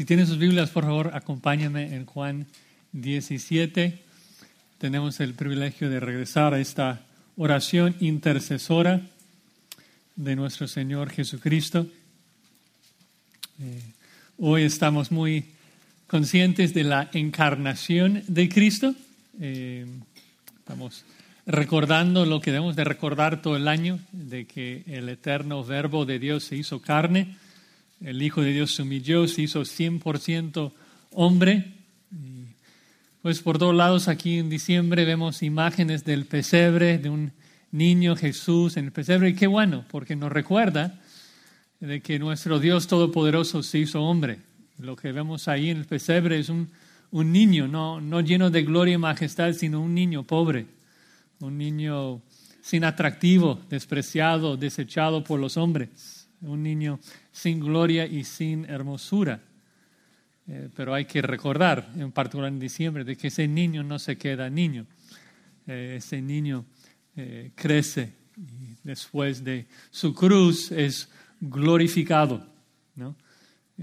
Si 0.00 0.06
tienen 0.06 0.26
sus 0.26 0.38
Biblias, 0.38 0.70
por 0.70 0.84
favor, 0.84 1.10
acompáñenme 1.12 1.94
en 1.94 2.06
Juan 2.06 2.46
17. 2.92 3.98
Tenemos 4.78 5.20
el 5.20 5.34
privilegio 5.34 5.90
de 5.90 6.00
regresar 6.00 6.54
a 6.54 6.58
esta 6.58 7.02
oración 7.36 7.94
intercesora 8.00 9.02
de 10.16 10.36
nuestro 10.36 10.68
Señor 10.68 11.10
Jesucristo. 11.10 11.86
Eh, 13.60 13.82
hoy 14.38 14.62
estamos 14.62 15.12
muy 15.12 15.44
conscientes 16.06 16.72
de 16.72 16.84
la 16.84 17.10
encarnación 17.12 18.22
de 18.26 18.48
Cristo. 18.48 18.94
Eh, 19.38 19.84
estamos 20.60 21.04
recordando 21.44 22.24
lo 22.24 22.40
que 22.40 22.52
debemos 22.52 22.74
de 22.74 22.84
recordar 22.84 23.42
todo 23.42 23.54
el 23.54 23.68
año, 23.68 23.98
de 24.12 24.46
que 24.46 24.82
el 24.86 25.10
eterno 25.10 25.62
verbo 25.62 26.06
de 26.06 26.18
Dios 26.18 26.44
se 26.44 26.56
hizo 26.56 26.80
carne 26.80 27.36
el 28.00 28.22
Hijo 28.22 28.42
de 28.42 28.52
Dios 28.52 28.74
se 28.74 28.82
humilló, 28.82 29.26
se 29.28 29.42
hizo 29.42 29.62
100% 29.62 30.72
hombre. 31.12 31.74
pues 33.22 33.40
por 33.40 33.58
todos 33.58 33.74
lados 33.74 34.08
aquí 34.08 34.38
en 34.38 34.48
diciembre 34.48 35.04
vemos 35.04 35.42
imágenes 35.42 36.04
del 36.04 36.24
pesebre, 36.24 36.98
de 36.98 37.10
un 37.10 37.32
niño 37.70 38.16
Jesús 38.16 38.76
en 38.76 38.86
el 38.86 38.92
pesebre. 38.92 39.30
Y 39.30 39.34
qué 39.34 39.46
bueno, 39.46 39.84
porque 39.90 40.16
nos 40.16 40.32
recuerda 40.32 40.98
de 41.80 42.00
que 42.00 42.18
nuestro 42.18 42.58
Dios 42.58 42.86
Todopoderoso 42.86 43.62
se 43.62 43.78
hizo 43.78 44.02
hombre. 44.02 44.38
Lo 44.78 44.96
que 44.96 45.12
vemos 45.12 45.48
ahí 45.48 45.68
en 45.68 45.76
el 45.76 45.84
pesebre 45.84 46.38
es 46.38 46.48
un, 46.48 46.70
un 47.10 47.32
niño, 47.32 47.68
no, 47.68 48.00
no 48.00 48.20
lleno 48.22 48.50
de 48.50 48.62
gloria 48.62 48.94
y 48.94 48.98
majestad, 48.98 49.52
sino 49.52 49.82
un 49.82 49.94
niño 49.94 50.22
pobre, 50.22 50.66
un 51.40 51.58
niño 51.58 52.22
sin 52.62 52.84
atractivo, 52.84 53.60
despreciado, 53.68 54.56
desechado 54.56 55.22
por 55.22 55.38
los 55.38 55.58
hombres 55.58 56.20
un 56.42 56.62
niño 56.62 56.98
sin 57.32 57.60
gloria 57.60 58.06
y 58.06 58.24
sin 58.24 58.64
hermosura. 58.64 59.42
Eh, 60.48 60.68
pero 60.74 60.94
hay 60.94 61.04
que 61.04 61.22
recordar, 61.22 61.92
en 61.96 62.10
particular 62.12 62.48
en 62.48 62.58
diciembre, 62.58 63.04
de 63.04 63.16
que 63.16 63.28
ese 63.28 63.46
niño 63.46 63.82
no 63.82 63.98
se 63.98 64.16
queda 64.16 64.50
niño. 64.50 64.86
Eh, 65.66 65.94
ese 65.98 66.20
niño 66.20 66.64
eh, 67.16 67.52
crece 67.54 68.14
y 68.36 68.74
después 68.82 69.44
de 69.44 69.66
su 69.90 70.14
cruz 70.14 70.72
es 70.72 71.08
glorificado. 71.40 72.46
¿no? 72.96 73.16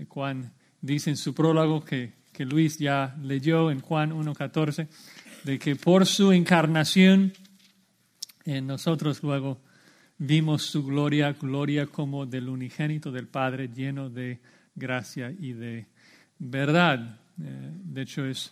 Juan 0.10 0.52
dice 0.82 1.10
en 1.10 1.18
su 1.18 1.34
prólogo 1.34 1.86
que, 1.86 2.14
que 2.34 2.46
Luis 2.46 2.78
ya 2.78 3.16
leyó 3.22 3.72
en 3.72 3.80
Juan 3.80 4.12
1.14, 4.12 4.88
de 5.44 5.60
que 5.60 5.76
por 5.76 6.06
su 6.06 6.32
encarnación 6.32 7.34
en 8.44 8.68
nosotros 8.68 9.24
luego 9.24 9.62
vimos 10.18 10.64
su 10.64 10.84
gloria, 10.84 11.34
gloria 11.34 11.86
como 11.86 12.26
del 12.26 12.50
unigénito 12.50 13.12
del 13.12 13.28
Padre, 13.28 13.70
lleno 13.70 14.10
de 14.10 14.40
gracia 14.76 15.32
y 15.32 15.54
de 15.54 15.86
verdad. 16.40 17.20
Eh, 17.42 17.72
de 17.84 18.02
hecho, 18.02 18.26
es 18.26 18.52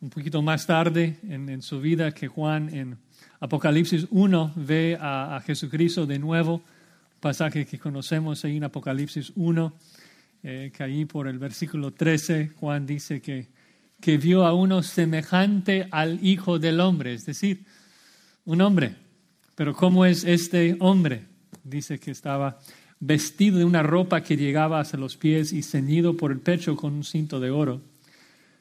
un 0.00 0.10
poquito 0.10 0.42
más 0.42 0.66
tarde 0.66 1.18
en, 1.28 1.60
su 1.62 1.80
vida 1.80 2.12
que 2.12 2.28
Juan 2.28 2.72
en 2.74 2.98
Apocalipsis 3.40 4.06
1 4.10 4.52
ve 4.56 4.96
a, 5.00 5.42
Jesucristo 5.44 6.06
de 6.06 6.18
nuevo, 6.18 6.62
pasaje 7.20 7.66
que 7.66 7.78
conocemos 7.78 8.44
ahí 8.44 8.58
en 8.58 8.64
Apocalipsis 8.64 9.32
1, 9.34 9.72
eh, 10.44 10.70
que 10.72 10.82
ahí 10.84 11.04
por 11.04 11.26
el 11.26 11.38
versículo 11.38 11.92
13 11.92 12.52
Juan 12.60 12.86
dice 12.86 13.20
que, 13.20 13.48
que 14.00 14.18
vio 14.18 14.46
a 14.46 14.54
uno 14.54 14.84
semejante 14.84 15.88
al 15.90 16.24
Hijo 16.24 16.60
del 16.60 16.78
Hombre, 16.78 17.14
es 17.14 17.26
decir, 17.26 17.64
un 18.44 18.60
hombre 18.60 18.94
pero 19.58 19.74
¿cómo 19.74 20.06
es 20.06 20.22
este 20.22 20.76
hombre? 20.78 21.24
Dice 21.64 21.98
que 21.98 22.12
estaba 22.12 22.60
vestido 23.00 23.58
de 23.58 23.64
una 23.64 23.82
ropa 23.82 24.22
que 24.22 24.36
llegaba 24.36 24.78
hasta 24.78 24.96
los 24.96 25.16
pies 25.16 25.52
y 25.52 25.64
ceñido 25.64 26.16
por 26.16 26.30
el 26.30 26.38
pecho 26.38 26.76
con 26.76 26.92
un 26.92 27.02
cinto 27.02 27.40
de 27.40 27.50
oro. 27.50 27.80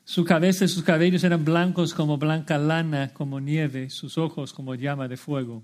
Su 0.06 0.26
cabeza 0.26 0.66
y 0.66 0.68
sus 0.68 0.84
cabellos 0.84 1.24
eran 1.24 1.46
blancos 1.46 1.94
como 1.94 2.18
blanca 2.18 2.58
lana, 2.58 3.14
como 3.14 3.40
nieve, 3.40 3.92
sus 3.92 4.18
ojos 4.18 4.54
como 4.54 4.74
llama 4.74 5.08
de 5.08 5.18
fuego. 5.18 5.62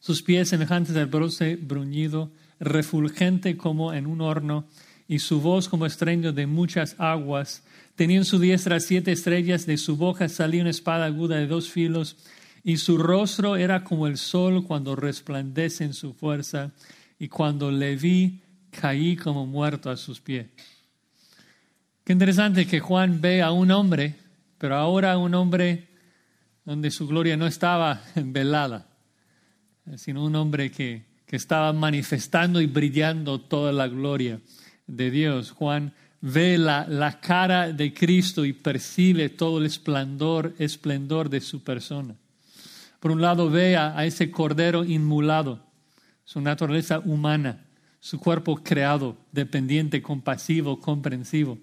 Sus 0.00 0.20
pies 0.20 0.48
semejantes 0.48 0.96
al 0.96 1.06
bronce 1.06 1.54
bruñido, 1.54 2.32
refulgente 2.58 3.56
como 3.56 3.94
en 3.94 4.08
un 4.08 4.20
horno, 4.20 4.66
y 5.06 5.20
su 5.20 5.40
voz 5.40 5.68
como 5.68 5.86
estreno 5.86 6.32
de 6.32 6.48
muchas 6.48 6.96
aguas. 6.98 7.62
Tenía 7.94 8.16
en 8.16 8.24
su 8.24 8.40
diestra 8.40 8.80
siete 8.80 9.12
estrellas, 9.12 9.64
de 9.64 9.76
su 9.76 9.96
boca 9.96 10.28
salía 10.28 10.62
una 10.62 10.70
espada 10.70 11.04
aguda 11.04 11.36
de 11.36 11.46
dos 11.46 11.70
filos, 11.70 12.16
y 12.64 12.76
su 12.76 12.98
rostro 12.98 13.56
era 13.56 13.84
como 13.84 14.06
el 14.06 14.16
sol 14.18 14.64
cuando 14.64 14.94
resplandece 14.94 15.84
en 15.84 15.94
su 15.94 16.14
fuerza, 16.14 16.72
y 17.18 17.28
cuando 17.28 17.70
le 17.70 17.94
vi 17.94 18.40
caí 18.70 19.16
como 19.16 19.46
muerto 19.46 19.90
a 19.90 19.96
sus 19.96 20.20
pies. 20.20 20.46
Qué 22.04 22.12
interesante 22.12 22.66
que 22.66 22.80
Juan 22.80 23.20
ve 23.20 23.42
a 23.42 23.52
un 23.52 23.70
hombre, 23.70 24.16
pero 24.58 24.74
ahora 24.74 25.16
un 25.18 25.34
hombre 25.34 25.86
donde 26.64 26.90
su 26.90 27.06
gloria 27.06 27.36
no 27.36 27.46
estaba 27.46 28.02
velada, 28.16 28.88
sino 29.96 30.24
un 30.24 30.34
hombre 30.34 30.70
que, 30.72 31.04
que 31.26 31.36
estaba 31.36 31.72
manifestando 31.72 32.60
y 32.60 32.66
brillando 32.66 33.40
toda 33.40 33.70
la 33.70 33.86
gloria 33.86 34.40
de 34.88 35.10
Dios. 35.10 35.52
Juan 35.52 35.92
ve 36.20 36.58
la, 36.58 36.86
la 36.88 37.20
cara 37.20 37.72
de 37.72 37.94
Cristo 37.94 38.44
y 38.44 38.52
percibe 38.52 39.28
todo 39.28 39.58
el 39.58 39.66
esplendor, 39.66 40.54
esplendor 40.58 41.30
de 41.30 41.40
su 41.40 41.62
persona. 41.62 42.16
Por 43.02 43.10
un 43.10 43.20
lado, 43.20 43.50
ve 43.50 43.76
a, 43.76 44.06
ese 44.06 44.30
cordero 44.30 44.84
inmulado, 44.84 45.66
su 46.22 46.40
naturaleza 46.40 47.00
humana, 47.00 47.66
su 47.98 48.20
cuerpo 48.20 48.62
creado, 48.62 49.16
dependiente, 49.32 50.00
compasivo, 50.00 50.78
comprensivo. 50.78 51.58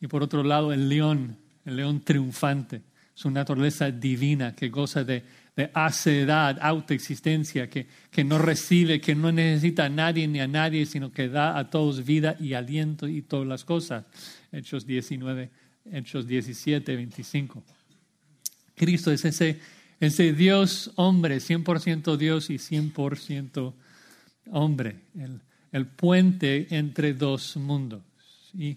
Y 0.00 0.06
por 0.06 0.22
otro 0.22 0.44
lado, 0.44 0.72
el 0.72 0.88
león, 0.88 1.36
el 1.64 1.74
león 1.74 2.00
triunfante, 2.00 2.82
su 3.12 3.28
naturaleza 3.28 3.90
divina 3.90 4.54
que 4.54 4.68
goza 4.68 5.02
de, 5.02 5.24
de 5.56 5.68
autoexistencia, 5.74 7.68
que, 7.68 7.88
que 8.08 8.22
no 8.22 8.38
recibe, 8.38 9.00
que 9.00 9.16
no 9.16 9.32
necesita 9.32 9.86
a 9.86 9.88
nadie 9.88 10.28
ni 10.28 10.38
a 10.38 10.46
nadie, 10.46 10.86
sino 10.86 11.10
que 11.10 11.28
da 11.28 11.58
a 11.58 11.70
todos 11.70 12.04
vida 12.04 12.36
y 12.38 12.52
aliento 12.52 13.08
y 13.08 13.22
todas 13.22 13.48
las 13.48 13.64
cosas. 13.64 14.04
Hechos 14.52 14.86
19, 14.86 15.50
Hechos 15.90 16.24
17, 16.24 16.94
25. 16.94 17.64
Cristo 18.76 19.10
es 19.10 19.24
ese 19.24 19.58
ese 20.00 20.32
Dios 20.32 20.90
hombre, 20.96 21.38
100% 21.38 22.16
Dios 22.16 22.50
y 22.50 22.56
100% 22.56 23.72
hombre, 24.50 24.96
el, 25.18 25.40
el, 25.72 25.86
puente 25.86 26.66
entre 26.70 27.14
dos 27.14 27.56
mundos. 27.56 28.02
Y 28.54 28.76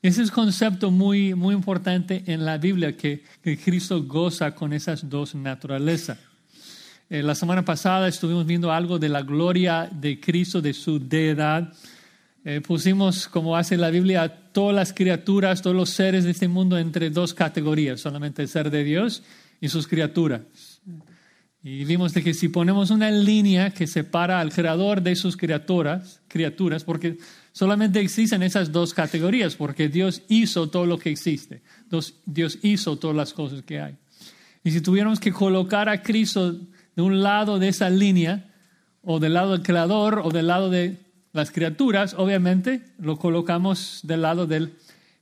ese 0.00 0.22
es 0.22 0.28
un 0.28 0.34
concepto 0.34 0.90
muy, 0.90 1.34
muy 1.34 1.54
importante 1.54 2.22
en 2.26 2.44
la 2.44 2.58
Biblia, 2.58 2.96
que, 2.96 3.24
que 3.42 3.58
Cristo 3.58 4.02
goza 4.04 4.54
con 4.54 4.72
esas 4.72 5.08
dos 5.08 5.34
naturalezas. 5.34 6.18
Eh, 7.10 7.22
la 7.22 7.34
semana 7.34 7.64
pasada 7.64 8.08
estuvimos 8.08 8.46
viendo 8.46 8.72
algo 8.72 8.98
de 8.98 9.08
la 9.08 9.22
gloria 9.22 9.88
de 9.90 10.20
Cristo, 10.20 10.60
de 10.60 10.72
su 10.72 10.98
deidad. 10.98 11.72
Eh, 12.44 12.60
pusimos, 12.60 13.28
como 13.28 13.56
hace 13.56 13.76
la 13.76 13.90
Biblia, 13.90 14.28
todas 14.52 14.74
las 14.74 14.92
criaturas, 14.92 15.62
todos 15.62 15.76
los 15.76 15.90
seres 15.90 16.24
de 16.24 16.30
este 16.30 16.48
mundo 16.48 16.78
entre 16.78 17.10
dos 17.10 17.34
categorías, 17.34 18.00
solamente 18.00 18.42
el 18.42 18.48
ser 18.48 18.70
de 18.70 18.84
Dios 18.84 19.22
y 19.60 19.68
sus 19.68 19.86
criaturas. 19.86 20.42
Y 21.62 21.84
vimos 21.86 22.12
de 22.12 22.22
que 22.22 22.34
si 22.34 22.48
ponemos 22.48 22.90
una 22.90 23.10
línea 23.10 23.70
que 23.70 23.86
separa 23.86 24.38
al 24.40 24.52
creador 24.52 25.00
de 25.00 25.16
sus 25.16 25.36
criaturas, 25.36 26.20
criaturas, 26.28 26.84
porque 26.84 27.16
solamente 27.52 28.00
existen 28.00 28.42
esas 28.42 28.70
dos 28.70 28.92
categorías, 28.92 29.56
porque 29.56 29.88
Dios 29.88 30.22
hizo 30.28 30.68
todo 30.68 30.84
lo 30.84 30.98
que 30.98 31.10
existe, 31.10 31.62
Dios 32.26 32.58
hizo 32.62 32.98
todas 32.98 33.16
las 33.16 33.32
cosas 33.32 33.62
que 33.62 33.80
hay. 33.80 33.96
Y 34.62 34.72
si 34.72 34.82
tuviéramos 34.82 35.20
que 35.20 35.32
colocar 35.32 35.88
a 35.88 36.02
Cristo 36.02 36.52
de 36.52 37.02
un 37.02 37.22
lado 37.22 37.58
de 37.58 37.68
esa 37.68 37.88
línea, 37.88 38.50
o 39.02 39.18
del 39.18 39.34
lado 39.34 39.52
del 39.52 39.62
creador, 39.62 40.20
o 40.22 40.30
del 40.30 40.46
lado 40.46 40.68
de 40.68 40.98
las 41.32 41.50
criaturas, 41.50 42.14
obviamente 42.18 42.82
lo 42.98 43.18
colocamos 43.18 44.00
del 44.02 44.22
lado 44.22 44.46
del 44.46 44.74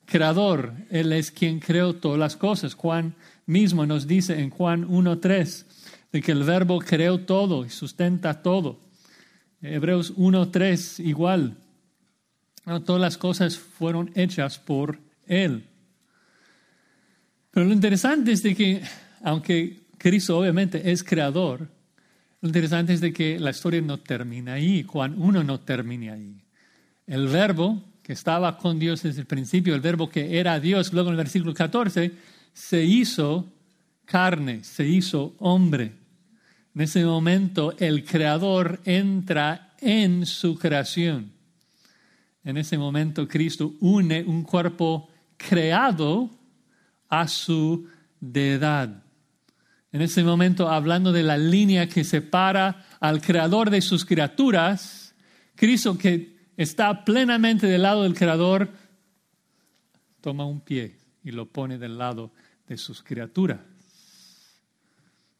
creador. 0.06 0.74
Él 0.90 1.12
es 1.12 1.30
quien 1.30 1.58
creó 1.58 1.94
todas 1.94 2.18
las 2.18 2.36
cosas. 2.36 2.74
Juan 2.74 3.14
mismo 3.46 3.86
nos 3.86 4.06
dice 4.06 4.40
en 4.40 4.50
Juan 4.50 4.88
1.3 4.88 5.64
de 6.12 6.20
que 6.20 6.32
el 6.32 6.44
verbo 6.44 6.78
creó 6.78 7.20
todo 7.20 7.64
y 7.64 7.70
sustenta 7.70 8.42
todo. 8.42 8.80
Hebreos 9.60 10.16
1.3 10.16 11.04
igual. 11.04 11.56
todas 12.84 13.00
las 13.00 13.16
cosas 13.16 13.56
fueron 13.58 14.10
hechas 14.14 14.58
por 14.58 14.98
Él. 15.26 15.66
Pero 17.50 17.66
lo 17.66 17.72
interesante 17.72 18.32
es 18.32 18.42
de 18.42 18.54
que, 18.54 18.82
aunque 19.22 19.82
Cristo 19.98 20.38
obviamente 20.38 20.90
es 20.90 21.04
creador, 21.04 21.68
lo 22.40 22.48
interesante 22.48 22.92
es 22.92 23.00
de 23.00 23.12
que 23.12 23.38
la 23.38 23.50
historia 23.50 23.80
no 23.80 24.00
termina 24.00 24.54
ahí, 24.54 24.82
Juan 24.82 25.14
1 25.16 25.44
no 25.44 25.60
termina 25.60 26.14
ahí. 26.14 26.42
El 27.06 27.28
verbo 27.28 27.82
que 28.02 28.12
estaba 28.12 28.58
con 28.58 28.78
Dios 28.78 29.02
desde 29.02 29.20
el 29.20 29.26
principio, 29.26 29.74
el 29.74 29.80
verbo 29.80 30.08
que 30.08 30.40
era 30.40 30.58
Dios, 30.58 30.92
luego 30.92 31.10
en 31.10 31.12
el 31.12 31.18
versículo 31.18 31.54
14, 31.54 32.10
se 32.52 32.84
hizo 32.84 33.52
carne, 34.04 34.64
se 34.64 34.86
hizo 34.86 35.34
hombre. 35.38 35.92
En 36.74 36.82
ese 36.82 37.04
momento 37.04 37.74
el 37.78 38.04
creador 38.04 38.80
entra 38.84 39.74
en 39.80 40.26
su 40.26 40.58
creación. 40.58 41.32
En 42.44 42.56
ese 42.56 42.78
momento 42.78 43.28
Cristo 43.28 43.74
une 43.80 44.22
un 44.22 44.42
cuerpo 44.42 45.08
creado 45.36 46.30
a 47.08 47.28
su 47.28 47.86
deidad. 48.20 49.02
En 49.92 50.00
ese 50.00 50.24
momento, 50.24 50.70
hablando 50.70 51.12
de 51.12 51.22
la 51.22 51.36
línea 51.36 51.86
que 51.86 52.02
separa 52.02 52.86
al 52.98 53.20
creador 53.20 53.68
de 53.68 53.82
sus 53.82 54.06
criaturas, 54.06 55.14
Cristo 55.54 55.98
que 55.98 56.34
está 56.56 57.04
plenamente 57.04 57.66
del 57.66 57.82
lado 57.82 58.04
del 58.04 58.14
creador, 58.14 58.70
toma 60.22 60.46
un 60.46 60.60
pie 60.60 60.96
y 61.22 61.30
lo 61.30 61.46
pone 61.46 61.76
del 61.76 61.98
lado 61.98 62.32
de 62.72 62.78
sus 62.78 63.02
criaturas, 63.02 63.60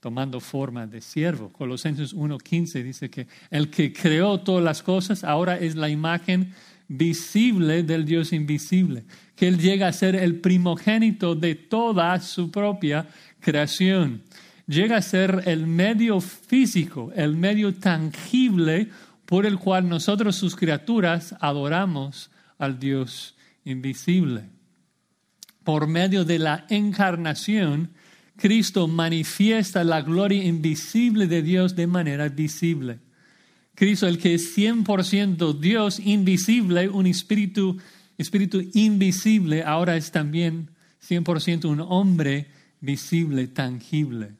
tomando 0.00 0.38
forma 0.38 0.86
de 0.86 1.00
siervo. 1.00 1.50
Colosenses 1.50 2.14
1.15 2.14 2.82
dice 2.82 3.08
que 3.08 3.26
el 3.50 3.70
que 3.70 3.90
creó 3.90 4.40
todas 4.40 4.62
las 4.62 4.82
cosas 4.82 5.24
ahora 5.24 5.58
es 5.58 5.74
la 5.74 5.88
imagen 5.88 6.52
visible 6.88 7.84
del 7.84 8.04
Dios 8.04 8.34
invisible, 8.34 9.04
que 9.34 9.48
Él 9.48 9.58
llega 9.58 9.88
a 9.88 9.92
ser 9.94 10.14
el 10.14 10.40
primogénito 10.40 11.34
de 11.34 11.54
toda 11.54 12.20
su 12.20 12.50
propia 12.50 13.08
creación. 13.40 14.22
Llega 14.66 14.98
a 14.98 15.02
ser 15.02 15.44
el 15.46 15.66
medio 15.66 16.20
físico, 16.20 17.12
el 17.16 17.34
medio 17.36 17.74
tangible 17.74 18.90
por 19.24 19.46
el 19.46 19.58
cual 19.58 19.88
nosotros, 19.88 20.36
sus 20.36 20.54
criaturas, 20.54 21.34
adoramos 21.40 22.30
al 22.58 22.78
Dios 22.78 23.34
invisible. 23.64 24.50
Por 25.64 25.86
medio 25.86 26.24
de 26.24 26.38
la 26.38 26.66
encarnación, 26.68 27.90
Cristo 28.36 28.88
manifiesta 28.88 29.84
la 29.84 30.02
gloria 30.02 30.42
invisible 30.44 31.26
de 31.26 31.42
Dios 31.42 31.76
de 31.76 31.86
manera 31.86 32.28
visible. 32.28 32.98
Cristo, 33.74 34.06
el 34.06 34.18
que 34.18 34.34
es 34.34 34.56
100% 34.56 35.58
Dios 35.58 36.00
invisible, 36.00 36.88
un 36.88 37.06
espíritu, 37.06 37.78
espíritu 38.18 38.62
invisible, 38.74 39.62
ahora 39.62 39.96
es 39.96 40.10
también 40.10 40.70
100% 41.06 41.64
un 41.66 41.80
hombre 41.80 42.48
visible, 42.80 43.48
tangible. 43.48 44.32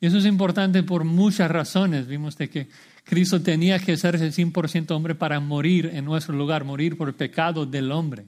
Eso 0.00 0.18
es 0.18 0.26
importante 0.26 0.82
por 0.82 1.04
muchas 1.04 1.50
razones. 1.50 2.06
Vimos 2.06 2.36
de 2.36 2.50
que 2.50 2.68
Cristo 3.04 3.40
tenía 3.40 3.78
que 3.78 3.96
ser 3.96 4.18
100% 4.18 4.90
hombre 4.90 5.14
para 5.14 5.40
morir 5.40 5.90
en 5.94 6.04
nuestro 6.04 6.36
lugar, 6.36 6.64
morir 6.64 6.96
por 6.96 7.08
el 7.08 7.14
pecado 7.14 7.64
del 7.64 7.90
hombre. 7.90 8.26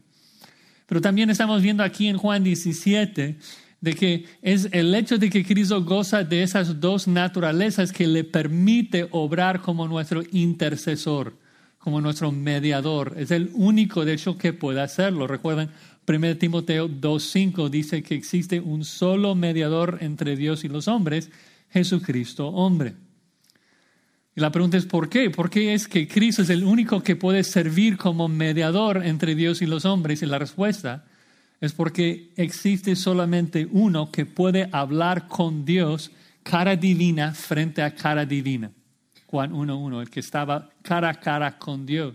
Pero 0.86 1.00
también 1.00 1.30
estamos 1.30 1.62
viendo 1.62 1.82
aquí 1.82 2.08
en 2.08 2.16
Juan 2.16 2.44
17 2.44 3.38
de 3.80 3.94
que 3.94 4.24
es 4.42 4.68
el 4.72 4.94
hecho 4.94 5.18
de 5.18 5.30
que 5.30 5.44
Cristo 5.44 5.84
goza 5.84 6.24
de 6.24 6.42
esas 6.42 6.80
dos 6.80 7.06
naturalezas 7.06 7.92
que 7.92 8.06
le 8.06 8.24
permite 8.24 9.08
obrar 9.10 9.60
como 9.60 9.86
nuestro 9.86 10.22
intercesor, 10.32 11.36
como 11.78 12.00
nuestro 12.00 12.32
mediador. 12.32 13.14
Es 13.16 13.30
el 13.30 13.50
único, 13.54 14.04
de 14.04 14.14
hecho, 14.14 14.38
que 14.38 14.52
puede 14.52 14.80
hacerlo. 14.80 15.26
Recuerden, 15.26 15.70
1 16.08 16.36
Timoteo 16.36 16.88
2.5 16.88 17.68
dice 17.68 18.02
que 18.02 18.14
existe 18.14 18.60
un 18.60 18.84
solo 18.84 19.34
mediador 19.34 19.98
entre 20.00 20.36
Dios 20.36 20.64
y 20.64 20.68
los 20.68 20.88
hombres, 20.88 21.30
Jesucristo 21.70 22.48
hombre. 22.48 23.05
Y 24.36 24.40
la 24.42 24.52
pregunta 24.52 24.76
es 24.76 24.84
¿por 24.84 25.08
qué? 25.08 25.30
¿Por 25.30 25.48
qué 25.48 25.72
es 25.72 25.88
que 25.88 26.06
Cristo 26.06 26.42
es 26.42 26.50
el 26.50 26.62
único 26.62 27.02
que 27.02 27.16
puede 27.16 27.42
servir 27.42 27.96
como 27.96 28.28
mediador 28.28 29.02
entre 29.02 29.34
Dios 29.34 29.62
y 29.62 29.66
los 29.66 29.86
hombres? 29.86 30.22
Y 30.22 30.26
la 30.26 30.38
respuesta 30.38 31.06
es 31.58 31.72
porque 31.72 32.34
existe 32.36 32.96
solamente 32.96 33.66
uno 33.70 34.12
que 34.12 34.26
puede 34.26 34.68
hablar 34.72 35.26
con 35.26 35.64
Dios 35.64 36.10
cara 36.42 36.76
divina 36.76 37.32
frente 37.32 37.80
a 37.82 37.94
cara 37.94 38.26
divina. 38.26 38.70
Juan 39.24 39.52
1.1, 39.52 40.02
el 40.02 40.10
que 40.10 40.20
estaba 40.20 40.68
cara 40.82 41.08
a 41.08 41.14
cara 41.14 41.58
con 41.58 41.86
Dios, 41.86 42.14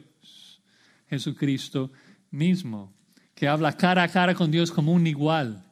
Jesucristo 1.09 1.91
mismo, 2.29 2.94
que 3.33 3.47
habla 3.47 3.75
cara 3.75 4.03
a 4.03 4.07
cara 4.07 4.35
con 4.35 4.51
Dios 4.51 4.71
como 4.71 4.94
un 4.94 5.07
igual, 5.07 5.65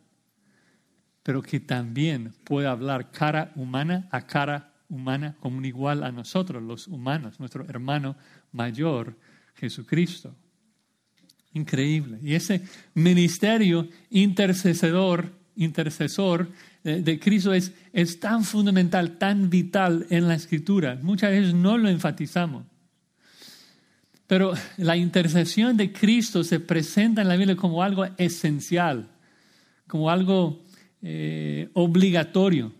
pero 1.21 1.43
que 1.43 1.59
también 1.59 2.33
puede 2.43 2.67
hablar 2.67 3.11
cara 3.11 3.51
humana 3.55 4.07
a 4.09 4.25
cara 4.25 4.68
humana 4.89 5.35
como 5.39 5.57
un 5.57 5.65
igual 5.65 6.03
a 6.03 6.11
nosotros, 6.11 6.61
los 6.61 6.87
humanos, 6.87 7.39
nuestro 7.39 7.65
hermano 7.69 8.15
mayor, 8.51 9.15
Jesucristo. 9.55 10.35
Increíble. 11.53 12.19
Y 12.21 12.35
ese 12.35 12.63
ministerio 12.93 13.87
intercesor, 14.09 15.33
intercesor 15.55 16.49
de, 16.83 17.01
de 17.01 17.19
Cristo 17.19 17.53
es, 17.53 17.73
es 17.93 18.19
tan 18.19 18.43
fundamental, 18.43 19.17
tan 19.17 19.49
vital 19.49 20.05
en 20.09 20.27
la 20.27 20.35
escritura. 20.35 20.99
Muchas 21.01 21.31
veces 21.31 21.53
no 21.53 21.77
lo 21.77 21.89
enfatizamos. 21.89 22.65
Pero 24.29 24.53
la 24.77 24.95
intercesión 24.95 25.75
de 25.75 25.91
Cristo 25.91 26.43
se 26.43 26.59
presenta 26.59 27.23
en 27.23 27.27
la 27.27 27.35
Biblia 27.35 27.55
como 27.55 27.81
algo 27.81 28.05
esencial, 28.17 29.09
como 29.87 30.11
algo 30.11 30.63
eh, 31.01 31.69
obligatorio. 31.73 32.71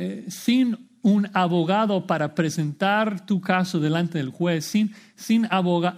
Eh, 0.00 0.26
sin 0.28 0.88
un 1.02 1.28
abogado 1.34 2.06
para 2.06 2.32
presentar 2.36 3.26
tu 3.26 3.40
caso 3.40 3.80
delante 3.80 4.18
del 4.18 4.30
juez, 4.30 4.64
sin, 4.64 4.94
sin 5.16 5.48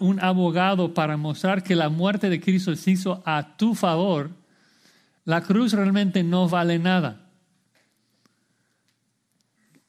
un 0.01 0.21
abogado 0.21 0.95
para 0.95 1.19
mostrar 1.19 1.63
que 1.63 1.77
la 1.77 1.91
muerte 1.91 2.31
de 2.31 2.41
Cristo 2.41 2.75
se 2.77 2.93
hizo 2.93 3.23
a 3.27 3.59
tu 3.59 3.75
favor, 3.75 4.31
la 5.27 5.43
cruz 5.43 5.75
realmente 5.75 6.23
no 6.23 6.49
vale 6.49 6.79
nada. 6.79 7.29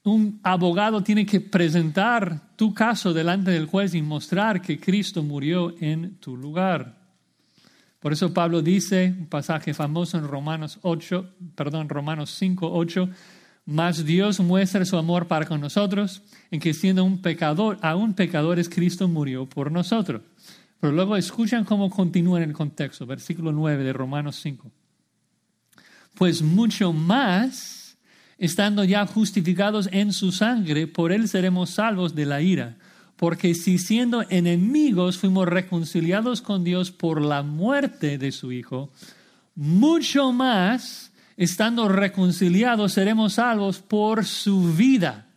Un 0.03 0.41
abogado 0.43 1.01
tiene 1.01 1.25
que 1.25 1.39
presentar 1.39 2.57
tu 2.57 2.73
caso 2.73 3.13
delante 3.13 3.51
del 3.51 3.65
juez 3.65 3.95
y 3.95 4.01
mostrar 4.01 4.61
que 4.61 4.77
Cristo 4.77 5.23
murió 5.23 5.73
en 5.79 6.17
tu 6.17 6.35
lugar. 6.35 6.97
Por 8.01 8.11
eso 8.11 8.33
Pablo 8.33 8.61
dice, 8.61 9.15
un 9.17 9.27
pasaje 9.27 9.73
famoso 9.73 10.17
en 10.17 10.27
Romanos 10.27 10.79
8, 10.81 11.35
perdón, 11.55 11.87
Romanos 11.87 12.31
5, 12.31 12.69
8, 12.73 13.09
mas 13.71 14.03
Dios 14.03 14.41
muestra 14.41 14.83
su 14.83 14.97
amor 14.97 15.27
para 15.27 15.45
con 15.45 15.61
nosotros 15.61 16.21
en 16.51 16.59
que 16.59 16.73
siendo 16.73 17.05
un 17.05 17.21
pecador, 17.21 17.79
aún 17.81 18.13
pecadores, 18.13 18.67
Cristo 18.67 19.07
murió 19.07 19.45
por 19.45 19.71
nosotros. 19.71 20.21
Pero 20.81 20.91
luego 20.91 21.15
escuchan 21.15 21.63
cómo 21.63 21.89
continúa 21.89 22.43
en 22.43 22.49
el 22.49 22.53
contexto, 22.53 23.05
versículo 23.05 23.53
9 23.53 23.83
de 23.85 23.93
Romanos 23.93 24.35
5. 24.41 24.69
Pues 26.15 26.41
mucho 26.41 26.91
más, 26.91 27.97
estando 28.37 28.83
ya 28.83 29.05
justificados 29.05 29.87
en 29.93 30.11
su 30.11 30.33
sangre, 30.33 30.87
por 30.87 31.13
él 31.13 31.29
seremos 31.29 31.69
salvos 31.69 32.13
de 32.13 32.25
la 32.25 32.41
ira. 32.41 32.77
Porque 33.15 33.55
si 33.55 33.77
siendo 33.77 34.25
enemigos 34.29 35.17
fuimos 35.17 35.47
reconciliados 35.47 36.41
con 36.41 36.65
Dios 36.65 36.91
por 36.91 37.21
la 37.21 37.41
muerte 37.41 38.17
de 38.17 38.33
su 38.33 38.51
Hijo, 38.51 38.91
mucho 39.55 40.33
más 40.33 41.10
estando 41.43 41.87
reconciliados, 41.87 42.93
seremos 42.93 43.33
salvos 43.33 43.79
por 43.79 44.25
su 44.25 44.75
vida. 44.75 45.27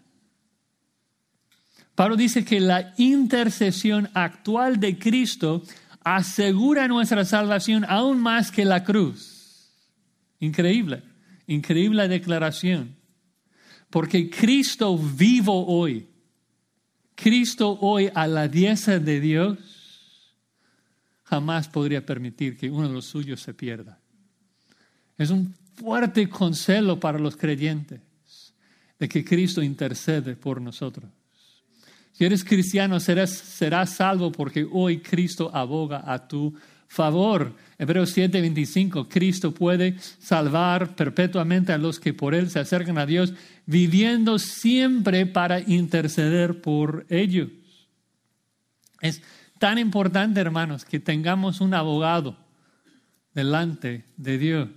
Pablo 1.94 2.14
dice 2.14 2.44
que 2.44 2.60
la 2.60 2.92
intercesión 2.98 4.10
actual 4.12 4.78
de 4.80 4.98
Cristo 4.98 5.62
asegura 6.02 6.88
nuestra 6.88 7.24
salvación 7.24 7.86
aún 7.88 8.20
más 8.20 8.50
que 8.50 8.66
la 8.66 8.84
cruz. 8.84 9.72
Increíble, 10.40 11.02
increíble 11.46 12.06
declaración. 12.06 12.96
Porque 13.88 14.28
Cristo 14.28 14.98
vivo 14.98 15.64
hoy, 15.66 16.06
Cristo 17.14 17.78
hoy 17.80 18.10
a 18.14 18.26
la 18.26 18.46
diestra 18.46 18.98
de 18.98 19.20
Dios, 19.20 20.34
jamás 21.22 21.66
podría 21.66 22.04
permitir 22.04 22.58
que 22.58 22.68
uno 22.68 22.88
de 22.88 22.94
los 22.94 23.06
suyos 23.06 23.40
se 23.40 23.54
pierda. 23.54 23.98
Es 25.16 25.30
un 25.30 25.54
fuerte 25.74 26.28
consuelo 26.28 26.98
para 26.98 27.18
los 27.18 27.36
creyentes 27.36 28.00
de 28.98 29.08
que 29.08 29.24
Cristo 29.24 29.62
intercede 29.62 30.36
por 30.36 30.60
nosotros. 30.60 31.10
Si 32.12 32.24
eres 32.24 32.44
cristiano, 32.44 33.00
serás, 33.00 33.30
serás 33.30 33.90
salvo 33.90 34.30
porque 34.30 34.66
hoy 34.70 34.98
Cristo 34.98 35.50
aboga 35.52 36.02
a 36.06 36.28
tu 36.28 36.54
favor. 36.86 37.52
Hebreos 37.76 38.16
7:25, 38.16 39.08
Cristo 39.08 39.52
puede 39.52 39.98
salvar 39.98 40.94
perpetuamente 40.94 41.72
a 41.72 41.78
los 41.78 41.98
que 41.98 42.14
por 42.14 42.34
Él 42.34 42.50
se 42.50 42.60
acercan 42.60 42.98
a 42.98 43.06
Dios, 43.06 43.34
viviendo 43.66 44.38
siempre 44.38 45.26
para 45.26 45.58
interceder 45.60 46.60
por 46.60 47.04
ellos. 47.08 47.48
Es 49.00 49.20
tan 49.58 49.78
importante, 49.78 50.40
hermanos, 50.40 50.84
que 50.84 51.00
tengamos 51.00 51.60
un 51.60 51.74
abogado 51.74 52.36
delante 53.34 54.04
de 54.16 54.38
Dios. 54.38 54.68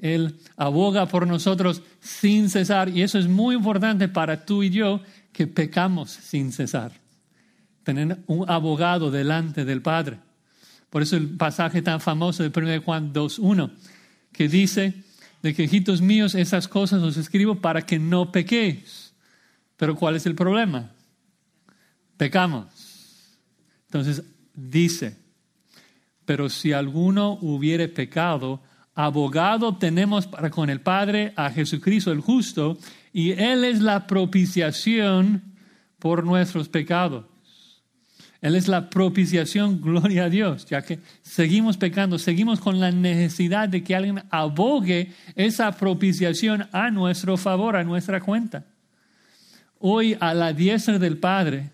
Él 0.00 0.38
aboga 0.56 1.06
por 1.06 1.26
nosotros 1.26 1.82
sin 2.00 2.48
cesar 2.48 2.88
y 2.88 3.02
eso 3.02 3.18
es 3.18 3.28
muy 3.28 3.54
importante 3.54 4.08
para 4.08 4.46
tú 4.46 4.62
y 4.62 4.70
yo 4.70 5.02
que 5.32 5.46
pecamos 5.46 6.10
sin 6.10 6.52
cesar. 6.52 6.92
Tener 7.84 8.18
un 8.26 8.48
abogado 8.50 9.10
delante 9.10 9.66
del 9.66 9.82
Padre. 9.82 10.18
Por 10.88 11.02
eso 11.02 11.16
el 11.16 11.36
pasaje 11.36 11.82
tan 11.82 12.00
famoso 12.00 12.42
de 12.42 12.48
1 12.48 12.82
Juan 12.82 13.12
2.1 13.12 13.70
que 14.32 14.48
dice 14.48 15.04
de 15.42 15.54
que 15.54 15.64
hijitos 15.64 16.00
míos 16.00 16.34
esas 16.34 16.66
cosas 16.66 17.02
os 17.02 17.18
escribo 17.18 17.56
para 17.56 17.82
que 17.82 17.98
no 17.98 18.32
pequéis. 18.32 19.12
Pero 19.76 19.96
¿cuál 19.96 20.16
es 20.16 20.24
el 20.24 20.34
problema? 20.34 20.92
Pecamos. 22.16 22.66
Entonces 23.86 24.22
dice, 24.54 25.16
pero 26.24 26.48
si 26.48 26.72
alguno 26.72 27.38
hubiere 27.42 27.88
pecado, 27.88 28.62
abogado 28.94 29.76
tenemos 29.76 30.26
para 30.26 30.50
con 30.50 30.70
el 30.70 30.80
Padre 30.80 31.32
a 31.36 31.50
Jesucristo 31.50 32.12
el 32.12 32.20
justo, 32.20 32.78
y 33.12 33.32
Él 33.32 33.64
es 33.64 33.80
la 33.80 34.06
propiciación 34.06 35.42
por 35.98 36.24
nuestros 36.24 36.68
pecados. 36.68 37.26
Él 38.40 38.56
es 38.56 38.68
la 38.68 38.88
propiciación, 38.88 39.82
gloria 39.82 40.24
a 40.24 40.30
Dios, 40.30 40.64
ya 40.64 40.80
que 40.80 41.00
seguimos 41.22 41.76
pecando, 41.76 42.18
seguimos 42.18 42.58
con 42.58 42.80
la 42.80 42.90
necesidad 42.90 43.68
de 43.68 43.84
que 43.84 43.94
alguien 43.94 44.22
abogue 44.30 45.12
esa 45.34 45.70
propiciación 45.72 46.66
a 46.72 46.90
nuestro 46.90 47.36
favor, 47.36 47.76
a 47.76 47.84
nuestra 47.84 48.20
cuenta. 48.20 48.64
Hoy 49.78 50.16
a 50.20 50.32
la 50.32 50.54
diestra 50.54 50.98
del 50.98 51.18
Padre, 51.18 51.70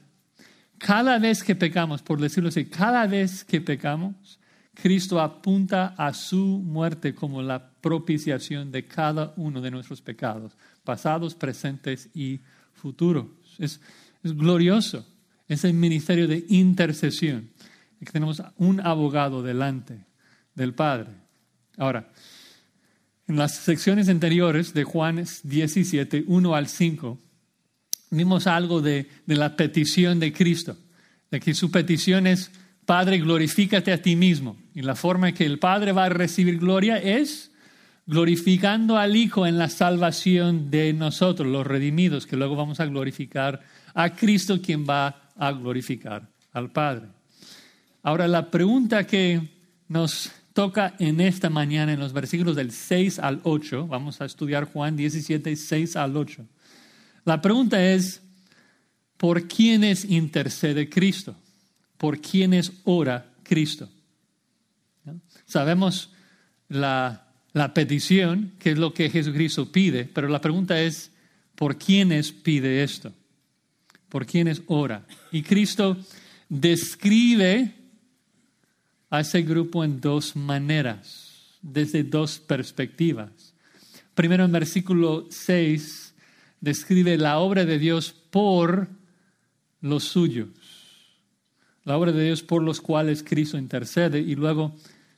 cada 0.78 1.18
vez 1.18 1.44
que 1.44 1.54
pecamos, 1.54 2.02
por 2.02 2.20
decirlo 2.20 2.49
así, 2.49 2.64
cada 2.64 3.06
vez 3.06 3.44
que 3.44 3.61
pecamos, 3.61 4.40
Cristo 4.80 5.21
apunta 5.21 5.95
a 5.97 6.12
su 6.12 6.37
muerte 6.37 7.14
como 7.14 7.40
la 7.40 7.71
propiciación 7.80 8.71
de 8.71 8.87
cada 8.87 9.33
uno 9.37 9.61
de 9.62 9.71
nuestros 9.71 10.02
pecados, 10.02 10.52
pasados, 10.85 11.35
presentes 11.35 12.11
y 12.14 12.40
futuros. 12.75 13.26
Es, 13.59 13.80
es 14.23 14.37
glorioso. 14.37 15.06
Es 15.49 15.64
el 15.64 15.73
ministerio 15.73 16.28
de 16.28 16.45
intercesión. 16.49 17.50
Que 17.99 18.12
tenemos 18.12 18.42
un 18.59 18.80
abogado 18.80 19.42
delante 19.42 20.04
del 20.54 20.75
Padre. 20.75 21.12
Ahora, 21.78 22.12
en 23.26 23.37
las 23.37 23.54
secciones 23.56 24.09
anteriores 24.11 24.75
de 24.75 24.85
Juan 24.85 25.25
17, 25.42 26.25
1 26.26 26.54
al 26.54 26.68
5, 26.68 27.18
vimos 28.11 28.47
algo 28.47 28.83
de, 28.83 29.09
de 29.25 29.37
la 29.37 29.56
petición 29.56 30.21
de 30.21 30.33
Cristo, 30.33 30.76
de 31.30 31.40
que 31.40 31.54
su 31.54 31.71
petición 31.71 32.26
es, 32.26 32.50
Padre, 32.87 33.19
glorifícate 33.19 33.93
a 33.93 34.00
ti 34.00 34.16
mismo. 34.16 34.57
Y 34.73 34.83
la 34.83 34.95
forma 34.95 35.28
en 35.28 35.35
que 35.35 35.45
el 35.45 35.59
Padre 35.59 35.93
va 35.93 36.05
a 36.05 36.09
recibir 36.09 36.59
gloria 36.59 36.97
es 36.97 37.50
glorificando 38.07 38.97
al 38.97 39.16
Hijo 39.16 39.47
en 39.47 39.59
la 39.59 39.69
salvación 39.69 40.71
de 40.71 40.93
nosotros, 40.93 41.49
los 41.49 41.66
redimidos, 41.66 42.26
que 42.26 42.37
luego 42.37 42.55
vamos 42.55 42.78
a 42.78 42.87
glorificar 42.87 43.61
a 43.93 44.14
Cristo, 44.14 44.62
quien 44.62 44.87
va 44.88 45.33
a 45.37 45.52
glorificar 45.52 46.28
al 46.52 46.71
Padre. 46.71 47.09
Ahora, 48.05 48.28
la 48.28 48.50
pregunta 48.50 49.05
que 49.05 49.40
nos 49.88 50.31
toca 50.52 50.95
en 51.00 51.21
esta 51.21 51.50
mañana, 51.50 51.93
en 51.93 51.99
los 51.99 52.12
versículos 52.12 52.55
del 52.55 52.71
6 52.71 53.19
al 53.19 53.40
8, 53.43 53.88
vamos 53.88 54.21
a 54.21 54.25
estudiar 54.25 54.64
Juan 54.73 54.97
17, 54.97 55.57
6 55.57 55.97
al 55.97 56.16
8. 56.16 56.47
La 57.25 57.43
pregunta 57.43 57.85
es, 57.85 58.23
¿por 59.16 59.49
quiénes 59.49 60.05
intercede 60.05 60.88
Cristo? 60.88 61.35
¿Por 61.96 62.20
quiénes 62.20 62.72
ora 62.84 63.32
Cristo? 63.42 63.88
Sabemos 65.46 66.12
la, 66.68 67.28
la 67.52 67.72
petición, 67.72 68.52
que 68.58 68.72
es 68.72 68.78
lo 68.78 68.92
que 68.92 69.10
Jesucristo 69.10 69.70
pide, 69.70 70.04
pero 70.04 70.28
la 70.28 70.40
pregunta 70.40 70.80
es, 70.80 71.12
¿por 71.54 71.78
quiénes 71.78 72.32
pide 72.32 72.82
esto? 72.82 73.12
por 74.08 74.26
quienes 74.26 74.62
ora. 74.66 75.06
Y 75.30 75.42
Cristo 75.42 75.96
describe 76.48 77.74
a 79.10 79.20
ese 79.20 79.42
grupo 79.42 79.84
en 79.84 80.00
dos 80.00 80.36
maneras, 80.36 81.58
desde 81.62 82.02
dos 82.02 82.38
perspectivas. 82.38 83.54
Primero 84.14 84.44
en 84.44 84.52
versículo 84.52 85.26
6 85.30 86.14
describe 86.60 87.18
la 87.18 87.38
obra 87.38 87.64
de 87.64 87.78
Dios 87.78 88.12
por 88.30 88.88
los 89.80 90.04
suyos, 90.04 90.48
la 91.87 91.97
obra 91.97 92.12
de 92.12 92.25
Dios 92.25 92.43
por 92.43 92.62
los 92.62 92.83
cuales 92.83 93.23
Cristo 93.23 93.57
intercede 93.57 94.21
y 94.21 94.35
luego 94.35 94.76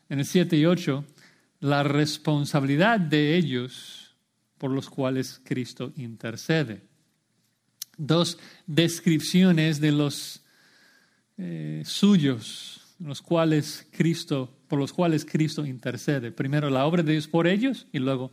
en 0.08 0.20
el 0.20 0.24
7 0.24 0.56
y 0.56 0.66
8 0.66 1.04
la 1.58 1.82
responsabilidad 1.82 3.00
de 3.00 3.36
ellos 3.36 4.14
por 4.56 4.70
los 4.70 4.88
cuales 4.88 5.40
Cristo 5.44 5.92
intercede 5.96 6.88
dos 7.98 8.38
descripciones 8.66 9.80
de 9.80 9.92
los 9.92 10.42
eh, 11.36 11.82
suyos, 11.84 12.80
los 12.98 13.20
cuales 13.20 13.86
Cristo, 13.90 14.56
por 14.68 14.78
los 14.78 14.92
cuales 14.92 15.26
Cristo 15.26 15.66
intercede. 15.66 16.30
Primero 16.32 16.70
la 16.70 16.86
obra 16.86 17.02
de 17.02 17.12
Dios 17.12 17.28
por 17.28 17.46
ellos 17.46 17.86
y 17.92 17.98
luego 17.98 18.32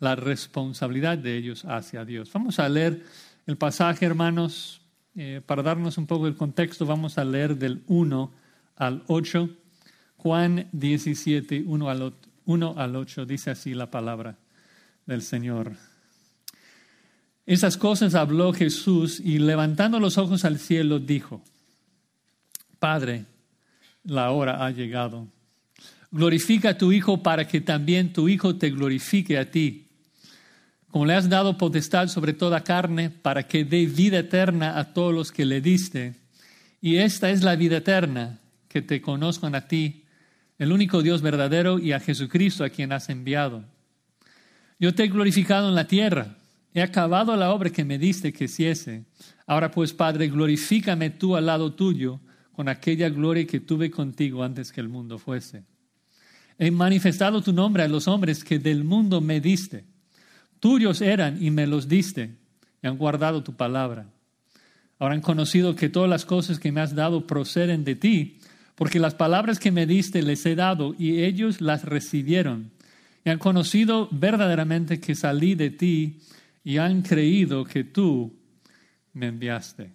la 0.00 0.16
responsabilidad 0.16 1.18
de 1.18 1.36
ellos 1.36 1.64
hacia 1.64 2.04
Dios. 2.04 2.32
Vamos 2.32 2.58
a 2.58 2.68
leer 2.68 3.04
el 3.46 3.56
pasaje, 3.56 4.04
hermanos, 4.04 4.80
eh, 5.16 5.40
para 5.44 5.62
darnos 5.62 5.96
un 5.96 6.06
poco 6.06 6.26
el 6.26 6.36
contexto, 6.36 6.84
vamos 6.84 7.16
a 7.16 7.24
leer 7.24 7.56
del 7.56 7.82
1 7.86 8.30
al 8.76 9.02
8. 9.06 9.48
Juan 10.18 10.68
17, 10.72 11.64
1 11.66 11.88
al, 11.88 12.12
1 12.44 12.74
al 12.76 12.96
8, 12.96 13.24
dice 13.24 13.50
así 13.50 13.72
la 13.72 13.90
palabra 13.90 14.36
del 15.06 15.22
Señor. 15.22 15.72
Esas 17.46 17.78
cosas 17.78 18.14
habló 18.14 18.52
Jesús 18.52 19.20
y 19.20 19.38
levantando 19.38 20.00
los 20.00 20.18
ojos 20.18 20.44
al 20.44 20.58
cielo 20.58 20.98
dijo, 20.98 21.42
Padre, 22.78 23.24
la 24.04 24.30
hora 24.32 24.66
ha 24.66 24.70
llegado. 24.70 25.28
Glorifica 26.10 26.70
a 26.70 26.78
tu 26.78 26.92
Hijo 26.92 27.22
para 27.22 27.48
que 27.48 27.60
también 27.60 28.12
tu 28.12 28.28
Hijo 28.28 28.56
te 28.56 28.70
glorifique 28.70 29.38
a 29.38 29.50
ti. 29.50 29.85
Como 30.90 31.06
le 31.06 31.14
has 31.14 31.28
dado 31.28 31.58
potestad 31.58 32.08
sobre 32.08 32.32
toda 32.32 32.64
carne, 32.64 33.10
para 33.10 33.46
que 33.46 33.64
dé 33.64 33.86
vida 33.86 34.18
eterna 34.18 34.78
a 34.78 34.92
todos 34.92 35.12
los 35.12 35.32
que 35.32 35.44
le 35.44 35.60
diste. 35.60 36.14
Y 36.80 36.96
esta 36.96 37.30
es 37.30 37.42
la 37.42 37.56
vida 37.56 37.78
eterna, 37.78 38.38
que 38.68 38.82
te 38.82 39.00
conozcan 39.00 39.54
a 39.54 39.68
ti, 39.68 40.04
el 40.58 40.72
único 40.72 41.02
Dios 41.02 41.22
verdadero, 41.22 41.78
y 41.78 41.92
a 41.92 42.00
Jesucristo 42.00 42.64
a 42.64 42.70
quien 42.70 42.92
has 42.92 43.08
enviado. 43.08 43.64
Yo 44.78 44.94
te 44.94 45.04
he 45.04 45.08
glorificado 45.08 45.68
en 45.68 45.74
la 45.74 45.86
tierra 45.86 46.36
He 46.76 46.82
acabado 46.82 47.34
la 47.36 47.54
obra 47.54 47.70
que 47.70 47.86
me 47.86 47.98
diste 47.98 48.34
que 48.34 48.44
hiciese. 48.44 49.06
Ahora 49.46 49.70
pues, 49.70 49.94
Padre, 49.94 50.28
glorifícame 50.28 51.08
tú 51.08 51.34
al 51.34 51.46
lado 51.46 51.72
tuyo 51.72 52.20
con 52.52 52.68
aquella 52.68 53.08
gloria 53.08 53.46
que 53.46 53.60
tuve 53.60 53.90
contigo 53.90 54.44
antes 54.44 54.72
que 54.72 54.82
el 54.82 54.90
mundo 54.90 55.18
fuese. 55.18 55.64
He 56.58 56.70
manifestado 56.70 57.40
tu 57.40 57.54
nombre 57.54 57.82
a 57.82 57.88
los 57.88 58.06
hombres 58.06 58.44
que 58.44 58.58
del 58.58 58.84
mundo 58.84 59.22
me 59.22 59.40
diste. 59.40 59.86
Tuyos 60.60 61.00
eran 61.00 61.42
y 61.42 61.50
me 61.50 61.66
los 61.66 61.88
diste, 61.88 62.34
y 62.82 62.86
han 62.86 62.98
guardado 62.98 63.42
tu 63.42 63.54
palabra. 63.54 64.06
Ahora 64.98 65.14
han 65.14 65.20
conocido 65.20 65.76
que 65.76 65.88
todas 65.88 66.08
las 66.08 66.24
cosas 66.24 66.58
que 66.58 66.72
me 66.72 66.80
has 66.80 66.94
dado 66.94 67.26
proceden 67.26 67.84
de 67.84 67.94
ti, 67.94 68.38
porque 68.74 68.98
las 68.98 69.14
palabras 69.14 69.58
que 69.58 69.70
me 69.70 69.86
diste 69.86 70.22
les 70.22 70.44
he 70.46 70.54
dado 70.54 70.94
y 70.98 71.22
ellos 71.22 71.60
las 71.60 71.84
recibieron. 71.84 72.70
Y 73.24 73.30
han 73.30 73.38
conocido 73.38 74.08
verdaderamente 74.10 75.00
que 75.00 75.14
salí 75.14 75.54
de 75.54 75.70
ti 75.70 76.20
y 76.62 76.78
han 76.78 77.02
creído 77.02 77.64
que 77.64 77.84
tú 77.84 78.34
me 79.12 79.26
enviaste. 79.26 79.90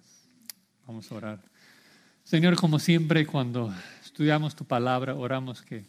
Vamos 0.87 1.11
a 1.11 1.15
orar. 1.15 1.39
Señor, 2.23 2.55
como 2.55 2.79
siempre, 2.79 3.25
cuando 3.25 3.73
estudiamos 4.03 4.55
tu 4.55 4.65
palabra, 4.65 5.15
oramos 5.15 5.61
que 5.61 5.85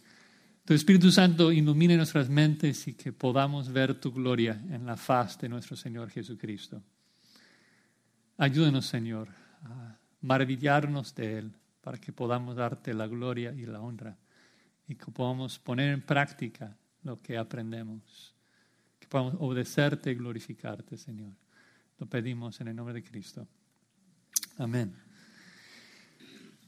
tu 0.64 0.74
Espíritu 0.74 1.10
Santo 1.10 1.50
ilumine 1.52 1.96
nuestras 1.96 2.28
mentes 2.28 2.86
y 2.88 2.94
que 2.94 3.12
podamos 3.12 3.72
ver 3.72 4.00
tu 4.00 4.12
gloria 4.12 4.60
en 4.70 4.86
la 4.86 4.96
faz 4.96 5.38
de 5.38 5.48
nuestro 5.48 5.76
Señor 5.76 6.10
Jesucristo. 6.10 6.82
Ayúdenos, 8.38 8.86
Señor, 8.86 9.28
a 9.64 9.98
maravillarnos 10.20 11.14
de 11.14 11.38
Él 11.38 11.52
para 11.80 11.98
que 11.98 12.12
podamos 12.12 12.56
darte 12.56 12.94
la 12.94 13.06
gloria 13.06 13.52
y 13.52 13.66
la 13.66 13.80
honra 13.80 14.16
y 14.88 14.94
que 14.94 15.10
podamos 15.10 15.58
poner 15.58 15.92
en 15.92 16.02
práctica 16.02 16.76
lo 17.02 17.20
que 17.20 17.36
aprendemos 17.36 18.32
podamos 19.12 19.34
obedecerte 19.40 20.10
y 20.10 20.14
glorificarte, 20.14 20.96
Señor. 20.96 21.34
Lo 21.98 22.06
pedimos 22.06 22.58
en 22.62 22.68
el 22.68 22.76
nombre 22.76 22.94
de 22.94 23.02
Cristo. 23.02 23.46
Amén. 24.56 25.01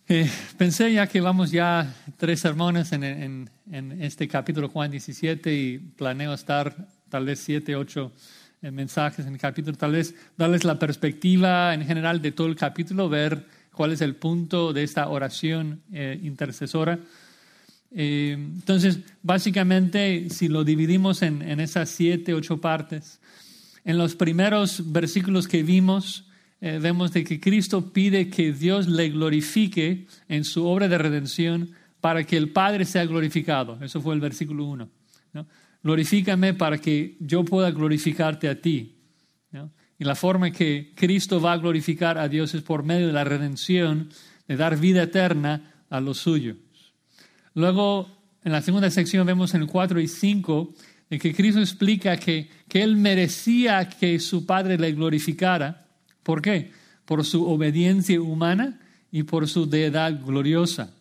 Eh, 0.07 0.31
pensé 0.59 0.93
ya 0.93 1.07
que 1.07 1.23
vamos 1.23 1.51
ya 1.51 1.95
tres 2.19 2.41
sermones 2.41 2.93
en, 2.93 3.03
en, 3.03 4.03
este 4.03 4.29
capítulo 4.29 4.69
Juan 4.69 4.91
17 4.91 5.55
y 5.55 5.79
planeo 5.79 6.35
estar 6.35 6.77
tal 7.09 7.25
vez 7.25 7.39
siete, 7.39 7.75
ocho 7.75 8.13
eh, 8.61 8.71
mensajes 8.71 9.25
en 9.25 9.33
el 9.33 9.39
capítulo, 9.39 9.77
tal 9.77 9.93
vez 9.93 10.15
darles 10.37 10.65
la 10.65 10.79
perspectiva 10.79 11.73
en 11.73 11.87
general 11.87 12.21
de 12.21 12.33
todo 12.33 12.49
el 12.49 12.57
capítulo, 12.57 13.09
ver 13.09 13.47
cuál 13.73 13.93
es 13.93 14.01
el 14.01 14.15
punto 14.15 14.73
de 14.73 14.83
esta 14.83 15.09
oración 15.09 15.81
eh, 15.93 16.19
intercesora. 16.23 16.99
Eh, 17.91 18.33
entonces, 18.33 19.01
básicamente, 19.23 20.29
si 20.29 20.49
lo 20.49 20.65
dividimos 20.65 21.23
en, 21.23 21.43
esas 21.61 21.89
siete, 21.89 22.35
ocho 22.35 22.61
partes, 22.61 23.21
en 23.85 23.97
los 23.97 24.15
primeros 24.15 24.93
versículos 24.93 25.47
que 25.49 25.63
vimos, 25.63 26.25
eh, 26.67 26.79
vemos 26.79 27.13
de 27.13 27.25
que 27.25 27.39
Cristo 27.39 27.93
pide 27.93 28.31
que 28.31 28.55
Dios 28.55 28.89
le 28.89 29.11
glorifique 29.11 30.07
en 30.29 30.45
su 30.45 30.67
obra 30.67 30.89
de 30.89 30.97
redención 30.97 31.73
para 32.01 32.25
que 32.25 32.39
el 32.39 32.53
Padre 32.53 32.87
sea 32.87 33.05
glorificado. 33.05 33.77
Eso 33.83 34.01
fue 34.01 34.15
el 34.15 34.21
versículo 34.23 34.65
uno. 34.65 34.89
Glorifícame 35.83 36.55
para 36.55 36.79
que 36.79 37.19
yo 37.21 37.45
pueda 37.45 37.71
glorificarte 37.71 38.49
a 38.49 38.59
ti. 38.63 38.97
Y 39.99 40.05
la 40.05 40.15
forma 40.15 40.53
que 40.53 40.95
Cristo 40.95 41.39
va 41.39 41.53
a 41.53 41.59
glorificar 41.59 42.17
a 42.17 42.29
Dios 42.29 42.55
es 42.55 42.63
por 42.63 42.83
medio 42.83 43.09
de 43.09 43.13
la 43.13 43.25
redención 43.25 44.09
de 44.49 44.57
dar 44.57 44.79
vida 44.79 45.03
eterna 45.03 45.85
a 45.91 46.01
los 46.01 46.17
suyos. 46.17 46.57
Luego, 47.53 48.09
en 48.43 48.53
la 48.53 48.63
segunda 48.63 48.89
sección 48.91 49.27
vemos 49.27 49.53
en 49.53 49.61
el 49.61 49.69
4 49.69 50.01
y 50.01 50.09
5 50.09 50.73
en 51.11 51.19
que 51.19 51.35
Cristo 51.35 51.61
explica 51.61 52.17
que, 52.17 52.49
que 52.67 52.83
Él 52.83 52.97
merecía 52.97 53.87
que 53.87 54.19
su 54.19 54.47
Padre 54.47 54.79
le 54.79 54.93
glorificara. 54.93 55.84
¿Por 56.25 56.43
qué? 56.43 56.73
Por 57.05 57.25
su 57.25 57.47
obediencia 57.47 58.21
humana 58.21 58.81
y 59.13 59.23
por 59.23 59.47
su 59.47 59.67
deidad 59.67 60.21
gloriosa. 60.25 60.93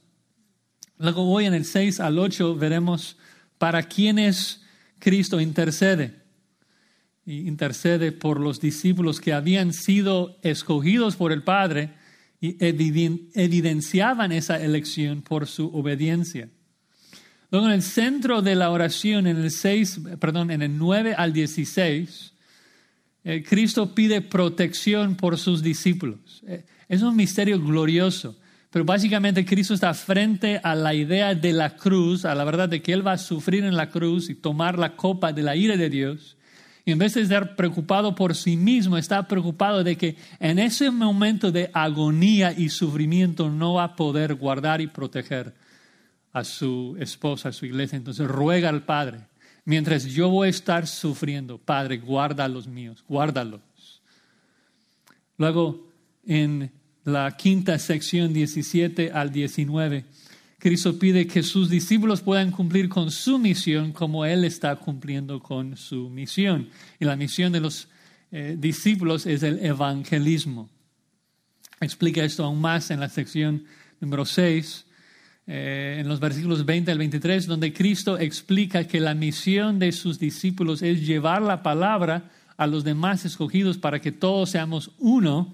Luego 1.00 1.28
hoy 1.32 1.46
en 1.46 1.56
el 1.56 1.66
6 1.66 2.00
al 2.00 2.20
8 2.20 2.56
veremos 2.56 3.18
para 3.58 3.82
quiénes 3.84 4.62
Cristo 5.00 5.42
intercede. 5.42 6.22
Y 7.26 7.48
intercede 7.48 8.12
por 8.12 8.40
los 8.40 8.60
discípulos 8.60 9.20
que 9.22 9.34
habían 9.34 9.74
sido 9.74 10.38
escogidos 10.44 11.16
por 11.16 11.32
el 11.32 11.42
Padre 11.42 11.94
y 12.42 12.58
evidenciaban 12.60 14.34
esa 14.34 14.62
elección 14.62 15.22
por 15.22 15.48
su 15.48 15.68
obediencia. 15.74 16.50
Luego 17.50 17.68
en 17.68 17.74
el 17.74 17.84
centro 17.84 18.42
de 18.42 18.56
la 18.56 18.70
oración, 18.70 19.28
en 19.28 19.38
el 19.38 19.52
6, 19.52 20.02
perdón, 20.20 20.52
en 20.52 20.62
el 20.62 20.78
9 20.78 21.16
al 21.16 21.32
16, 21.32 22.33
eh, 23.24 23.44
Cristo 23.44 23.96
pide 23.96 24.22
protección 24.22 25.16
por 25.16 25.38
sus 25.38 25.62
discípulos. 25.62 26.42
Eh, 26.48 26.66
es 26.90 27.02
un 27.02 27.16
misterio 27.16 27.60
glorioso, 27.60 28.38
pero 28.70 28.86
básicamente 28.86 29.46
Cristo 29.46 29.74
está 29.74 29.94
frente 29.94 30.60
a 30.64 30.76
la 30.76 30.94
idea 30.94 31.34
de 31.34 31.54
la 31.54 31.76
cruz, 31.76 32.26
a 32.26 32.36
la 32.36 32.44
verdad 32.44 32.68
de 32.68 32.82
que 32.82 32.92
Él 32.92 33.06
va 33.06 33.14
a 33.14 33.18
sufrir 33.18 33.64
en 33.64 33.78
la 33.78 33.90
cruz 33.90 34.30
y 34.30 34.36
tomar 34.36 34.78
la 34.78 34.96
copa 34.96 35.32
de 35.32 35.44
la 35.44 35.56
ira 35.56 35.78
de 35.78 35.90
Dios. 35.90 36.38
Y 36.86 36.92
en 36.92 36.98
vez 36.98 37.14
de 37.14 37.22
estar 37.22 37.56
preocupado 37.56 38.14
por 38.14 38.36
sí 38.36 38.58
mismo, 38.58 38.98
está 38.98 39.26
preocupado 39.28 39.86
de 39.86 39.96
que 39.96 40.18
en 40.40 40.60
ese 40.60 40.92
momento 40.92 41.52
de 41.52 41.72
agonía 41.74 42.52
y 42.52 42.68
sufrimiento 42.70 43.50
no 43.50 43.76
va 43.76 43.86
a 43.86 43.96
poder 43.96 44.36
guardar 44.36 44.82
y 44.82 44.88
proteger 44.88 45.54
a 46.34 46.44
su 46.44 46.98
esposa, 47.00 47.50
a 47.50 47.54
su 47.54 47.66
iglesia. 47.66 47.96
Entonces 47.96 48.28
ruega 48.28 48.68
al 48.68 48.84
Padre, 48.84 49.20
mientras 49.66 50.06
yo 50.06 50.30
voy 50.30 50.48
a 50.48 50.52
estar 50.52 50.88
sufriendo, 50.88 51.58
Padre, 51.58 51.98
guarda 51.98 52.48
los 52.48 52.68
míos, 52.68 53.04
guárdalos. 53.08 53.62
Luego, 55.38 55.88
en 56.26 56.72
la 57.04 57.36
quinta 57.36 57.78
sección 57.80 58.34
17 58.34 59.12
al 59.12 59.32
19, 59.32 60.06
Cristo 60.60 60.98
pide 60.98 61.28
que 61.28 61.44
sus 61.44 61.70
discípulos 61.70 62.22
puedan 62.22 62.52
cumplir 62.52 62.88
con 62.88 63.12
su 63.12 63.38
misión 63.38 63.92
como 63.92 64.26
Él 64.26 64.46
está 64.46 64.76
cumpliendo 64.78 65.42
con 65.42 65.76
su 65.76 66.10
misión. 66.10 66.70
Y 67.00 67.06
la 67.06 67.18
misión 67.18 67.52
de 67.52 67.60
los 67.60 67.90
eh, 68.32 68.56
discípulos 68.58 69.26
es 69.26 69.44
el 69.44 69.66
evangelismo. 69.66 70.70
Explica 71.82 72.24
esto 72.24 72.46
aún 72.46 72.62
más 72.62 72.92
en 72.92 73.02
la 73.02 73.10
sección 73.10 73.66
número 74.00 74.24
6, 74.24 74.86
eh, 75.46 75.98
en 76.00 76.08
los 76.08 76.20
versículos 76.20 76.66
20 76.66 76.92
al 76.92 76.98
23, 76.98 77.48
donde 77.48 77.74
Cristo 77.74 78.18
explica 78.18 78.88
que 78.88 79.02
la 79.02 79.14
misión 79.14 79.78
de 79.78 79.92
sus 79.92 80.18
discípulos 80.18 80.82
es 80.82 81.06
llevar 81.06 81.42
la 81.42 81.62
palabra 81.62 82.32
a 82.56 82.66
los 82.66 82.84
demás 82.84 83.26
escogidos 83.26 83.78
para 83.78 84.00
que 84.00 84.12
todos 84.12 84.52
seamos 84.52 84.92
uno 85.00 85.54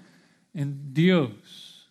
en 0.54 0.94
Dios. 0.94 1.90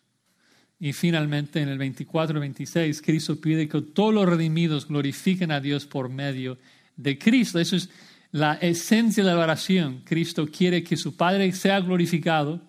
Y 0.78 0.94
finalmente 0.94 1.60
en 1.60 1.68
el 1.68 1.78
24-26, 1.78 3.02
Cristo 3.04 3.38
pide 3.38 3.68
que 3.68 3.82
todos 3.82 4.14
los 4.14 4.26
redimidos 4.26 4.88
glorifiquen 4.88 5.52
a 5.52 5.60
Dios 5.60 5.84
por 5.84 6.08
medio 6.08 6.56
de 6.96 7.18
Cristo. 7.18 7.58
Eso 7.58 7.76
es 7.76 7.90
la 8.32 8.54
esencia 8.54 9.22
de 9.22 9.34
la 9.34 9.38
oración. 9.38 10.00
Cristo 10.04 10.46
quiere 10.46 10.82
que 10.82 10.96
su 10.96 11.16
Padre 11.16 11.52
sea 11.52 11.80
glorificado 11.80 12.62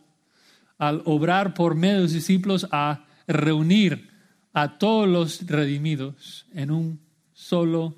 al 0.77 1.01
obrar 1.05 1.53
por 1.53 1.75
medio 1.75 1.95
de 1.95 2.01
los 2.01 2.13
discípulos 2.13 2.67
a 2.71 3.05
reunir 3.27 4.10
a 4.53 4.77
todos 4.77 5.07
los 5.07 5.45
redimidos 5.47 6.45
en 6.53 6.71
un 6.71 6.99
solo 7.33 7.95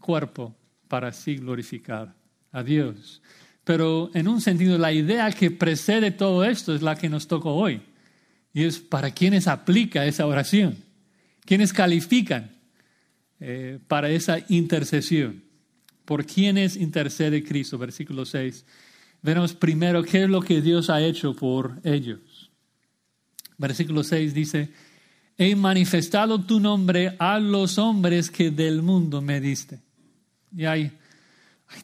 cuerpo 0.00 0.56
para 0.88 1.08
así 1.08 1.36
glorificar 1.36 2.14
a 2.52 2.62
Dios. 2.62 3.20
Pero 3.64 4.10
en 4.14 4.28
un 4.28 4.40
sentido, 4.40 4.78
la 4.78 4.92
idea 4.92 5.30
que 5.30 5.50
precede 5.50 6.10
todo 6.10 6.44
esto 6.44 6.74
es 6.74 6.80
la 6.80 6.96
que 6.96 7.08
nos 7.10 7.28
toca 7.28 7.50
hoy. 7.50 7.82
Y 8.54 8.64
es 8.64 8.78
para 8.78 9.10
quienes 9.10 9.46
aplica 9.46 10.06
esa 10.06 10.26
oración, 10.26 10.76
quienes 11.44 11.72
califican 11.72 12.50
eh, 13.40 13.78
para 13.86 14.08
esa 14.08 14.38
intercesión, 14.48 15.44
por 16.04 16.24
quienes 16.24 16.76
intercede 16.76 17.44
Cristo, 17.44 17.76
versículo 17.76 18.24
6. 18.24 18.64
Veremos 19.20 19.52
primero 19.52 20.02
qué 20.02 20.24
es 20.24 20.30
lo 20.30 20.40
que 20.40 20.62
Dios 20.62 20.88
ha 20.88 21.02
hecho 21.02 21.34
por 21.34 21.80
ellos. 21.84 22.50
Versículo 23.58 24.02
6 24.02 24.32
dice, 24.32 24.70
he 25.38 25.54
manifestado 25.54 26.40
tu 26.40 26.58
nombre 26.58 27.14
a 27.20 27.38
los 27.38 27.78
hombres 27.78 28.28
que 28.28 28.50
del 28.50 28.82
mundo 28.82 29.22
me 29.22 29.40
diste. 29.40 29.80
Y 30.54 30.64
hay, 30.64 30.90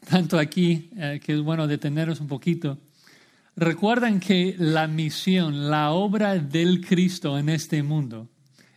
tanto 0.09 0.37
aquí 0.37 0.89
eh, 0.97 1.21
que 1.23 1.33
es 1.33 1.41
bueno 1.41 1.65
detenernos 1.65 2.19
un 2.19 2.27
poquito. 2.27 2.77
Recuerdan 3.55 4.19
que 4.19 4.55
la 4.59 4.87
misión, 4.87 5.69
la 5.69 5.91
obra 5.91 6.35
del 6.35 6.85
Cristo 6.85 7.39
en 7.39 7.47
este 7.47 7.81
mundo 7.81 8.27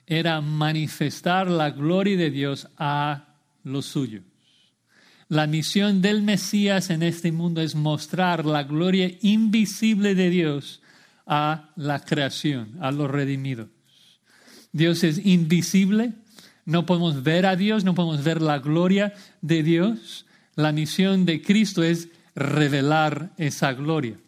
era 0.06 0.40
manifestar 0.40 1.50
la 1.50 1.70
gloria 1.70 2.16
de 2.16 2.30
Dios 2.30 2.68
a 2.78 3.34
los 3.64 3.86
suyos. 3.86 4.22
La 5.26 5.48
misión 5.48 6.00
del 6.00 6.22
Mesías 6.22 6.88
en 6.90 7.02
este 7.02 7.32
mundo 7.32 7.60
es 7.60 7.74
mostrar 7.74 8.46
la 8.46 8.62
gloria 8.62 9.10
invisible 9.20 10.14
de 10.14 10.30
Dios 10.30 10.80
a 11.26 11.70
la 11.74 12.00
creación, 12.00 12.78
a 12.80 12.92
los 12.92 13.10
redimidos. 13.10 13.68
Dios 14.72 15.04
es 15.04 15.24
invisible, 15.24 16.12
no 16.64 16.84
podemos 16.84 17.22
ver 17.22 17.46
a 17.46 17.56
Dios, 17.56 17.84
no 17.84 17.94
podemos 17.94 18.22
ver 18.22 18.42
la 18.42 18.58
gloria 18.58 19.14
de 19.40 19.62
Dios. 19.62 20.26
La 20.54 20.72
misión 20.72 21.24
de 21.24 21.40
Cristo 21.40 21.82
es 21.82 22.08
revelar 22.34 23.32
esa 23.38 23.72
gloria 23.72 24.18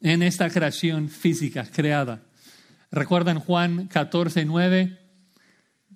en 0.00 0.22
esta 0.22 0.48
creación 0.48 1.08
física 1.08 1.66
creada. 1.70 2.22
¿Recuerdan 2.90 3.38
Juan 3.40 3.86
14, 3.88 4.44
9? 4.44 4.98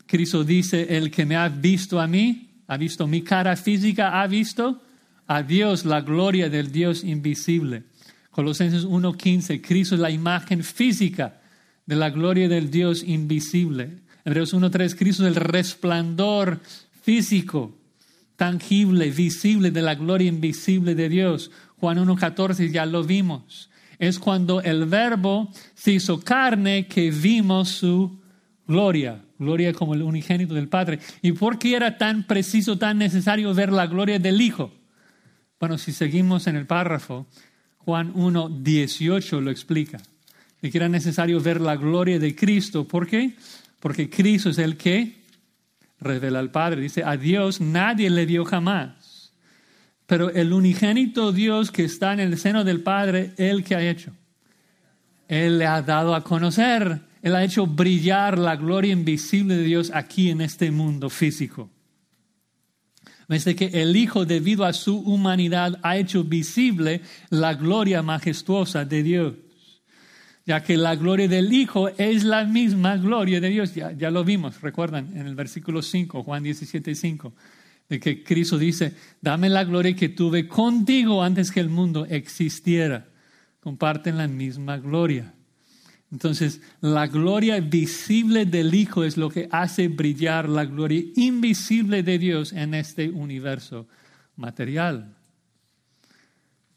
Cristo 0.07 0.45
dice, 0.45 0.99
el 0.99 1.11
que 1.11 1.25
me 1.25 1.37
ha 1.37 1.49
visto 1.49 2.01
a 2.01 2.07
mí, 2.07 2.63
ha 2.67 2.77
visto 2.77 3.07
mi 3.07 3.23
cara 3.23 3.57
física, 3.57 4.21
ha 4.21 4.27
visto 4.27 4.83
a 5.27 5.43
Dios, 5.43 5.85
la 5.85 6.03
gloria 6.03 6.51
del 6.51 6.71
Dios 6.71 7.03
invisible. 7.03 7.85
Colosenses 8.31 8.87
1.15, 8.87 9.61
Cristo 9.63 9.95
es 9.95 10.01
la 10.01 10.11
imagen 10.11 10.63
física 10.63 11.42
de 11.87 11.97
la 11.97 12.11
gloria 12.11 12.49
del 12.49 12.71
Dios 12.71 13.03
invisible. 13.03 13.99
Hebreos 14.25 14.55
1.3, 14.55 14.97
Cristo 14.97 15.27
es 15.27 15.29
el 15.29 15.37
resplandor 15.37 16.61
físico, 17.03 17.77
tangible, 18.37 19.11
visible 19.11 19.71
de 19.71 19.83
la 19.83 19.95
gloria 19.95 20.29
invisible 20.29 20.95
de 20.95 21.09
Dios. 21.09 21.51
Juan 21.79 21.99
1.14, 21.99 22.71
ya 22.71 22.87
lo 22.87 23.03
vimos 23.03 23.71
es 24.03 24.19
cuando 24.19 24.61
el 24.61 24.87
verbo 24.87 25.49
se 25.75 25.93
hizo 25.93 26.19
carne 26.19 26.89
que 26.89 27.13
vimos 27.13 27.69
su 27.69 28.21
gloria, 28.67 29.23
gloria 29.39 29.73
como 29.73 29.95
el 29.95 30.03
unigénito 30.03 30.55
del 30.55 30.67
Padre. 30.67 30.99
¿Y 31.23 31.31
por 31.31 31.57
qué 31.57 31.77
era 31.77 31.99
tan 31.99 32.27
preciso, 32.27 32.77
tan 32.77 32.99
necesario 32.99 33.55
ver 33.55 33.71
la 33.71 33.87
gloria 33.87 34.19
del 34.19 34.41
Hijo? 34.41 34.73
Bueno, 35.61 35.79
si 35.79 35.93
seguimos 35.93 36.49
en 36.49 36.57
el 36.57 36.67
párrafo, 36.67 37.29
Juan 37.79 38.11
1, 38.17 38.49
18 38.61 39.41
lo 39.41 39.53
explica, 39.53 40.01
de 40.63 40.71
que 40.71 40.79
era 40.79 40.89
necesario 40.89 41.41
ver 41.41 41.61
la 41.61 41.77
gloria 41.77 42.19
de 42.19 42.35
Cristo. 42.35 42.89
¿Por 42.89 43.07
qué? 43.07 43.35
Porque 43.81 44.09
Cristo 44.09 44.49
es 44.49 44.59
el 44.59 44.79
que 44.79 45.17
revela 46.01 46.39
al 46.39 46.51
Padre. 46.51 46.81
Dice, 46.81 47.03
a 47.05 47.17
Dios 47.17 47.61
nadie 47.61 48.09
le 48.09 48.25
dio 48.25 48.45
jamás 48.45 49.03
pero 50.13 50.29
el 50.29 50.53
unigénito 50.53 51.33
Dios 51.33 51.71
que 51.71 51.85
está 51.85 52.13
en 52.13 52.21
el 52.21 52.37
seno 52.37 52.65
del 52.65 52.83
Padre, 52.83 53.33
Él 53.39 53.65
que 53.65 53.75
ha 53.75 53.89
hecho. 53.89 54.13
Él 55.27 55.59
le 55.59 55.67
ha 55.67 55.81
dado 55.81 56.15
a 56.15 56.23
conocer, 56.23 57.01
Él 57.23 57.35
ha 57.35 57.43
hecho 57.43 57.67
brillar 57.67 58.37
la 58.37 58.57
gloria 58.57 58.93
invisible 58.93 59.57
de 59.57 59.65
Dios 59.65 59.91
aquí 59.95 60.29
en 60.29 60.43
este 60.43 60.71
mundo 60.71 61.09
físico. 61.09 61.71
Desde 63.27 63.57
que 63.57 63.71
el 63.81 63.97
Hijo, 63.97 64.27
debido 64.27 64.67
a 64.67 64.75
su 64.75 64.99
humanidad, 64.99 65.79
ha 65.83 65.97
hecho 65.97 66.25
visible 66.25 67.01
la 67.31 67.55
gloria 67.55 68.03
majestuosa 68.03 68.85
de 68.85 69.03
Dios. 69.03 69.35
Ya 70.45 70.63
que 70.63 70.77
la 70.77 70.97
gloria 70.97 71.29
del 71.29 71.53
Hijo 71.53 71.89
es 71.89 72.25
la 72.25 72.45
misma 72.45 72.97
gloria 72.97 73.41
de 73.41 73.49
Dios. 73.49 73.75
Ya, 73.75 73.93
ya 73.93 74.11
lo 74.11 74.25
vimos, 74.25 74.61
recuerdan, 74.61 75.17
en 75.17 75.27
el 75.27 75.35
versículo 75.35 75.83
5, 75.83 76.23
Juan 76.23 76.43
17, 76.43 76.95
5 76.95 77.33
de 77.93 78.01
que 78.01 78.25
Cristo 78.25 78.57
dice, 78.57 78.95
dame 79.21 79.51
la 79.51 79.65
gloria 79.65 79.95
que 79.95 80.09
tuve 80.09 80.49
contigo 80.49 81.23
antes 81.23 81.51
que 81.51 81.61
el 81.61 81.69
mundo 81.69 82.07
existiera. 82.09 83.07
Comparten 83.61 84.17
la 84.17 84.29
misma 84.29 84.79
gloria. 84.79 85.35
Entonces, 86.11 86.63
la 86.81 87.07
gloria 87.07 87.61
visible 87.61 88.47
del 88.47 88.75
Hijo 88.75 89.05
es 89.05 89.19
lo 89.19 89.29
que 89.29 89.47
hace 89.51 89.89
brillar 89.89 90.49
la 90.49 90.65
gloria 90.65 91.03
invisible 91.17 92.03
de 92.03 92.19
Dios 92.19 92.55
en 92.55 92.73
este 92.73 93.11
universo 93.11 93.87
material. 94.37 95.15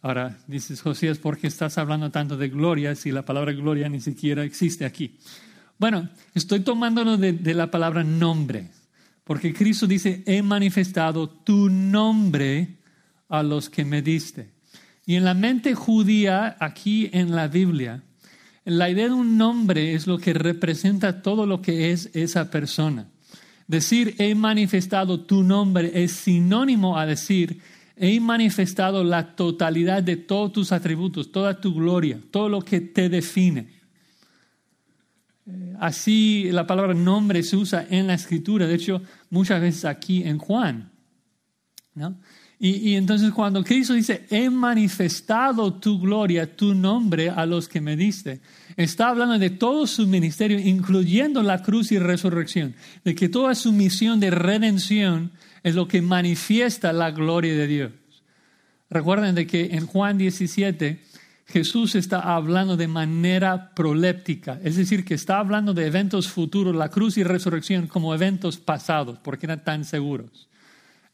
Ahora, 0.06 0.38
dices 0.46 0.84
Josías, 0.84 1.18
¿por 1.18 1.40
qué 1.40 1.48
estás 1.48 1.80
hablando 1.80 2.12
tanto 2.12 2.38
de 2.38 2.50
gloria 2.50 2.94
si 2.94 3.12
la 3.12 3.26
palabra 3.26 3.54
gloria 3.54 3.90
ni 3.90 4.00
siquiera 4.00 4.44
existe 4.44 4.86
aquí? 4.86 5.18
Bueno, 5.80 6.10
estoy 6.36 6.60
tomándolo 6.60 7.18
de, 7.18 7.34
de 7.34 7.56
la 7.56 7.72
palabra 7.72 8.04
nombre, 8.04 8.70
porque 9.24 9.52
Cristo 9.52 9.88
dice, 9.88 10.22
he 10.28 10.44
manifestado 10.44 11.28
tu 11.28 11.72
nombre 11.72 12.76
a 13.30 13.42
los 13.42 13.68
que 13.68 13.84
me 13.84 14.04
diste. 14.04 14.52
Y 15.08 15.16
en 15.16 15.26
la 15.26 15.34
mente 15.34 15.74
judía, 15.74 16.56
aquí 16.60 17.10
en 17.12 17.36
la 17.36 17.48
Biblia, 17.48 18.04
la 18.64 18.92
idea 18.92 19.08
de 19.08 19.14
un 19.14 19.40
nombre 19.40 19.96
es 19.96 20.06
lo 20.06 20.20
que 20.20 20.36
representa 20.36 21.24
todo 21.24 21.48
lo 21.48 21.64
que 21.64 21.92
es 21.92 22.12
esa 22.14 22.52
persona. 22.52 23.10
Decir 23.68 24.14
he 24.20 24.36
manifestado 24.36 25.22
tu 25.22 25.42
nombre 25.42 25.92
es 25.96 26.12
sinónimo 26.12 26.96
a 26.96 27.08
decir 27.08 27.60
he 27.98 28.20
manifestado 28.20 29.04
la 29.04 29.36
totalidad 29.36 30.04
de 30.04 30.18
todos 30.18 30.52
tus 30.52 30.72
atributos, 30.72 31.32
toda 31.32 31.60
tu 31.60 31.74
gloria, 31.74 32.20
todo 32.32 32.50
lo 32.50 32.62
que 32.62 32.82
te 32.82 33.10
define. 33.10 33.70
Eh, 35.48 35.76
así 35.80 36.50
la 36.52 36.66
palabra 36.66 36.94
nombre 36.94 37.44
se 37.44 37.56
usa 37.56 37.86
en 37.90 38.08
la 38.08 38.16
escritura, 38.16 38.68
de 38.68 38.76
hecho 38.76 39.02
muchas 39.30 39.62
veces 39.62 39.86
aquí 39.86 40.24
en 40.24 40.38
Juan. 40.38 40.92
¿no? 41.94 42.18
Y, 42.58 42.96
entonces 42.96 43.32
cuando 43.32 43.64
Cristo 43.64 43.94
dice, 43.94 44.26
he 44.30 44.50
manifestado 44.50 45.74
tu 45.74 46.00
gloria, 46.00 46.56
tu 46.56 46.74
nombre 46.74 47.30
a 47.30 47.46
los 47.46 47.68
que 47.68 47.82
me 47.82 47.98
diste, 47.98 48.40
está 48.78 49.10
hablando 49.10 49.38
de 49.38 49.50
todo 49.50 49.86
su 49.86 50.08
ministerio, 50.08 50.58
incluyendo 50.58 51.44
la 51.44 51.62
cruz 51.62 51.92
y 51.92 52.00
resurrección, 52.00 52.74
de 53.04 53.14
que 53.14 53.28
toda 53.28 53.56
su 53.56 53.74
misión 53.74 54.22
de 54.22 54.32
redención 54.32 55.32
es 55.66 55.74
lo 55.74 55.88
que 55.88 56.00
manifiesta 56.00 56.94
la 56.94 57.10
gloria 57.10 57.56
de 57.56 57.66
Dios. 57.66 57.92
Recuerden 58.88 59.34
de 59.34 59.48
que 59.48 59.72
en 59.72 59.88
Juan 59.88 60.16
17 60.16 61.02
Jesús 61.48 61.96
está 61.96 62.20
hablando 62.20 62.78
de 62.78 62.88
manera 62.88 63.74
proléptica, 63.74 64.60
es 64.64 64.76
decir, 64.76 65.04
que 65.04 65.16
está 65.16 65.40
hablando 65.40 65.74
de 65.74 65.88
eventos 65.88 66.28
futuros, 66.28 66.76
la 66.76 66.90
cruz 66.90 67.18
y 67.18 67.24
resurrección 67.24 67.88
como 67.88 68.14
eventos 68.14 68.58
pasados, 68.58 69.18
porque 69.24 69.48
eran 69.48 69.64
tan 69.64 69.86
seguros. 69.86 70.48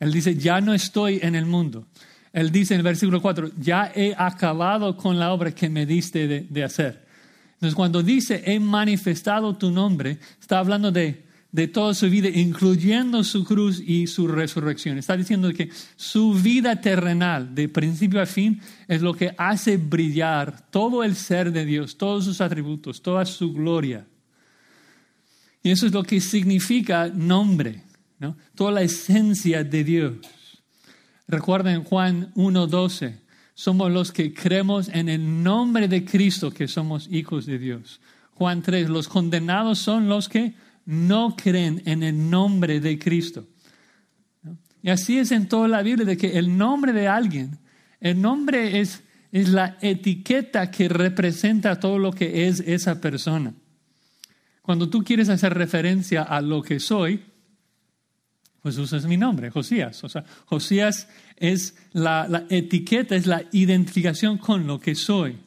Él 0.02 0.12
dice, 0.12 0.36
ya 0.36 0.60
no 0.60 0.74
estoy 0.74 1.22
en 1.22 1.36
el 1.36 1.46
mundo. 1.46 1.88
Él 2.34 2.52
dice 2.52 2.74
en 2.74 2.82
el 2.82 2.84
versículo 2.84 3.22
4, 3.22 3.52
ya 3.58 3.90
he 3.96 4.14
acabado 4.18 4.98
con 4.98 5.18
la 5.18 5.32
obra 5.32 5.52
que 5.52 5.70
me 5.70 5.86
diste 5.86 6.28
de, 6.28 6.64
hacer. 6.66 7.06
Entonces, 7.54 7.76
cuando 7.76 8.04
dice, 8.04 8.44
he 8.46 8.60
manifestado 8.60 9.56
tu 9.56 9.72
nombre, 9.72 10.18
está 10.42 10.60
hablando 10.60 10.92
de, 10.92 11.31
de 11.52 11.68
toda 11.68 11.94
su 11.94 12.10
vida, 12.10 12.30
incluyendo 12.30 13.24
su 13.24 13.44
cruz 13.44 13.82
y 13.86 14.08
su 14.08 14.28
resurrección. 14.28 14.98
Está 14.98 15.18
diciendo 15.18 15.52
que 15.54 15.70
su 15.96 16.34
vida 16.34 16.80
terrenal, 16.80 17.54
de 17.54 17.68
principio 17.68 18.22
a 18.22 18.26
fin, 18.26 18.62
es 18.88 19.02
lo 19.02 19.14
que 19.14 19.36
hace 19.38 19.78
brillar 19.78 20.70
todo 20.70 21.04
el 21.04 21.16
ser 21.16 21.52
de 21.52 21.66
Dios, 21.66 21.98
todos 21.98 22.26
sus 22.26 22.40
atributos, 22.42 23.02
toda 23.02 23.26
su 23.26 23.54
gloria. 23.54 24.08
Y 25.62 25.72
eso 25.72 25.86
es 25.86 25.94
lo 25.94 26.04
que 26.04 26.22
significa 26.22 27.08
nombre 27.10 27.84
toda 28.56 28.72
la 28.72 28.82
esencia 28.82 29.64
de 29.64 29.84
Dios. 29.84 30.16
Recuerden 31.28 31.84
Juan 31.84 32.34
1.12, 32.36 33.20
somos 33.54 33.92
los 33.92 34.12
que 34.12 34.34
creemos 34.34 34.90
en 34.90 35.10
el 35.10 35.44
nombre 35.44 35.88
de 35.88 36.06
Cristo 36.06 36.52
que 36.52 36.68
somos 36.68 37.08
hijos 37.12 37.46
de 37.46 37.58
Dios. 37.58 38.02
Juan 38.36 38.62
3, 38.62 38.90
los 38.90 39.08
condenados 39.08 39.80
son 39.80 40.08
los 40.08 40.28
que 40.28 40.54
no 40.86 41.36
creen 41.36 41.82
en 41.86 42.04
el 42.04 42.30
nombre 42.30 42.80
de 42.80 42.98
Cristo. 42.98 43.48
Y 44.84 44.90
así 44.90 45.20
es 45.20 45.32
en 45.32 45.48
toda 45.48 45.68
la 45.68 45.84
Biblia, 45.84 46.06
de 46.06 46.18
que 46.18 46.38
el 46.40 46.58
nombre 46.58 46.92
de 46.92 47.08
alguien, 47.08 47.60
el 48.00 48.20
nombre 48.20 48.80
es, 48.80 49.04
es 49.32 49.50
la 49.50 49.78
etiqueta 49.82 50.72
que 50.72 50.90
representa 50.90 51.80
todo 51.80 52.00
lo 52.00 52.12
que 52.12 52.48
es 52.48 52.62
esa 52.62 53.00
persona. 53.00 53.54
Cuando 54.62 54.90
tú 54.90 55.04
quieres 55.04 55.30
hacer 55.30 55.54
referencia 55.54 56.24
a 56.24 56.42
lo 56.42 56.62
que 56.62 56.80
soy, 56.80 57.24
pues 58.62 58.78
usas 58.78 59.06
mi 59.06 59.18
nombre, 59.18 59.50
Josías. 59.50 60.04
O 60.04 60.10
sea, 60.10 60.24
Josías 60.46 61.08
es 61.36 61.76
la, 61.94 62.46
etiqueta, 62.50 63.16
es 63.16 63.26
la 63.26 63.44
identificación 63.52 64.38
con 64.38 64.68
lo 64.68 64.80
que 64.80 64.94
soy. 64.94 65.38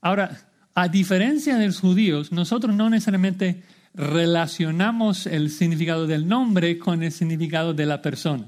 Ahora, 0.00 0.50
a 0.74 0.88
diferencia 0.88 1.56
de 1.56 1.66
los 1.66 1.80
judíos, 1.80 2.32
nosotros 2.32 2.74
no 2.74 2.90
necesariamente 2.90 3.62
relacionamos 3.94 5.26
el 5.26 5.50
significado 5.50 6.06
del 6.06 6.26
nombre 6.26 6.78
con 6.78 7.02
el 7.02 7.12
significado 7.12 7.74
de 7.74 7.86
la 7.86 8.00
persona. 8.00 8.46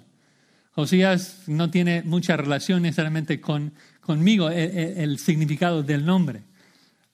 Josías 0.73 1.43
no 1.47 1.71
tiene 1.71 2.03
mucha 2.03 2.37
relación 2.37 2.83
necesariamente 2.83 3.41
con, 3.41 3.73
conmigo, 4.01 4.51
el, 4.51 5.19
significado 5.19 5.83
del 5.83 6.05
nombre. 6.05 6.43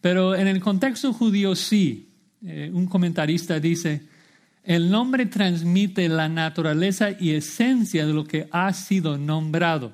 Pero 0.01 0.35
en 0.35 0.47
el 0.47 0.61
contexto 0.61 1.13
judío 1.13 1.55
sí. 1.55 2.07
Eh, 2.43 2.71
un 2.73 2.87
comentarista 2.87 3.61
dice, 3.61 4.01
el 4.65 4.91
nombre 4.91 5.27
transmite 5.27 6.09
la 6.09 6.27
naturaleza 6.27 7.11
y 7.11 7.33
esencia 7.33 8.07
de 8.07 8.15
lo 8.15 8.25
que 8.25 8.49
ha 8.51 8.73
sido 8.73 9.19
nombrado. 9.19 9.93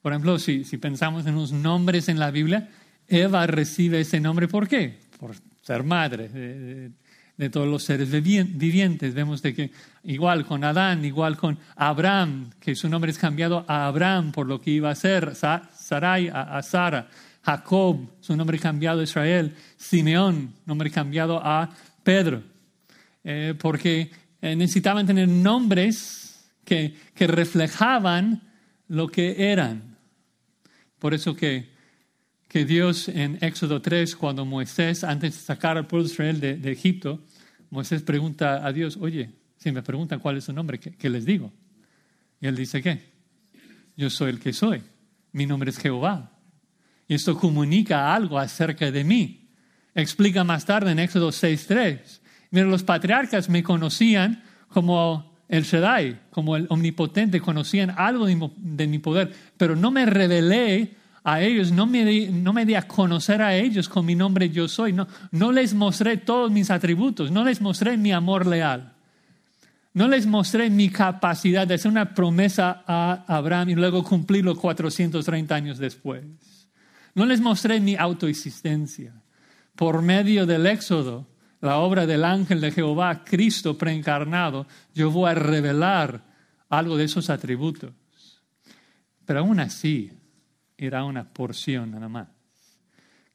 Por 0.00 0.12
ejemplo, 0.12 0.38
si, 0.38 0.62
pensamos 0.76 1.26
en 1.26 1.34
los 1.34 1.50
nombres 1.50 2.08
en 2.08 2.20
la 2.20 2.30
Biblia, 2.30 2.68
Eva 3.08 3.44
recibe 3.48 4.00
ese 4.00 4.20
nombre 4.20 4.46
¿por 4.46 4.68
qué? 4.68 5.00
Por 5.18 5.34
ser 5.62 5.82
madre 5.82 6.30
de, 7.38 7.50
todos 7.50 7.66
los 7.66 7.84
seres 7.84 8.10
vivientes. 8.10 9.14
Vemos 9.14 9.40
de 9.40 9.54
que 9.54 9.70
igual 10.04 10.44
con 10.44 10.64
Adán, 10.64 11.04
igual 11.04 11.36
con 11.36 11.58
Abraham, 11.76 12.50
que 12.60 12.74
su 12.74 12.88
nombre 12.88 13.10
es 13.10 13.18
cambiado 13.18 13.64
a 13.66 13.86
Abraham 13.86 14.32
por 14.32 14.46
lo 14.46 14.60
que 14.60 14.72
iba 14.72 14.90
a 14.90 14.94
ser, 14.94 15.34
Sarai 15.34 16.28
a, 16.28 16.60
Sara, 16.62 17.08
Jacob, 17.42 18.10
su 18.20 18.36
nombre 18.36 18.58
cambiado 18.58 19.00
a 19.00 19.04
Israel, 19.04 19.54
Simeón, 19.76 20.52
nombre 20.66 20.90
cambiado 20.90 21.40
a 21.42 21.70
Pedro. 22.02 22.42
Eh, 23.24 23.54
porque 23.58 24.10
eh, 24.42 24.54
necesitaban 24.54 25.06
tener 25.06 25.28
nombres 25.28 26.50
que, 26.64 26.94
que, 27.14 27.26
reflejaban 27.26 28.42
lo 28.88 29.08
que 29.08 29.50
eran. 29.50 29.96
Por 30.98 31.14
eso 31.14 31.34
que, 31.34 31.77
que, 32.48 32.64
Dios 32.64 33.08
en 33.08 33.38
Éxodo 33.40 33.82
3, 33.82 34.16
cuando 34.16 34.44
Moisés, 34.44 35.04
antes 35.04 35.34
de 35.34 35.40
sacar 35.40 35.76
al 35.76 35.86
pueblo 35.86 36.06
de 36.06 36.12
Israel 36.12 36.40
de, 36.40 36.72
Egipto, 36.72 37.22
Moisés 37.70 38.02
pregunta 38.02 38.66
a 38.66 38.72
Dios, 38.72 38.96
oye, 39.00 39.30
si 39.56 39.70
me 39.72 39.82
preguntan 39.82 40.20
cuál 40.20 40.38
es 40.38 40.44
su 40.44 40.52
nombre, 40.52 40.78
¿qué, 40.78 40.92
¿qué 40.92 41.10
les 41.10 41.24
digo? 41.24 41.52
Y 42.40 42.46
él 42.46 42.56
dice, 42.56 42.82
¿qué? 42.82 43.02
Yo 43.96 44.10
soy 44.10 44.30
el 44.30 44.40
que 44.40 44.52
soy. 44.52 44.82
Mi 45.32 45.44
nombre 45.44 45.70
es 45.70 45.78
Jehová. 45.78 46.32
Y 47.06 47.14
esto 47.14 47.36
comunica 47.38 48.14
algo 48.14 48.38
acerca 48.38 48.90
de 48.90 49.04
mí. 49.04 49.48
Explica 49.94 50.44
más 50.44 50.64
tarde 50.64 50.92
en 50.92 51.00
Éxodo 51.00 51.30
6.3 51.30 52.20
Mira, 52.50 52.66
los 52.66 52.82
patriarcas 52.82 53.48
me 53.48 53.62
conocían 53.62 54.42
como 54.68 55.36
el 55.48 55.64
Shaddai, 55.64 56.20
como 56.30 56.56
el 56.56 56.66
omnipotente, 56.70 57.40
conocían 57.40 57.94
algo 57.96 58.26
de 58.26 58.86
mi, 58.86 58.98
poder, 58.98 59.32
pero 59.56 59.76
no 59.76 59.90
me 59.90 60.06
revelé 60.06 60.94
a 61.30 61.42
ellos, 61.42 61.70
no 61.72 61.86
me, 61.86 62.06
di, 62.06 62.28
no 62.28 62.54
me 62.54 62.64
di 62.64 62.74
a 62.74 62.88
conocer 62.88 63.42
a 63.42 63.54
ellos 63.54 63.86
con 63.86 64.06
mi 64.06 64.14
nombre 64.14 64.48
yo 64.48 64.66
soy, 64.66 64.94
no, 64.94 65.06
no 65.30 65.52
les 65.52 65.74
mostré 65.74 66.16
todos 66.16 66.50
mis 66.50 66.70
atributos, 66.70 67.30
no 67.30 67.44
les 67.44 67.60
mostré 67.60 67.98
mi 67.98 68.12
amor 68.12 68.46
leal, 68.46 68.94
no 69.92 70.08
les 70.08 70.26
mostré 70.26 70.70
mi 70.70 70.88
capacidad 70.88 71.66
de 71.66 71.74
hacer 71.74 71.90
una 71.90 72.14
promesa 72.14 72.82
a 72.86 73.24
Abraham 73.26 73.68
y 73.68 73.74
luego 73.74 74.02
cumplirlo 74.04 74.56
430 74.56 75.54
años 75.54 75.78
después. 75.78 76.24
No 77.14 77.26
les 77.26 77.40
mostré 77.40 77.78
mi 77.78 77.94
autoexistencia. 77.94 79.12
Por 79.74 80.00
medio 80.00 80.46
del 80.46 80.66
éxodo, 80.66 81.26
la 81.60 81.78
obra 81.78 82.06
del 82.06 82.24
ángel 82.24 82.60
de 82.60 82.70
Jehová, 82.70 83.22
Cristo 83.24 83.76
preencarnado, 83.76 84.66
yo 84.94 85.10
voy 85.10 85.30
a 85.30 85.34
revelar 85.34 86.24
algo 86.70 86.96
de 86.96 87.04
esos 87.04 87.28
atributos. 87.28 87.92
Pero 89.26 89.40
aún 89.40 89.60
así, 89.60 90.10
era 90.78 91.04
una 91.04 91.28
porción 91.28 91.90
nada 91.90 92.08
más. 92.08 92.28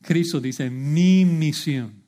Cristo 0.01 0.39
dice, 0.39 0.69
mi 0.69 1.25
misión, 1.25 2.03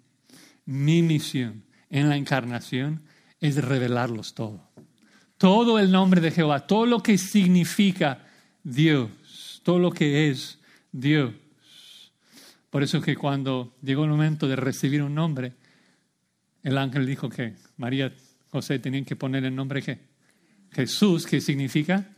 mi 0.66 1.02
misión 1.04 1.64
en 1.90 2.10
la 2.10 2.16
encarnación 2.16 3.04
es 3.40 3.64
revelarlos 3.64 4.34
todo. 4.34 4.72
Todo 5.38 5.78
el 5.78 5.92
nombre 5.92 6.22
de 6.22 6.32
Jehová, 6.32 6.66
todo 6.66 6.86
lo 6.86 7.04
que 7.04 7.18
significa 7.18 8.26
Dios, 8.64 9.62
todo 9.64 9.80
lo 9.80 9.92
que 9.92 10.30
es 10.30 10.60
Dios. 10.92 11.34
Por 12.70 12.84
eso 12.84 13.02
que 13.02 13.16
cuando 13.16 13.76
llegó 13.82 14.06
el 14.06 14.10
momento 14.10 14.48
de 14.48 14.56
recibir 14.56 15.04
un 15.04 15.16
nombre, 15.16 15.54
el 16.64 16.78
ángel 16.78 17.06
dijo 17.06 17.30
que 17.30 17.56
María 17.78 18.14
José 18.50 18.80
tenían 18.80 19.06
que 19.06 19.16
poner 19.16 19.44
el 19.46 19.56
nombre 19.56 19.82
que 19.82 20.00
Jesús, 20.72 21.26
que 21.26 21.40
significa 21.42 22.10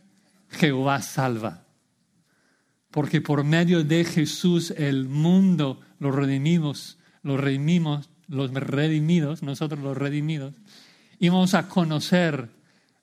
Jehová 0.50 1.02
salva. 1.02 1.67
Porque 2.90 3.20
por 3.20 3.44
medio 3.44 3.84
de 3.84 4.04
Jesús 4.04 4.72
el 4.76 5.08
mundo, 5.08 5.80
los 5.98 6.14
redimimos, 6.14 6.98
los 7.22 7.38
redimimos, 7.38 8.10
los 8.28 8.52
redimidos, 8.52 9.42
nosotros 9.42 9.80
los 9.80 9.96
redimidos, 9.96 10.54
íbamos 11.18 11.54
a 11.54 11.68
conocer 11.68 12.48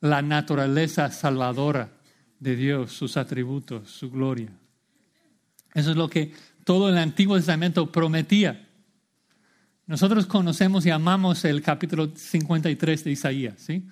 la 0.02 0.21
naturaleza 0.21 1.12
salvadora 1.12 1.91
de 2.39 2.56
Dios, 2.56 2.91
sus 2.91 3.17
atributos, 3.17 3.89
su 3.89 4.12
gloria. 4.12 4.50
Eso 5.74 5.91
es 5.91 5.98
lo 5.98 6.10
que 6.10 6.32
todo 6.63 6.89
el 6.89 6.98
Antiguo 6.98 7.36
Testamento 7.36 7.91
prometía. 7.91 8.67
Nosotros 9.88 10.26
conocemos 10.26 10.86
y 10.86 10.89
amamos 10.89 11.45
el 11.45 11.62
capítulo 11.62 12.12
53 12.15 13.04
de 13.04 13.12
Isaías. 13.12 13.56
¿sí? 13.58 13.88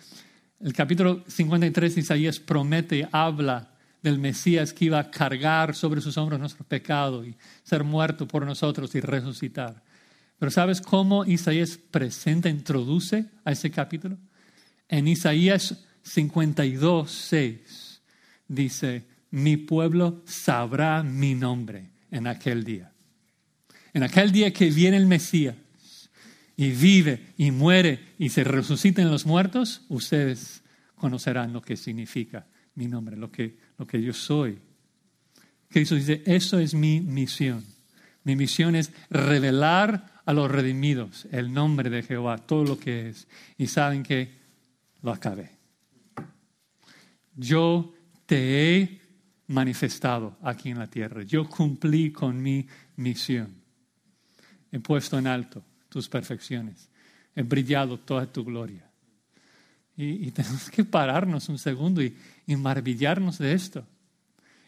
El 0.59 0.73
capítulo 0.73 1.23
53 1.27 1.95
de 1.95 2.01
Isaías 2.01 2.39
promete, 2.39 3.07
habla 3.11 3.72
del 4.03 4.19
Mesías 4.19 4.73
que 4.73 4.85
iba 4.85 4.99
a 4.99 5.09
cargar 5.09 5.73
sobre 5.73 6.01
sus 6.01 6.17
hombros 6.17 6.39
nuestro 6.39 6.65
pecado 6.65 7.25
y 7.25 7.35
ser 7.63 7.85
muerto 7.85 8.27
por 8.27 8.45
nosotros 8.45 8.93
y 8.95 8.99
resucitar. 8.99 9.81
Pero 10.37 10.51
¿sabes 10.51 10.81
cómo 10.81 11.23
Isaías 11.23 11.79
presenta, 11.89 12.49
introduce 12.49 13.25
a 13.45 13.53
ese 13.53 13.71
capítulo? 13.71 14.17
En 14.89 15.07
Isaías 15.07 15.85
52, 16.03 17.09
6 17.09 18.01
dice, 18.49 19.07
mi 19.31 19.55
pueblo 19.55 20.21
sabrá 20.25 21.01
mi 21.01 21.33
nombre 21.33 21.89
en 22.11 22.27
aquel 22.27 22.65
día. 22.65 22.91
En 23.93 24.03
aquel 24.03 24.33
día 24.33 24.51
que 24.51 24.69
viene 24.69 24.97
el 24.97 25.05
Mesías 25.05 25.55
y 26.57 26.71
vive 26.71 27.33
y 27.37 27.51
muere 27.51 27.99
y 28.19 28.29
se 28.29 28.43
resucita 28.43 29.01
en 29.01 29.09
los 29.09 29.25
muertos, 29.25 29.85
ustedes 29.87 30.61
conocerán 30.95 31.53
lo 31.53 31.61
que 31.61 31.77
significa 31.77 32.47
mi 32.75 32.87
nombre, 32.87 33.15
lo 33.17 33.31
que, 33.31 33.57
lo 33.77 33.85
que 33.85 34.01
yo 34.01 34.13
soy. 34.13 34.57
Cristo 35.69 35.95
dice, 35.95 36.21
eso 36.25 36.59
es 36.59 36.73
mi 36.73 37.01
misión. 37.01 37.63
Mi 38.23 38.35
misión 38.35 38.75
es 38.75 38.91
revelar 39.09 40.21
a 40.25 40.33
los 40.33 40.49
redimidos 40.49 41.27
el 41.31 41.51
nombre 41.51 41.89
de 41.89 42.03
Jehová, 42.03 42.37
todo 42.37 42.63
lo 42.63 42.79
que 42.79 43.09
es. 43.09 43.27
Y 43.57 43.67
saben 43.67 44.03
que 44.03 44.31
lo 45.01 45.11
acabé. 45.11 45.51
Yo 47.35 47.93
te 48.25 48.79
he 48.79 49.01
manifestado 49.47 50.37
aquí 50.41 50.69
en 50.69 50.79
la 50.79 50.87
tierra. 50.87 51.23
Yo 51.23 51.47
cumplí 51.49 52.11
con 52.11 52.41
mi 52.41 52.67
misión. 52.95 53.53
He 54.71 54.79
puesto 54.79 55.17
en 55.17 55.27
alto 55.27 55.63
tus 55.89 56.07
perfecciones. 56.07 56.89
He 57.35 57.43
brillado 57.43 57.99
toda 57.99 58.31
tu 58.31 58.43
gloria. 58.43 58.89
Y, 59.95 60.31
tenemos 60.31 60.69
que 60.69 60.83
pararnos 60.83 61.49
un 61.49 61.57
segundo 61.57 62.01
y, 62.01 62.15
maravillarnos 62.47 63.37
de 63.37 63.53
esto. 63.53 63.85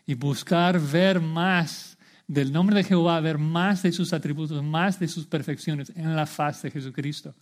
Y 0.05 0.13
buscar 0.13 0.79
ver 0.79 1.19
más 1.19 1.97
del 2.27 2.51
nombre 2.51 2.77
de 2.77 2.83
Jehová, 2.83 3.19
ver 3.19 3.37
más 3.37 3.83
de 3.83 3.91
sus 3.91 4.13
atributos, 4.13 4.63
más 4.63 4.99
de 4.99 5.07
sus 5.07 5.25
perfecciones 5.25 5.91
en 5.95 6.15
la 6.15 6.25
faz 6.25 6.61
de 6.61 6.71
Jesucristo. 6.71 7.33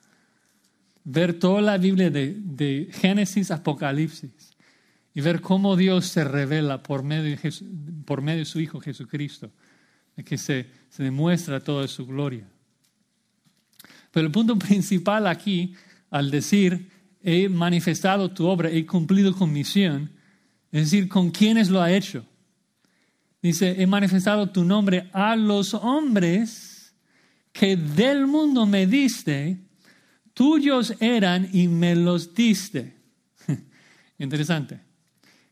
Ver 1.04 1.38
toda 1.38 1.62
la 1.62 1.78
Biblia 1.78 2.10
de, 2.10 2.38
de 2.40 2.90
Génesis, 2.94 3.52
Apocalipsis 3.52 4.54
y 5.14 5.22
ver 5.22 5.42
cómo 5.42 5.76
Dios 5.76 6.08
se 6.08 6.24
revela 6.24 6.82
por 6.82 7.04
medio 7.04 7.38
de, 7.38 7.54
por 8.06 8.22
medio 8.22 8.40
de 8.40 8.46
su 8.46 8.60
Hijo 8.60 8.80
Jesucristo, 8.80 9.52
que 10.26 10.38
se, 10.38 10.68
se 10.90 11.04
demuestra 11.04 11.60
toda 11.60 11.88
su 11.88 12.06
gloria. 12.08 12.48
Pero 14.12 14.26
el 14.26 14.32
punto 14.32 14.58
principal 14.58 15.28
aquí, 15.28 15.76
al 16.10 16.32
decir, 16.32 16.90
he 17.24 17.48
manifestado 17.48 18.30
tu 18.32 18.46
obra, 18.46 18.70
he 18.70 18.86
cumplido 18.86 19.34
con 19.34 19.52
misión, 19.52 20.12
es 20.72 20.92
decir, 20.92 21.08
¿con 21.08 21.32
quiénes 21.32 21.70
lo 21.70 21.82
ha 21.82 21.92
hecho? 21.92 22.26
Dice, 23.42 23.82
he 23.82 23.88
manifestado 23.88 24.50
tu 24.50 24.64
nombre 24.64 25.10
a 25.14 25.36
los 25.36 25.74
hombres 25.74 26.94
que 27.52 27.78
del 27.78 28.28
mundo 28.28 28.66
me 28.66 28.88
diste, 28.88 29.60
tuyos 30.34 30.96
eran 31.00 31.50
y 31.54 31.68
me 31.68 31.96
los 31.96 32.34
diste. 32.34 32.98
Interesante. 34.18 34.82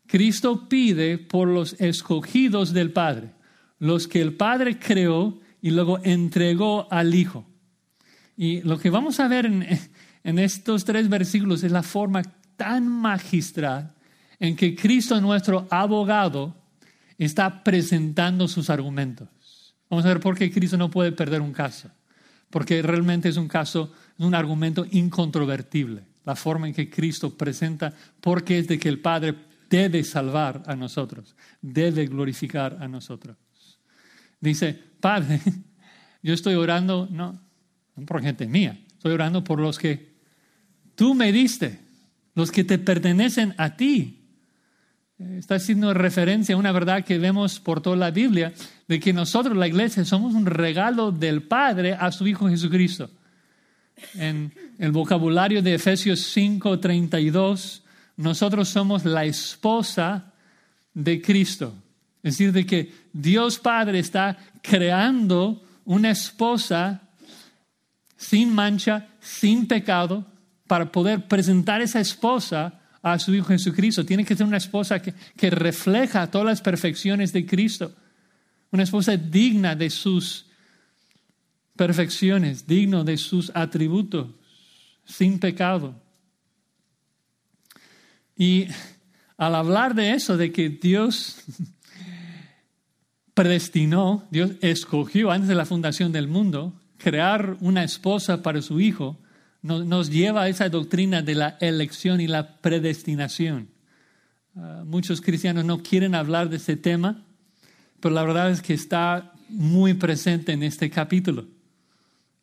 Cristo 0.07 0.67
pide 0.67 1.17
por 1.17 1.47
los 1.47 1.73
escogidos 1.79 2.73
del 2.73 2.91
Padre, 2.91 3.31
los 3.79 4.07
que 4.07 4.21
el 4.21 4.33
Padre 4.33 4.77
creó 4.77 5.39
y 5.61 5.71
luego 5.71 5.99
entregó 6.03 6.91
al 6.91 7.13
Hijo. 7.13 7.45
Y 8.35 8.61
lo 8.61 8.79
que 8.79 8.89
vamos 8.89 9.19
a 9.19 9.27
ver 9.27 9.45
en, 9.45 9.65
estos 10.23 10.85
tres 10.85 11.09
versículos 11.09 11.63
es 11.63 11.71
la 11.71 11.83
forma 11.83 12.21
tan 12.55 12.87
magistral 12.87 13.93
en 14.39 14.55
que 14.55 14.75
Cristo, 14.75 15.19
nuestro 15.21 15.67
abogado, 15.69 16.55
está 17.17 17.63
presentando 17.63 18.47
sus 18.47 18.69
argumentos. 18.69 19.29
Vamos 19.89 20.05
a 20.05 20.09
ver 20.09 20.19
por 20.19 20.37
qué 20.37 20.51
Cristo 20.51 20.77
no 20.77 20.89
puede 20.89 21.11
perder 21.11 21.41
un 21.41 21.53
caso. 21.53 21.91
Porque 22.49 22.81
realmente 22.81 23.29
es 23.29 23.37
un 23.37 23.47
caso, 23.47 23.93
un 24.17 24.35
argumento 24.35 24.85
incontrovertible. 24.91 26.03
La 26.25 26.35
forma 26.35 26.67
en 26.67 26.73
que 26.73 26.89
Cristo 26.89 27.35
presenta 27.37 27.93
por 28.19 28.43
qué 28.43 28.59
es 28.59 28.67
de 28.67 28.77
que 28.77 28.89
el 28.89 28.99
Padre 28.99 29.35
debe 29.69 30.03
salvar 30.03 30.61
a 30.65 30.75
nosotros, 30.75 31.35
debe 31.61 32.05
glorificar 32.05 32.77
a 32.81 32.87
nosotros. 32.87 33.37
Dice, 34.39 34.77
Padre, 34.99 35.39
yo 36.23 36.33
estoy 36.33 36.55
orando, 36.55 37.07
no, 37.09 37.39
no 37.95 38.05
por 38.05 38.21
gente 38.21 38.47
mía, 38.47 38.79
estoy 38.91 39.13
orando 39.13 39.43
por 39.43 39.59
los 39.59 39.79
que 39.79 40.10
tú 41.01 41.15
me 41.15 41.31
diste, 41.31 41.79
los 42.35 42.51
que 42.51 42.63
te 42.63 42.77
pertenecen 42.77 43.55
a 43.57 43.75
ti. 43.75 44.19
Está 45.17 45.55
haciendo 45.55 45.95
referencia 45.95 46.53
a 46.53 46.59
una 46.59 46.71
verdad 46.71 47.03
que 47.03 47.17
vemos 47.17 47.59
por 47.59 47.81
toda 47.81 47.95
la 47.95 48.11
Biblia, 48.11 48.53
de 48.87 48.99
que 48.99 49.11
nosotros, 49.11 49.57
la 49.57 49.67
iglesia, 49.67 50.05
somos 50.05 50.35
un 50.35 50.45
regalo 50.45 51.11
del 51.11 51.41
Padre 51.41 51.95
a 51.95 52.11
su 52.11 52.27
Hijo 52.27 52.47
Jesucristo. 52.49 53.09
En 54.13 54.53
el 54.77 54.91
vocabulario 54.91 55.63
de 55.63 55.73
Efesios 55.73 56.19
5, 56.19 56.79
32, 56.79 57.81
nosotros 58.17 58.69
somos 58.69 59.03
la 59.03 59.25
esposa 59.25 60.31
de 60.93 61.19
Cristo. 61.19 61.73
Es 62.21 62.37
decir, 62.37 62.51
de 62.51 62.63
que 62.63 62.93
Dios 63.11 63.57
Padre 63.57 63.97
está 63.97 64.37
creando 64.61 65.63
una 65.83 66.11
esposa 66.11 67.01
sin 68.17 68.53
mancha, 68.53 69.07
sin 69.19 69.67
pecado, 69.67 70.27
para 70.71 70.89
poder 70.89 71.27
presentar 71.27 71.81
esa 71.81 71.99
esposa 71.99 72.79
a 73.01 73.19
su 73.19 73.35
Hijo 73.35 73.47
Jesucristo. 73.47 74.05
Tiene 74.05 74.23
que 74.23 74.37
ser 74.37 74.45
una 74.45 74.55
esposa 74.55 75.01
que, 75.01 75.13
que 75.35 75.49
refleja 75.49 76.31
todas 76.31 76.47
las 76.47 76.61
perfecciones 76.61 77.33
de 77.33 77.45
Cristo. 77.45 77.93
Una 78.71 78.83
esposa 78.83 79.17
digna 79.17 79.75
de 79.75 79.89
sus 79.89 80.45
perfecciones, 81.75 82.65
digno 82.65 83.03
de 83.03 83.17
sus 83.17 83.51
atributos, 83.53 84.29
sin 85.03 85.39
pecado. 85.39 85.93
Y 88.37 88.67
al 89.35 89.55
hablar 89.55 89.93
de 89.93 90.13
eso, 90.13 90.37
de 90.37 90.53
que 90.53 90.69
Dios 90.69 91.43
predestinó, 93.33 94.25
Dios 94.31 94.51
escogió 94.61 95.31
antes 95.31 95.49
de 95.49 95.55
la 95.55 95.65
fundación 95.65 96.13
del 96.13 96.29
mundo, 96.29 96.79
crear 96.95 97.57
una 97.59 97.83
esposa 97.83 98.41
para 98.41 98.61
su 98.61 98.79
hijo, 98.79 99.17
nos, 99.61 100.09
lleva 100.09 100.43
a 100.43 100.49
esa 100.49 100.69
doctrina 100.69 101.21
de 101.21 101.35
la 101.35 101.57
elección 101.59 102.19
y 102.19 102.27
la 102.27 102.57
predestinación. 102.57 103.69
Ah, 104.55 104.83
muchos 104.85 105.21
cristianos 105.21 105.65
no 105.65 105.83
quieren 105.83 106.15
hablar 106.15 106.49
de 106.49 106.57
ese 106.57 106.75
tema, 106.75 107.23
pero 107.99 108.13
la 108.13 108.23
verdad 108.23 108.51
es 108.51 108.61
que 108.61 108.73
está 108.73 109.33
muy 109.49 109.93
presente 109.93 110.53
en 110.53 110.63
este 110.63 110.89
capítulo, 110.89 111.47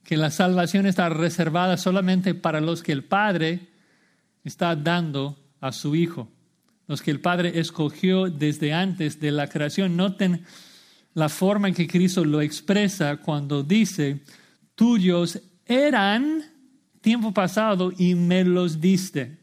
que 0.05 0.17
la 0.17 0.31
salvación 0.31 0.87
está 0.87 1.09
reservada 1.09 1.77
solamente 1.77 2.35
para 2.35 2.61
los 2.61 2.83
que 2.83 2.93
el 2.93 3.05
Padre 3.05 3.69
está 4.45 4.77
dando 4.77 5.37
a 5.61 5.73
su 5.73 5.97
Hijo, 5.97 6.29
los 6.87 7.03
que 7.03 7.11
el 7.11 7.21
Padre 7.21 7.59
escogió 7.59 8.31
desde 8.31 8.73
antes 8.73 9.21
de 9.21 9.33
la 9.33 9.49
creación. 9.49 9.97
Noten 9.97 10.45
la 11.15 11.29
forma 11.29 11.69
en 11.69 11.75
que 11.75 11.89
Cristo 11.89 12.25
lo 12.25 12.41
expresa 12.41 13.17
cuando 13.17 13.63
dice, 13.65 14.21
tuyos 14.77 15.41
eran 15.67 16.58
tiempo 17.01 17.33
pasado 17.33 17.93
y 17.97 18.15
me 18.15 18.45
los 18.45 18.81
diste. 18.81 19.39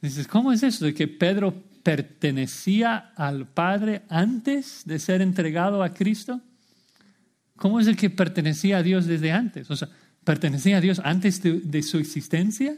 Dices, 0.00 0.26
¿cómo 0.26 0.52
es 0.52 0.62
eso 0.62 0.84
de 0.84 0.94
que 0.94 1.06
Pedro 1.06 1.54
pertenecía 1.82 3.12
al 3.16 3.46
Padre 3.46 4.02
antes 4.08 4.82
de 4.84 4.98
ser 4.98 5.22
entregado 5.22 5.82
a 5.82 5.94
Cristo? 5.94 6.40
¿Cómo 7.56 7.78
es 7.78 7.86
el 7.86 7.96
que 7.96 8.10
pertenecía 8.10 8.78
a 8.78 8.82
Dios 8.82 9.06
desde 9.06 9.30
antes? 9.30 9.70
O 9.70 9.76
sea, 9.76 9.88
¿pertenecía 10.24 10.78
a 10.78 10.80
Dios 10.80 11.00
antes 11.04 11.40
de 11.42 11.82
su 11.82 11.98
existencia? 11.98 12.76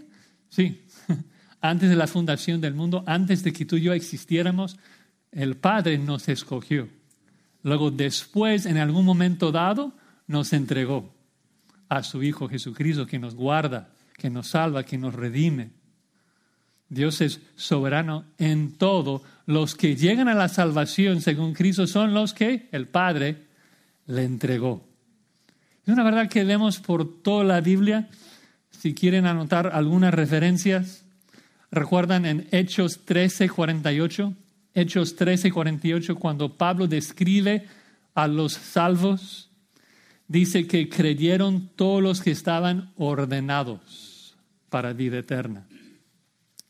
Sí, 0.51 0.83
antes 1.61 1.89
de 1.89 1.97
la 1.97 2.07
fundación 2.07 2.61
del 2.61 2.75
mundo, 2.75 3.03
antes 3.07 3.43
de 3.43 3.53
que 3.53 3.65
tú 3.65 3.77
y 3.77 3.83
yo 3.83 3.95
existiéramos, 3.95 4.77
el 5.33 5.57
Padre 5.57 5.97
nos 5.97 6.29
escogió. 6.29 6.89
Luego 7.63 7.91
después, 7.91 8.67
en 8.67 8.77
algún 8.77 9.07
momento 9.07 9.51
dado, 9.51 9.95
nos 10.27 10.53
entregó 10.53 11.15
a 11.97 12.03
su 12.03 12.23
Hijo 12.23 12.49
Jesucristo 12.49 13.07
que 13.07 13.19
nos 13.19 13.35
guarda, 13.35 13.91
que 14.17 14.31
nos 14.31 14.49
salva, 14.49 14.85
que 14.85 14.99
nos 14.99 15.15
redime. 15.15 15.71
Dios 16.89 17.21
es 17.21 17.41
soberano 17.57 18.25
en 18.39 18.73
todo. 18.77 19.23
Los 19.47 19.75
que 19.75 19.97
llegan 19.97 20.29
a 20.29 20.35
la 20.35 20.49
salvación 20.49 21.21
según 21.21 21.55
Cristo 21.55 21.87
son 21.87 22.15
los 22.15 22.35
que 22.35 22.69
el 22.73 22.89
Padre 22.89 23.45
le 24.07 24.25
entregó. 24.25 24.87
Es 25.87 25.93
una 25.93 26.05
verdad 26.05 26.29
que 26.29 26.45
vemos 26.45 26.81
por 26.81 27.23
toda 27.23 27.45
la 27.45 27.61
Biblia 27.61 28.09
si 28.85 28.93
quieren 28.93 29.25
anotar 29.25 29.71
algunas 29.73 30.13
referencias, 30.13 31.07
recuerdan 31.71 32.27
en 32.27 32.47
Hechos 32.51 33.07
13, 33.07 33.49
48, 33.49 34.35
Hechos 34.75 35.17
13, 35.17 35.51
48, 35.51 36.17
cuando 36.17 36.59
Pablo 36.59 36.87
describe 36.87 37.67
a 38.15 38.27
los 38.27 38.53
salvos, 38.53 39.49
dice 40.29 40.67
que 40.67 40.89
creyeron 40.89 41.71
todos 41.77 42.03
los 42.03 42.21
que 42.21 42.31
estaban 42.31 42.93
ordenados 42.97 44.37
para 44.69 44.93
vida 44.93 45.19
eterna. 45.19 45.67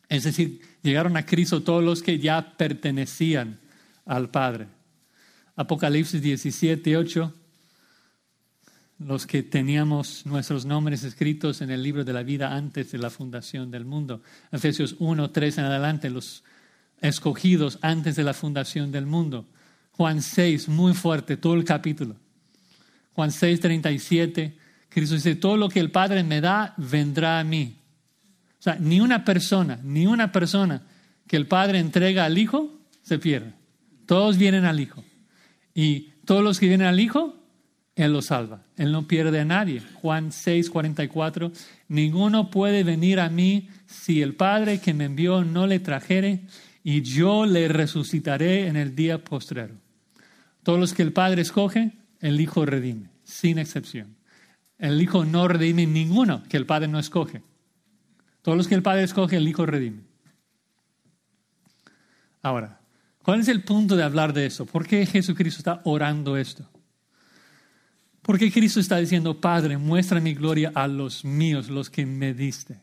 Es 0.09 0.25
decir, 0.25 0.61
llegaron 0.83 1.17
a 1.17 1.27
Cristo 1.27 1.62
todos 1.62 1.83
los 1.83 2.03
que 2.03 2.19
ya 2.19 2.57
pertenecían 2.57 3.59
al 4.05 4.31
Padre. 4.31 4.67
Apocalipsis 5.57 6.21
17, 6.21 6.97
8, 6.97 7.33
los 8.99 9.27
que 9.27 9.43
teníamos 9.43 10.27
nuestros 10.27 10.67
nombres 10.67 11.03
escritos 11.05 11.61
en 11.62 11.71
el 11.71 11.83
libro 11.83 12.05
de 12.05 12.12
la 12.12 12.23
vida 12.23 12.55
antes 12.55 12.93
de 12.93 12.99
la 12.99 13.11
fundación 13.11 13.71
del 13.71 13.85
mundo. 13.85 14.23
Efesios 14.53 14.97
1, 14.99 15.31
3 15.31 15.59
en 15.59 15.64
adelante, 15.64 16.11
los 16.11 16.45
escogidos 17.01 17.79
antes 17.83 18.17
de 18.17 18.25
la 18.25 18.35
fundación 18.35 18.93
del 18.93 19.07
mundo. 19.07 19.47
Juan 19.93 20.23
6, 20.23 20.69
muy 20.69 20.95
fuerte, 20.95 21.37
todo 21.37 21.55
el 21.55 21.64
capítulo. 21.64 22.17
Juan 23.14 23.31
6, 23.31 23.61
37, 23.61 24.57
Cristo 24.88 25.14
dice, 25.14 25.35
todo 25.37 25.57
lo 25.57 25.68
que 25.68 25.81
el 25.81 25.90
Padre 25.90 26.22
me 26.22 26.40
da 26.40 26.74
vendrá 26.77 27.40
a 27.40 27.44
mí. 27.44 27.77
O 28.59 28.62
sea, 28.62 28.77
ni 28.81 29.00
una 29.00 29.24
persona, 29.24 29.79
ni 29.83 30.07
una 30.07 30.33
persona 30.33 30.83
que 31.27 31.37
el 31.37 31.46
Padre 31.46 31.79
entrega 31.79 32.24
al 32.24 32.38
Hijo 32.38 32.81
se 33.03 33.18
pierde. 33.18 33.53
Todos 34.07 34.37
vienen 34.37 34.64
al 34.64 34.81
Hijo. 34.81 35.05
Y 35.74 36.12
todos 36.24 36.42
los 36.42 36.59
que 36.59 36.68
vienen 36.68 36.87
al 36.87 37.00
Hijo, 37.00 37.37
Él 37.96 38.12
los 38.12 38.27
salva. 38.27 38.62
Él 38.77 38.92
no 38.92 39.07
pierde 39.07 39.40
a 39.40 39.44
nadie. 39.44 39.83
Juan 39.94 40.33
6, 40.33 40.70
44, 40.70 41.53
ninguno 41.88 42.50
puede 42.50 42.85
venir 42.85 43.20
a 43.20 43.29
mí 43.29 43.68
si 43.87 44.22
el 44.22 44.35
Padre 44.35 44.81
que 44.81 44.94
me 44.94 45.05
envió 45.05 45.44
no 45.44 45.66
le 45.66 45.79
trajere, 45.79 46.42
y 46.83 47.00
yo 47.00 47.46
le 47.46 47.68
resucitaré 47.68 48.68
en 48.68 48.77
el 48.77 48.94
día 48.94 49.24
postrero. 49.24 49.74
Todos 50.62 50.79
los 50.79 50.92
que 50.92 51.03
el 51.03 51.12
Padre 51.12 51.42
escoge, 51.42 51.92
el 52.25 52.41
Hijo 52.41 52.65
redime, 52.65 53.11
sin 53.23 53.59
excepción. 53.59 54.17
El 54.79 55.01
Hijo 55.03 55.27
no 55.27 55.47
redime 55.47 55.87
ninguno 55.87 56.43
que 56.49 56.57
el 56.57 56.65
Padre 56.65 56.89
no 56.89 56.99
escoge. 56.99 57.43
Todos 58.41 58.57
los 58.57 58.67
que 58.67 58.75
el 58.75 58.83
Padre 58.83 59.03
escoge, 59.03 59.37
el 59.37 59.47
Hijo 59.47 59.67
redime. 59.67 60.05
Ahora, 62.41 62.81
¿cuál 63.23 63.41
es 63.41 63.49
el 63.49 63.63
punto 63.63 63.95
de 63.95 64.05
hablar 64.05 64.33
de 64.33 64.47
eso? 64.47 64.65
¿Por 64.65 64.87
qué 64.87 65.05
Jesucristo 65.05 65.59
está 65.59 65.83
orando 65.85 66.39
esto? 66.39 66.67
¿Por 68.23 68.39
qué 68.39 68.51
Cristo 68.51 68.81
está 68.81 68.97
diciendo, 68.97 69.39
Padre, 69.39 69.77
muestra 69.77 70.19
mi 70.19 70.33
gloria 70.33 70.73
a 70.75 70.89
los 70.89 71.27
míos, 71.27 71.69
los 71.69 71.91
que 71.91 72.07
me 72.07 72.33
diste? 72.33 72.81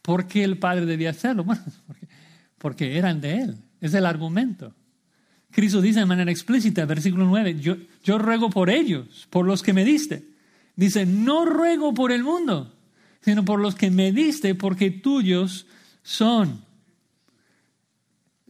¿Por 0.00 0.26
qué 0.26 0.42
el 0.42 0.58
Padre 0.58 0.86
debía 0.86 1.10
hacerlo? 1.10 1.44
Bueno, 1.46 1.62
porque, 1.86 2.08
porque 2.56 2.96
eran 2.96 3.20
de 3.20 3.42
Él. 3.42 3.58
Es 3.82 3.92
el 3.92 4.06
argumento. 4.06 4.74
Cristo 5.50 5.80
dice 5.80 6.00
de 6.00 6.06
manera 6.06 6.30
explícita, 6.30 6.84
versículo 6.84 7.24
9, 7.26 7.58
yo, 7.60 7.76
yo 8.04 8.18
ruego 8.18 8.50
por 8.50 8.70
ellos, 8.70 9.26
por 9.30 9.46
los 9.46 9.62
que 9.62 9.72
me 9.72 9.84
diste. 9.84 10.24
Dice, 10.76 11.06
no 11.06 11.44
ruego 11.44 11.94
por 11.94 12.12
el 12.12 12.22
mundo, 12.22 12.74
sino 13.20 13.44
por 13.44 13.60
los 13.60 13.74
que 13.74 13.90
me 13.90 14.12
diste, 14.12 14.54
porque 14.54 14.90
tuyos 14.90 15.66
son. 16.02 16.62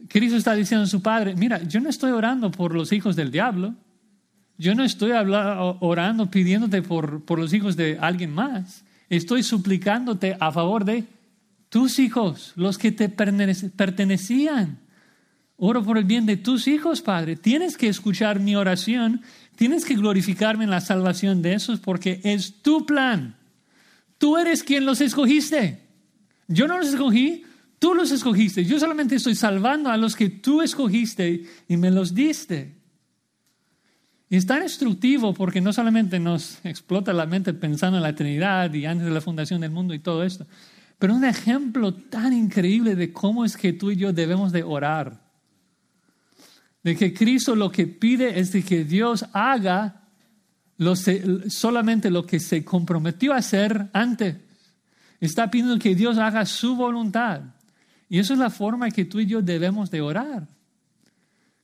Cristo 0.07 0.37
está 0.37 0.53
diciendo 0.53 0.83
a 0.83 0.87
su 0.87 1.01
Padre, 1.01 1.35
mira, 1.35 1.63
yo 1.63 1.79
no 1.79 1.89
estoy 1.89 2.11
orando 2.11 2.51
por 2.51 2.73
los 2.73 2.91
hijos 2.91 3.15
del 3.15 3.31
diablo, 3.31 3.75
yo 4.57 4.75
no 4.75 4.83
estoy 4.83 5.11
orando 5.11 6.29
pidiéndote 6.29 6.81
por, 6.81 7.23
por 7.23 7.39
los 7.39 7.53
hijos 7.53 7.75
de 7.75 7.97
alguien 7.99 8.33
más, 8.33 8.83
estoy 9.09 9.41
suplicándote 9.41 10.37
a 10.39 10.51
favor 10.51 10.85
de 10.85 11.05
tus 11.69 11.99
hijos, 11.99 12.53
los 12.55 12.77
que 12.77 12.91
te 12.91 13.09
pertenecían. 13.09 14.79
Oro 15.61 15.83
por 15.83 15.97
el 15.97 16.05
bien 16.05 16.25
de 16.25 16.37
tus 16.37 16.69
hijos, 16.69 17.01
Padre. 17.01 17.35
Tienes 17.35 17.75
que 17.75 17.89
escuchar 17.89 18.39
mi 18.39 18.55
oración, 18.55 19.21
tienes 19.57 19.83
que 19.83 19.95
glorificarme 19.95 20.63
en 20.63 20.69
la 20.69 20.79
salvación 20.79 21.41
de 21.41 21.53
esos 21.53 21.81
porque 21.81 22.21
es 22.23 22.61
tu 22.61 22.85
plan. 22.85 23.35
Tú 24.17 24.37
eres 24.37 24.63
quien 24.63 24.85
los 24.85 25.01
escogiste. 25.01 25.85
Yo 26.47 26.65
no 26.65 26.77
los 26.77 26.87
escogí, 26.87 27.43
tú 27.77 27.93
los 27.93 28.11
escogiste. 28.11 28.63
Yo 28.63 28.79
solamente 28.79 29.15
estoy 29.15 29.35
salvando 29.35 29.89
a 29.89 29.97
los 29.97 30.15
que 30.15 30.29
tú 30.29 30.61
escogiste 30.61 31.43
y 31.67 31.75
me 31.75 31.91
los 31.91 32.15
diste. 32.15 32.77
Y 34.29 34.37
es 34.37 34.45
tan 34.45 34.63
instructivo 34.63 35.33
porque 35.33 35.59
no 35.59 35.73
solamente 35.73 36.19
nos 36.19 36.63
explota 36.63 37.11
la 37.11 37.25
mente 37.25 37.53
pensando 37.53 37.97
en 37.97 38.03
la 38.03 38.09
eternidad 38.09 38.73
y 38.73 38.85
antes 38.85 39.07
de 39.07 39.11
la 39.11 39.21
fundación 39.21 39.59
del 39.59 39.71
mundo 39.71 39.93
y 39.93 39.99
todo 39.99 40.23
esto, 40.23 40.47
pero 40.97 41.13
un 41.13 41.25
ejemplo 41.25 41.93
tan 41.93 42.31
increíble 42.31 42.95
de 42.95 43.11
cómo 43.11 43.43
es 43.43 43.57
que 43.57 43.73
tú 43.73 43.91
y 43.91 43.97
yo 43.97 44.13
debemos 44.13 44.53
de 44.53 44.63
orar 44.63 45.28
de 46.83 46.95
que 46.95 47.13
Cristo 47.13 47.55
lo 47.55 47.71
que 47.71 47.87
pide 47.87 48.39
es 48.39 48.51
de 48.51 48.63
que 48.63 48.83
Dios 48.83 49.25
haga 49.33 50.07
solamente 51.49 52.09
lo 52.09 52.25
que 52.25 52.39
se 52.39 52.63
comprometió 52.63 53.33
a 53.33 53.37
hacer 53.37 53.89
antes. 53.93 54.37
Está 55.19 55.51
pidiendo 55.51 55.77
que 55.77 55.95
Dios 55.95 56.17
haga 56.17 56.45
su 56.45 56.75
voluntad. 56.75 57.41
Y 58.07 58.19
eso 58.19 58.33
es 58.33 58.39
la 58.39 58.49
forma 58.49 58.89
que 58.89 59.05
tú 59.05 59.19
y 59.19 59.25
yo 59.25 59.41
debemos 59.41 59.91
de 59.91 60.01
orar. 60.01 60.47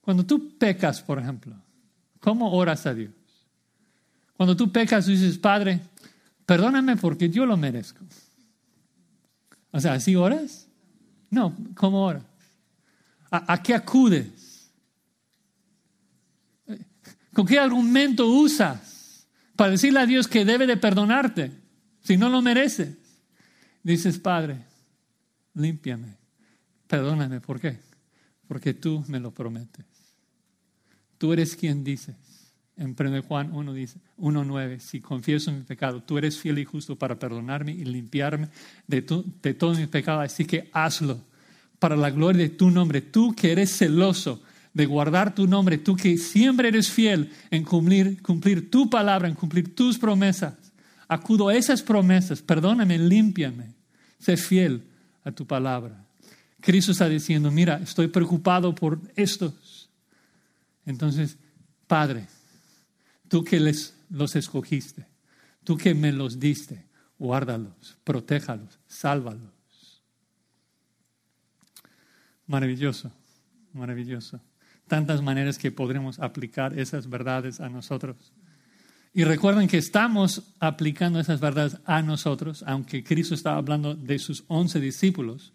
Cuando 0.02 0.24
tú 0.24 0.56
pecas, 0.58 1.02
por 1.02 1.18
ejemplo, 1.18 1.56
¿cómo 2.20 2.52
oras 2.52 2.86
a 2.86 2.94
Dios? 2.94 3.12
Cuando 4.36 4.54
tú 4.54 4.70
pecas, 4.70 5.06
dices, 5.06 5.38
Padre, 5.38 5.80
perdóname 6.44 6.96
porque 6.96 7.30
yo 7.30 7.46
lo 7.46 7.56
merezco. 7.56 8.04
O 9.72 9.80
sea, 9.80 9.94
¿así 9.94 10.14
oras? 10.14 10.68
No, 11.30 11.56
¿cómo 11.74 12.04
oras? 12.04 12.22
¿A, 13.30 13.54
a 13.54 13.62
qué 13.62 13.74
acudes? 13.74 14.28
¿Con 17.36 17.44
qué 17.44 17.58
argumento 17.58 18.26
usas 18.28 19.28
para 19.56 19.72
decirle 19.72 20.00
a 20.00 20.06
Dios 20.06 20.26
que 20.26 20.46
debe 20.46 20.66
de 20.66 20.78
perdonarte 20.78 21.52
si 22.00 22.16
no 22.16 22.30
lo 22.30 22.40
mereces? 22.40 22.96
Dices, 23.82 24.18
Padre, 24.18 24.56
límpiame, 25.52 26.16
perdóname. 26.86 27.42
¿Por 27.42 27.60
qué? 27.60 27.78
Porque 28.48 28.72
tú 28.72 29.04
me 29.08 29.20
lo 29.20 29.32
prometes. 29.32 29.84
Tú 31.18 31.34
eres 31.34 31.54
quien 31.56 31.84
dices. 31.84 32.16
En 32.74 32.96
1 32.98 33.22
Juan 33.24 33.52
1 33.52 33.74
dice, 33.74 34.00
1.9, 34.16 34.78
si 34.78 35.02
confieso 35.02 35.52
mi 35.52 35.60
pecado, 35.60 36.02
tú 36.02 36.16
eres 36.16 36.38
fiel 36.38 36.58
y 36.58 36.64
justo 36.64 36.96
para 36.96 37.18
perdonarme 37.18 37.72
y 37.72 37.84
limpiarme 37.84 38.48
de, 38.86 39.02
de 39.42 39.52
todo 39.52 39.74
mi 39.74 39.86
pecado. 39.86 40.20
Así 40.20 40.46
que 40.46 40.70
hazlo 40.72 41.20
para 41.78 41.96
la 41.96 42.08
gloria 42.08 42.44
de 42.44 42.48
tu 42.48 42.70
nombre. 42.70 43.02
Tú 43.02 43.34
que 43.34 43.52
eres 43.52 43.76
celoso 43.76 44.42
de 44.76 44.84
guardar 44.84 45.34
tu 45.34 45.46
nombre, 45.46 45.78
tú 45.78 45.96
que 45.96 46.18
siempre 46.18 46.68
eres 46.68 46.90
fiel 46.90 47.32
en 47.50 47.64
cumplir, 47.64 48.20
cumplir 48.20 48.70
tu 48.70 48.90
palabra, 48.90 49.26
en 49.26 49.34
cumplir 49.34 49.74
tus 49.74 49.96
promesas. 49.96 50.52
Acudo 51.08 51.48
a 51.48 51.54
esas 51.54 51.80
promesas, 51.80 52.42
perdóname, 52.42 52.98
límpiame, 52.98 53.72
sé 54.18 54.36
fiel 54.36 54.82
a 55.24 55.32
tu 55.32 55.46
palabra. 55.46 56.04
Cristo 56.60 56.92
está 56.92 57.08
diciendo, 57.08 57.50
mira, 57.50 57.80
estoy 57.82 58.08
preocupado 58.08 58.74
por 58.74 59.00
estos. 59.14 59.88
Entonces, 60.84 61.38
Padre, 61.86 62.26
tú 63.28 63.42
que 63.44 63.58
les, 63.58 63.94
los 64.10 64.36
escogiste, 64.36 65.06
tú 65.64 65.78
que 65.78 65.94
me 65.94 66.12
los 66.12 66.38
diste, 66.38 66.84
guárdalos, 67.18 67.96
protéjalos, 68.04 68.78
sálvalos. 68.86 70.02
Maravilloso, 72.46 73.10
maravilloso 73.72 74.38
tantas 74.86 75.22
maneras 75.22 75.58
que 75.58 75.70
podremos 75.70 76.18
aplicar 76.20 76.78
esas 76.78 77.08
verdades 77.08 77.60
a 77.60 77.68
nosotros. 77.68 78.32
Y 79.12 79.24
recuerden 79.24 79.66
que 79.66 79.78
estamos 79.78 80.42
aplicando 80.60 81.18
esas 81.18 81.40
verdades 81.40 81.78
a 81.86 82.02
nosotros, 82.02 82.62
aunque 82.66 83.02
Cristo 83.02 83.34
estaba 83.34 83.56
hablando 83.56 83.94
de 83.94 84.18
sus 84.18 84.44
once 84.48 84.78
discípulos, 84.78 85.52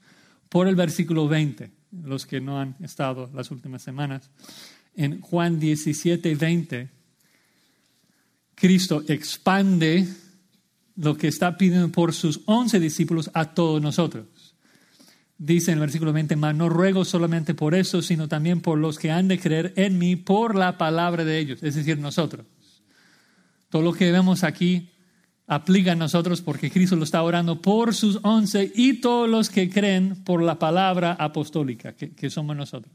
por 0.50 0.68
el 0.68 0.76
versículo 0.76 1.28
20, 1.28 1.72
los 2.04 2.26
que 2.26 2.42
no 2.42 2.60
han 2.60 2.76
estado 2.82 3.30
las 3.34 3.52
últimas 3.52 3.82
semanas. 3.84 4.30
En 4.96 5.22
Juan 5.22 5.60
17, 5.60 6.36
20, 6.36 6.90
Cristo 8.56 9.04
expande 9.08 10.08
lo 10.96 11.16
que 11.16 11.28
está 11.28 11.58
pidiendo 11.58 11.90
por 11.90 12.14
sus 12.14 12.42
once 12.46 12.80
discípulos 12.80 13.30
a 13.34 13.54
todos 13.54 13.82
nosotros 13.82 14.26
dice 15.44 15.72
en 15.72 15.78
el 15.78 15.82
versículo 15.82 16.14
20, 16.14 16.36
mas 16.36 16.56
no 16.56 16.70
ruego 16.70 17.04
solamente 17.04 17.56
por 17.56 17.74
eso, 17.74 18.04
sino 18.04 18.28
también 18.28 18.62
por 18.62 18.78
los 18.78 19.00
que 19.00 19.10
han 19.10 19.28
de 19.28 19.40
creer 19.40 19.74
en 19.76 19.98
mí 19.98 20.16
por 20.16 20.56
la 20.56 20.78
palabra 20.78 21.26
de 21.26 21.40
ellos, 21.40 21.64
es 21.64 21.74
decir, 21.74 21.98
nosotros. 21.98 22.46
Todo 23.70 23.82
lo 23.82 23.94
que 23.94 24.12
vemos 24.12 24.44
aquí 24.44 24.92
aplica 25.48 25.94
a 25.94 25.96
nosotros 25.96 26.42
porque 26.42 26.70
Cristo 26.70 26.96
lo 26.96 27.04
está 27.04 27.24
orando 27.24 27.60
por 27.60 27.96
sus 27.96 28.20
once 28.22 28.72
y 28.76 29.02
todos 29.02 29.28
los 29.28 29.50
que 29.50 29.68
creen 29.68 30.24
por 30.24 30.44
la 30.44 30.60
palabra 30.60 31.14
apostólica, 31.14 31.96
que, 31.96 32.30
somos 32.30 32.56
nosotros. 32.56 32.94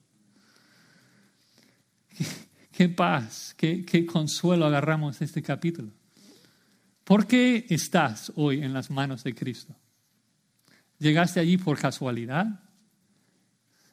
Qué, 2.70 2.90
paz, 2.90 3.55
qué, 3.57 3.86
qué 3.86 4.05
consuelo 4.05 4.66
agarramos 4.66 5.22
este 5.22 5.42
capítulo. 5.42 5.92
¿Por 7.05 7.26
qué 7.26 7.64
estás 7.70 8.30
hoy 8.36 8.62
en 8.62 8.74
las 8.74 8.90
manos 8.90 9.24
de 9.24 9.34
Cristo? 9.34 9.74
¿Llegaste 10.99 11.40
allí 11.40 11.59
por 11.59 11.78
casualidad? 11.78 12.61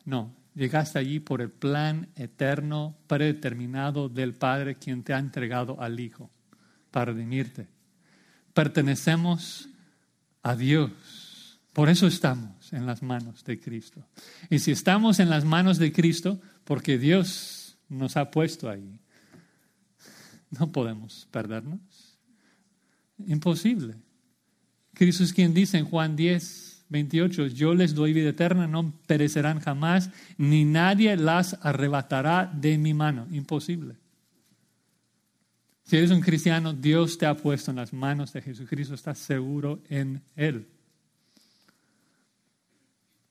No, 0.06 0.34
llegaste 0.56 1.00
allí 1.00 1.20
por 1.20 1.42
el 1.42 1.50
plan 1.50 2.10
eterno, 2.16 2.96
predeterminado 3.08 4.10
del 4.10 4.34
Padre 4.34 4.76
quien 4.76 5.04
te 5.04 5.14
ha 5.14 5.20
entregado 5.20 5.82
al 5.82 6.00
Hijo. 6.00 6.30
para 6.92 7.12
redimirte. 7.12 7.68
Pertenecemos 8.54 9.68
a 10.44 10.56
Dios. 10.56 11.60
Por 11.74 11.90
eso 11.90 12.06
estamos 12.06 12.72
en 12.72 12.86
las 12.86 13.02
manos 13.02 13.44
de 13.44 13.60
Cristo. 13.60 14.06
Y 14.50 14.60
si 14.60 14.72
estamos 14.72 15.20
en 15.20 15.32
las 15.32 15.44
manos 15.44 15.80
de 15.80 15.92
Cristo, 15.92 16.40
porque 16.66 17.00
Dios 17.00 17.78
nos 17.90 18.16
ha 18.16 18.30
puesto 18.30 18.70
ahí, 18.70 19.00
no 20.52 20.72
podemos 20.72 21.28
perdernos. 21.32 21.80
Imposible. 23.26 23.96
Cristo 24.94 25.24
es 25.24 25.34
quien 25.34 25.54
dice 25.54 25.80
en 25.80 25.86
Juan 25.86 26.16
10, 26.16 26.73
28, 26.94 27.48
yo 27.48 27.74
les 27.74 27.96
doy 27.96 28.14
vida 28.14 28.30
eterna, 28.30 28.68
no 28.68 28.94
perecerán 29.08 29.60
jamás, 29.60 30.12
ni 30.38 30.64
nadie 30.64 31.18
las 31.18 31.58
arrebatará 31.62 32.46
de 32.54 32.78
mi 32.78 32.94
mano. 32.94 33.28
Imposible. 33.32 33.96
Si 35.84 35.98
eres 35.98 36.12
un 36.12 36.22
cristiano, 36.22 36.72
Dios 36.72 37.18
te 37.18 37.26
ha 37.26 37.36
puesto 37.36 37.72
en 37.72 37.78
las 37.78 37.94
manos 37.94 38.32
de 38.32 38.44
Jesucristo, 38.44 38.94
estás 38.94 39.18
seguro 39.18 39.82
en 39.90 40.22
Él. 40.36 40.68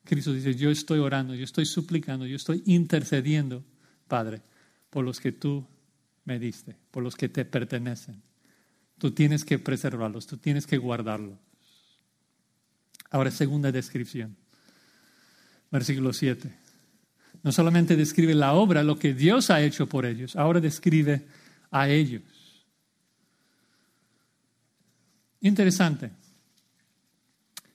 Cristo 0.04 0.32
dice, 0.32 0.56
yo 0.56 0.68
estoy 0.68 0.98
orando, 0.98 1.32
yo 1.32 1.44
estoy 1.44 1.64
suplicando, 1.64 2.26
yo 2.26 2.34
estoy 2.34 2.64
intercediendo, 2.66 3.64
Padre, 4.08 4.42
por 4.90 5.04
los 5.04 5.20
que 5.20 5.30
tú 5.30 5.64
me 6.24 6.40
diste, 6.40 6.76
por 6.90 7.04
los 7.04 7.14
que 7.14 7.28
te 7.28 7.44
pertenecen. 7.44 8.20
Tú 8.98 9.12
tienes 9.12 9.44
que 9.44 9.60
preservarlos, 9.60 10.26
tú 10.26 10.36
tienes 10.36 10.66
que 10.66 10.78
guardarlos. 10.78 11.38
Ahora, 13.12 13.30
segunda 13.30 13.70
descripción, 13.70 14.34
versículo 15.70 16.14
7. 16.14 16.50
No 17.42 17.52
solamente 17.52 17.94
describe 17.94 18.34
la 18.34 18.54
obra, 18.54 18.82
lo 18.82 18.98
que 18.98 19.12
Dios 19.12 19.50
ha 19.50 19.60
hecho 19.60 19.86
por 19.86 20.06
ellos, 20.06 20.34
ahora 20.34 20.60
describe 20.60 21.22
a 21.70 21.90
ellos. 21.90 22.22
Interesante. 25.42 26.10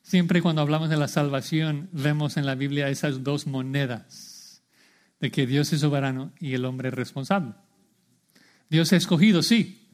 Siempre 0.02 0.42
cuando 0.42 0.64
hablamos 0.64 0.90
de 0.90 0.98
la 0.98 1.08
salvación 1.08 1.88
vemos 1.92 2.38
en 2.38 2.48
la 2.48 2.56
Biblia 2.56 2.90
esas 2.90 3.24
dos 3.24 3.46
monedas, 3.46 4.64
de 5.20 5.30
que 5.30 5.46
Dios 5.46 5.72
es 5.72 5.82
soberano 5.82 6.32
y 6.40 6.56
el 6.56 6.66
hombre 6.66 6.90
es 6.90 6.96
responsable. 6.96 7.54
Dios 8.70 8.92
ha 8.92 8.96
escogido, 8.96 9.44
sí. 9.44 9.88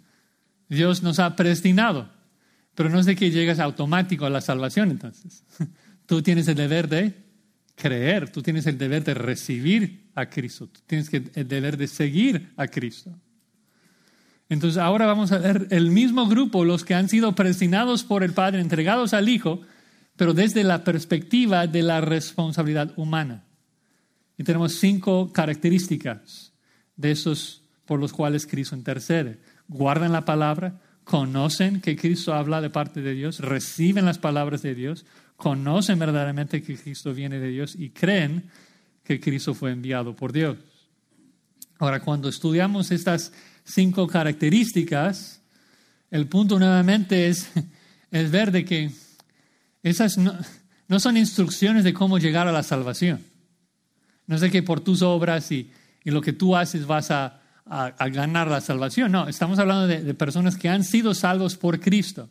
Dios 0.70 1.04
nos 1.04 1.20
ha 1.20 1.36
predestinado, 1.36 2.10
pero 2.76 2.90
no 2.90 3.02
de 3.04 3.16
que 3.16 3.32
llegas 3.32 3.60
automático 3.60 4.26
a 4.26 4.30
la 4.30 4.42
salvación 4.42 4.92
entonces. 4.92 5.44
Tú 6.06 6.22
tienes 6.22 6.48
el 6.48 6.56
deber 6.56 6.90
de 6.90 7.24
creer, 7.76 8.30
tú 8.30 8.42
tienes 8.42 8.68
el 8.68 8.78
deber 8.78 9.04
de 9.04 9.14
recibir 9.14 10.10
a 10.16 10.30
Cristo, 10.30 10.68
tú 10.68 10.82
tienes 10.86 11.12
el 11.12 11.48
deber 11.48 11.78
de 11.78 11.88
seguir 11.88 12.54
a 12.58 12.68
Cristo. 12.68 13.12
Entonces 14.50 14.78
ahora 14.78 15.06
vamos 15.06 15.32
a 15.32 15.40
ver 15.40 15.68
el 15.72 15.90
mismo 15.90 16.28
grupo, 16.28 16.66
los 16.66 16.84
que 16.84 16.94
han 16.94 17.10
sido 17.10 17.34
predestinados 17.34 18.04
por 18.04 18.24
el 18.24 18.34
Padre, 18.34 18.62
entregados 18.62 19.14
al 19.14 19.30
Hijo, 19.30 19.62
pero 20.16 20.34
desde 20.34 20.64
la 20.64 20.84
perspectiva 20.84 21.66
de 21.66 21.82
la 21.82 22.02
responsabilidad 22.02 22.94
humana. 22.98 23.46
Y 24.38 24.44
tenemos 24.44 24.76
cinco 24.76 25.32
características 25.32 26.54
de 26.96 27.12
esos 27.12 27.64
por 27.86 28.00
los 28.00 28.14
cuales 28.14 28.46
Cristo 28.46 28.76
intercede. 28.76 29.40
Guardan 29.68 30.12
la 30.12 30.26
palabra, 30.26 30.82
conocen 31.04 31.82
que 31.82 31.96
Cristo 31.96 32.34
habla 32.34 32.62
de 32.62 32.70
parte 32.70 33.02
de 33.02 33.14
Dios, 33.14 33.40
reciben 33.40 34.06
las 34.06 34.18
palabras 34.18 34.62
de 34.62 34.76
Dios, 34.76 35.06
conocen 35.36 36.00
verdaderamente 36.00 36.62
que 36.62 36.78
Cristo 36.78 37.14
viene 37.14 37.40
de 37.40 37.50
Dios 37.50 37.76
y 37.78 37.90
creen 37.90 38.50
que 39.04 39.20
Cristo 39.20 39.54
fue 39.54 39.72
enviado 39.72 40.16
por 40.16 40.32
Dios. 40.32 40.58
Ahora, 41.80 42.00
cuando 42.00 42.30
estudiamos 42.30 42.92
estas 42.92 43.34
cinco 43.66 44.08
características, 44.08 45.42
el 46.10 46.28
punto 46.28 46.60
nuevamente 46.60 47.28
es, 47.28 47.50
es 48.12 48.32
ver 48.32 48.52
de 48.52 48.64
que 48.64 48.92
esas 49.84 50.18
no, 50.18 51.00
son 51.00 51.18
instrucciones 51.18 51.84
de 51.84 51.94
cómo 51.94 52.18
llegar 52.18 52.48
a 52.48 52.52
la 52.52 52.64
salvación. 52.64 53.22
No 54.28 54.36
es 54.36 54.42
de 54.42 54.50
que 54.50 54.64
por 54.64 54.80
tus 54.80 55.02
obras 55.02 55.52
y, 55.52 55.70
lo 56.06 56.22
que 56.22 56.34
tú 56.34 56.56
haces 56.56 56.86
vas 56.86 57.12
a, 57.12 57.42
ganar 57.66 58.48
la 58.48 58.62
salvación. 58.62 59.12
No, 59.12 59.28
estamos 59.28 59.60
hablando 59.60 59.88
de, 59.88 60.14
personas 60.14 60.56
que 60.56 60.70
han 60.70 60.84
sido 60.84 61.14
salvos 61.14 61.56
por 61.56 61.80
Cristo. 61.80 62.30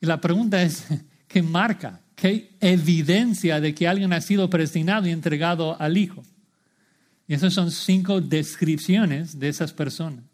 Y 0.00 0.06
la 0.06 0.20
pregunta 0.20 0.62
es, 0.62 0.86
¿qué 1.28 1.42
marca? 1.42 2.00
¿Qué 2.14 2.56
evidencia 2.60 3.60
de 3.60 3.74
que 3.74 3.88
alguien 3.88 4.12
ha 4.12 4.20
sido 4.20 4.48
predestinado 4.48 5.06
y 5.06 5.10
entregado 5.10 5.80
al 5.80 5.96
Hijo? 5.96 6.22
Y 7.28 7.34
esas 7.34 7.52
son 7.52 7.70
cinco 7.70 8.20
descripciones 8.20 9.38
de 9.38 9.48
esas 9.48 9.72
personas. 9.72 10.24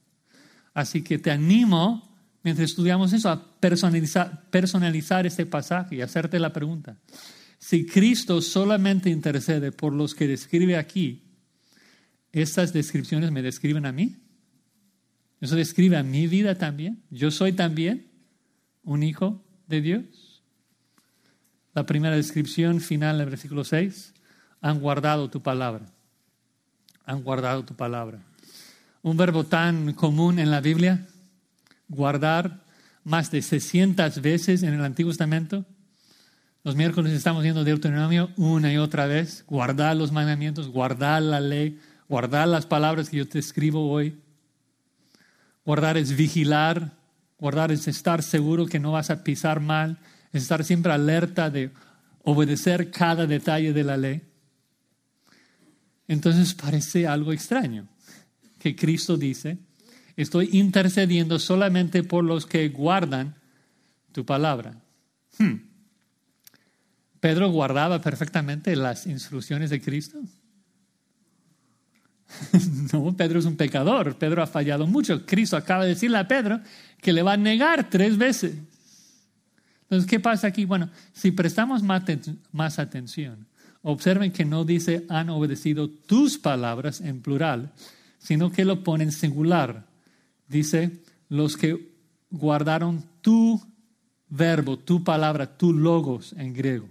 Así 0.75 1.03
que 1.03 1.19
te 1.19 1.31
animo, 1.31 2.17
mientras 2.43 2.71
estudiamos 2.71 3.13
eso, 3.13 3.31
a 3.31 3.43
personalizar 3.61 5.27
este 5.27 5.47
pasaje 5.47 5.97
y 5.97 6.01
hacerte 6.03 6.39
la 6.39 6.53
pregunta. 6.53 6.97
Si 7.59 7.87
Cristo 7.87 8.43
solamente 8.43 9.09
intercede 9.09 9.73
por 9.73 9.93
los 9.93 10.15
que 10.15 10.27
describe 10.27 10.77
aquí, 10.77 11.23
¿estas 12.33 12.73
descripciones 12.73 13.31
me 13.31 13.43
describen 13.43 13.87
a 13.87 13.93
mí? 13.93 14.17
¿Eso 15.41 15.57
describe 15.57 15.97
a 15.97 16.03
mi 16.03 16.27
vida 16.27 16.57
también? 16.57 17.03
¿Yo 17.11 17.31
soy 17.31 17.53
también 17.53 18.11
un 18.83 19.03
hijo 19.03 19.45
de 19.67 19.81
Dios? 19.81 20.43
La 21.75 21.87
primera 21.87 22.17
descripción 22.17 22.81
final 22.81 23.19
del 23.19 23.31
versículo 23.31 23.65
6, 23.65 24.15
han 24.61 24.81
guardado 24.81 25.31
tu 25.31 25.43
palabra. 25.43 25.87
Han 27.05 27.23
guardado 27.23 27.65
tu 27.65 27.75
palabra 27.75 28.23
un 29.03 29.17
verbo 29.17 29.45
tan 29.45 29.93
común 29.95 30.39
en 30.39 30.51
la 30.51 30.61
Biblia, 30.61 31.07
guardar 31.89 32.61
más 33.05 33.31
de 33.31 33.43
600 33.43 34.23
veces 34.23 34.63
en 34.63 34.75
el 34.75 34.85
Antiguo 34.85 35.11
Testamento. 35.11 35.65
Los 36.63 36.77
miércoles 36.77 37.13
estamos 37.13 37.43
viendo 37.43 37.65
Deuteronomio 37.65 38.31
una 38.37 38.73
y 38.73 38.79
otra 38.79 39.07
vez, 39.07 39.45
guardar 39.49 39.97
los 39.97 40.13
mandamientos, 40.13 40.69
guardar 40.69 41.23
la 41.23 41.41
ley, 41.41 41.81
guardar 42.13 42.47
las 42.47 42.67
palabras 42.67 43.09
que 43.09 43.17
yo 43.17 43.27
te 43.27 43.39
escribo 43.39 43.91
hoy. 43.91 44.21
Guardar 45.65 45.97
es 45.97 46.15
vigilar, 46.15 46.93
guardar 47.39 47.73
es 47.73 47.89
estar 47.89 48.23
seguro 48.23 48.67
que 48.67 48.79
no 48.79 48.93
vas 48.93 49.09
a 49.09 49.25
pisar 49.25 49.61
mal, 49.61 49.99
es 50.31 50.43
estar 50.43 50.63
siempre 50.63 50.93
alerta 50.93 51.49
de 51.49 51.71
obedecer 52.23 52.91
cada 52.91 53.27
detalle 53.27 53.73
de 53.73 53.83
la 53.83 53.97
ley. 53.97 54.21
Entonces 56.07 56.53
parece 56.53 57.07
algo 57.07 57.33
extraño 57.33 57.89
que 58.59 58.77
Cristo 58.77 59.17
dice, 59.17 59.57
estoy 60.15 60.51
intercediendo 60.53 61.39
solamente 61.39 62.03
por 62.03 62.25
los 62.25 62.45
que 62.45 62.69
guardan 62.69 63.37
tu 64.13 64.27
palabra. 64.27 64.83
Hmm. 65.39 65.63
¿Pedro 67.21 67.49
guardaba 67.51 68.03
perfectamente 68.03 68.77
las 68.77 69.07
instrucciones 69.07 69.71
de 69.71 69.81
Cristo? 69.81 70.21
no, 72.93 73.17
Pedro 73.17 73.39
es 73.39 73.45
un 73.45 73.57
pecador, 73.57 74.17
Pedro 74.17 74.43
ha 74.43 74.47
fallado 74.47 74.87
mucho. 74.87 75.25
Cristo 75.27 75.57
acaba 75.57 75.85
de 75.85 75.91
decirle 75.91 76.19
a 76.19 76.29
Pedro 76.29 76.61
que 77.01 77.13
le 77.13 77.23
va 77.23 77.35
a 77.35 77.37
negar 77.37 77.91
tres 77.91 78.17
veces. 78.17 78.57
Entonces, 79.83 80.09
¿qué 80.09 80.21
pasa 80.21 80.47
aquí? 80.47 80.65
Bueno, 80.65 80.91
si 81.13 81.33
prestamos 81.33 81.83
más 81.83 82.79
atención, 82.79 83.47
observen 83.83 84.33
que 84.33 84.45
no 84.45 84.65
dice 84.65 85.05
han 85.09 85.29
obedecido 85.29 85.91
tus 85.91 86.39
palabras 86.39 87.01
en 87.01 87.21
plural, 87.21 87.73
sino 88.19 88.51
que 88.51 88.65
lo 88.65 88.83
pone 88.83 89.05
en 89.05 89.13
singular. 89.13 89.87
Dice, 90.49 91.03
los 91.29 91.57
que 91.57 91.93
guardaron 92.31 93.05
tu 93.21 93.61
verbo, 94.29 94.79
tu 94.79 95.05
palabra, 95.05 95.59
tu 95.59 95.73
logos 95.73 96.33
en 96.39 96.55
griego. 96.55 96.89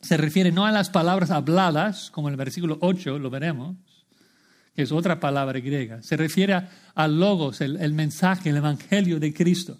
Se 0.00 0.16
refiere 0.16 0.52
no 0.52 0.66
a 0.66 0.72
las 0.72 0.90
palabras 0.90 1.30
habladas, 1.30 2.10
como 2.10 2.28
en 2.28 2.32
el 2.32 2.38
versículo 2.38 2.78
8 2.80 3.18
lo 3.18 3.30
veremos, 3.30 3.76
que 4.74 4.82
es 4.82 4.92
otra 4.92 5.20
palabra 5.20 5.60
griega. 5.60 6.02
Se 6.02 6.16
refiere 6.16 6.54
a, 6.94 7.08
logos, 7.08 7.60
el, 7.60 7.76
el 7.76 7.92
mensaje, 7.92 8.50
el 8.50 8.56
evangelio 8.56 9.20
de 9.20 9.32
Cristo. 9.32 9.78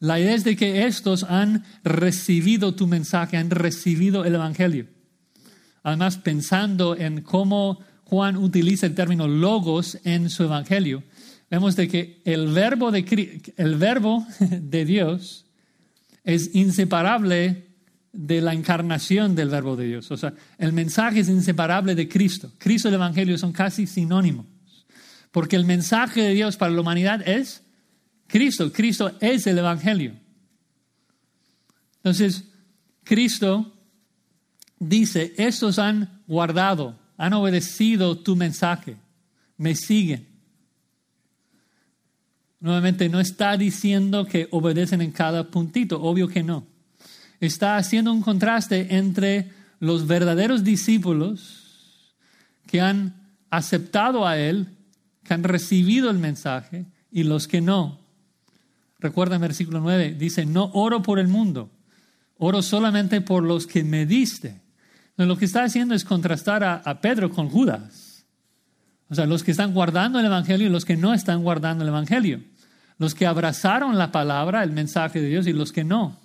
La 0.00 0.20
idea 0.20 0.34
es 0.34 0.44
de 0.44 0.56
que 0.56 0.86
estos 0.86 1.24
han 1.24 1.64
recibido 1.82 2.74
tu 2.74 2.86
mensaje, 2.86 3.36
han 3.36 3.50
recibido 3.50 4.24
el 4.24 4.34
evangelio. 4.34 4.86
Además, 5.82 6.18
pensando 6.18 6.96
en 6.96 7.22
cómo 7.22 7.80
Juan 8.04 8.36
utiliza 8.36 8.86
el 8.86 8.94
término 8.94 9.26
logos 9.26 9.98
en 10.04 10.30
su 10.30 10.44
evangelio, 10.44 11.02
vemos 11.50 11.76
de 11.76 11.88
que 11.88 12.20
el 12.24 12.48
verbo 12.48 12.90
de, 12.90 13.42
el 13.56 13.76
verbo 13.76 14.26
de 14.40 14.84
Dios 14.84 15.46
es 16.24 16.54
inseparable 16.54 17.67
de 18.18 18.40
la 18.40 18.52
encarnación 18.52 19.36
del 19.36 19.48
verbo 19.48 19.76
de 19.76 19.86
Dios. 19.86 20.10
O 20.10 20.16
sea, 20.16 20.34
el 20.58 20.72
mensaje 20.72 21.20
es 21.20 21.28
inseparable 21.28 21.94
de 21.94 22.08
Cristo. 22.08 22.50
Cristo 22.58 22.88
y 22.88 22.90
el 22.90 22.96
evangelio 22.96 23.38
son 23.38 23.52
casi 23.52 23.86
sinónimos. 23.86 24.46
Porque 25.30 25.54
el 25.54 25.64
mensaje 25.64 26.22
de 26.22 26.34
Dios 26.34 26.56
para 26.56 26.72
la 26.72 26.80
humanidad 26.80 27.26
es 27.28 27.62
Cristo. 28.26 28.72
Cristo 28.72 29.12
es 29.20 29.46
el 29.46 29.58
evangelio. 29.58 30.16
Entonces, 31.98 32.42
Cristo 33.04 33.72
dice, 34.80 35.32
estos 35.36 35.78
han 35.78 36.22
guardado 36.26 36.98
han 37.18 37.32
obedecido 37.32 38.16
tu 38.16 38.36
mensaje, 38.36 38.96
me 39.56 39.74
siguen. 39.74 40.26
Nuevamente, 42.60 43.08
no 43.08 43.20
está 43.20 43.56
diciendo 43.56 44.24
que 44.24 44.48
obedecen 44.50 45.02
en 45.02 45.12
cada 45.12 45.50
puntito, 45.50 46.00
obvio 46.00 46.28
que 46.28 46.42
no. 46.42 46.66
Está 47.40 47.76
haciendo 47.76 48.12
un 48.12 48.22
contraste 48.22 48.96
entre 48.96 49.50
los 49.80 50.06
verdaderos 50.06 50.64
discípulos 50.64 52.14
que 52.66 52.80
han 52.80 53.14
aceptado 53.50 54.26
a 54.26 54.38
Él, 54.38 54.76
que 55.24 55.34
han 55.34 55.44
recibido 55.44 56.10
el 56.10 56.18
mensaje, 56.18 56.86
y 57.10 57.22
los 57.22 57.48
que 57.48 57.60
no. 57.60 58.00
Recuerda 58.98 59.36
en 59.36 59.42
versículo 59.42 59.80
9, 59.80 60.16
dice, 60.18 60.44
no 60.44 60.70
oro 60.74 61.02
por 61.02 61.18
el 61.18 61.28
mundo, 61.28 61.70
oro 62.36 62.62
solamente 62.62 63.20
por 63.20 63.44
los 63.44 63.66
que 63.66 63.84
me 63.84 64.06
diste. 64.06 64.60
lo 65.16 65.36
que 65.36 65.44
está 65.44 65.64
haciendo 65.64 65.94
es 65.94 66.04
contrastar 66.04 66.64
a, 66.64 66.74
a 66.76 67.00
Pedro 67.00 67.30
con 67.30 67.48
Judas. 67.48 68.26
O 69.08 69.14
sea, 69.14 69.26
los 69.26 69.42
que 69.42 69.52
están 69.52 69.72
guardando 69.72 70.20
el 70.20 70.26
Evangelio 70.26 70.66
y 70.66 70.70
los 70.70 70.84
que 70.84 70.96
no 70.96 71.14
están 71.14 71.42
guardando 71.42 71.84
el 71.84 71.88
Evangelio. 71.88 72.42
Los 72.98 73.14
que 73.14 73.26
abrazaron 73.26 73.96
la 73.96 74.12
palabra, 74.12 74.62
el 74.64 74.72
mensaje 74.72 75.20
de 75.20 75.28
Dios 75.28 75.46
y 75.46 75.52
los 75.52 75.72
que 75.72 75.84
no. 75.84 76.18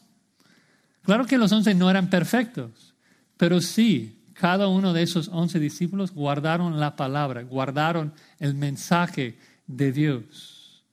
Claro 1.03 1.25
que 1.25 1.37
los 1.37 1.51
once 1.51 1.75
no 1.75 1.89
eran 1.89 2.09
perfectos, 2.09 2.95
pero 3.37 3.59
sí, 3.61 4.23
cada 4.33 4.67
uno 4.67 4.93
de 4.93 5.03
esos 5.03 5.27
once 5.27 5.59
discípulos 5.59 6.11
guardaron 6.11 6.79
la 6.79 6.95
palabra, 6.95 7.43
guardaron 7.43 8.13
el 8.39 8.55
mensaje 8.55 9.37
de 9.67 9.91
Dios. 9.91 10.83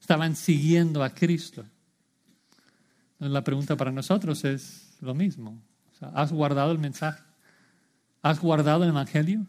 Estaban 0.00 0.34
siguiendo 0.34 1.04
a 1.04 1.10
Cristo. 1.10 1.64
La 3.18 3.44
pregunta 3.44 3.76
para 3.76 3.92
nosotros 3.92 4.44
es 4.44 4.96
lo 5.00 5.14
mismo. 5.14 5.62
¿Has 6.14 6.32
guardado 6.32 6.72
el 6.72 6.78
mensaje? 6.78 7.22
¿Has 8.22 8.40
guardado 8.40 8.82
el 8.84 8.90
Evangelio? 8.90 9.46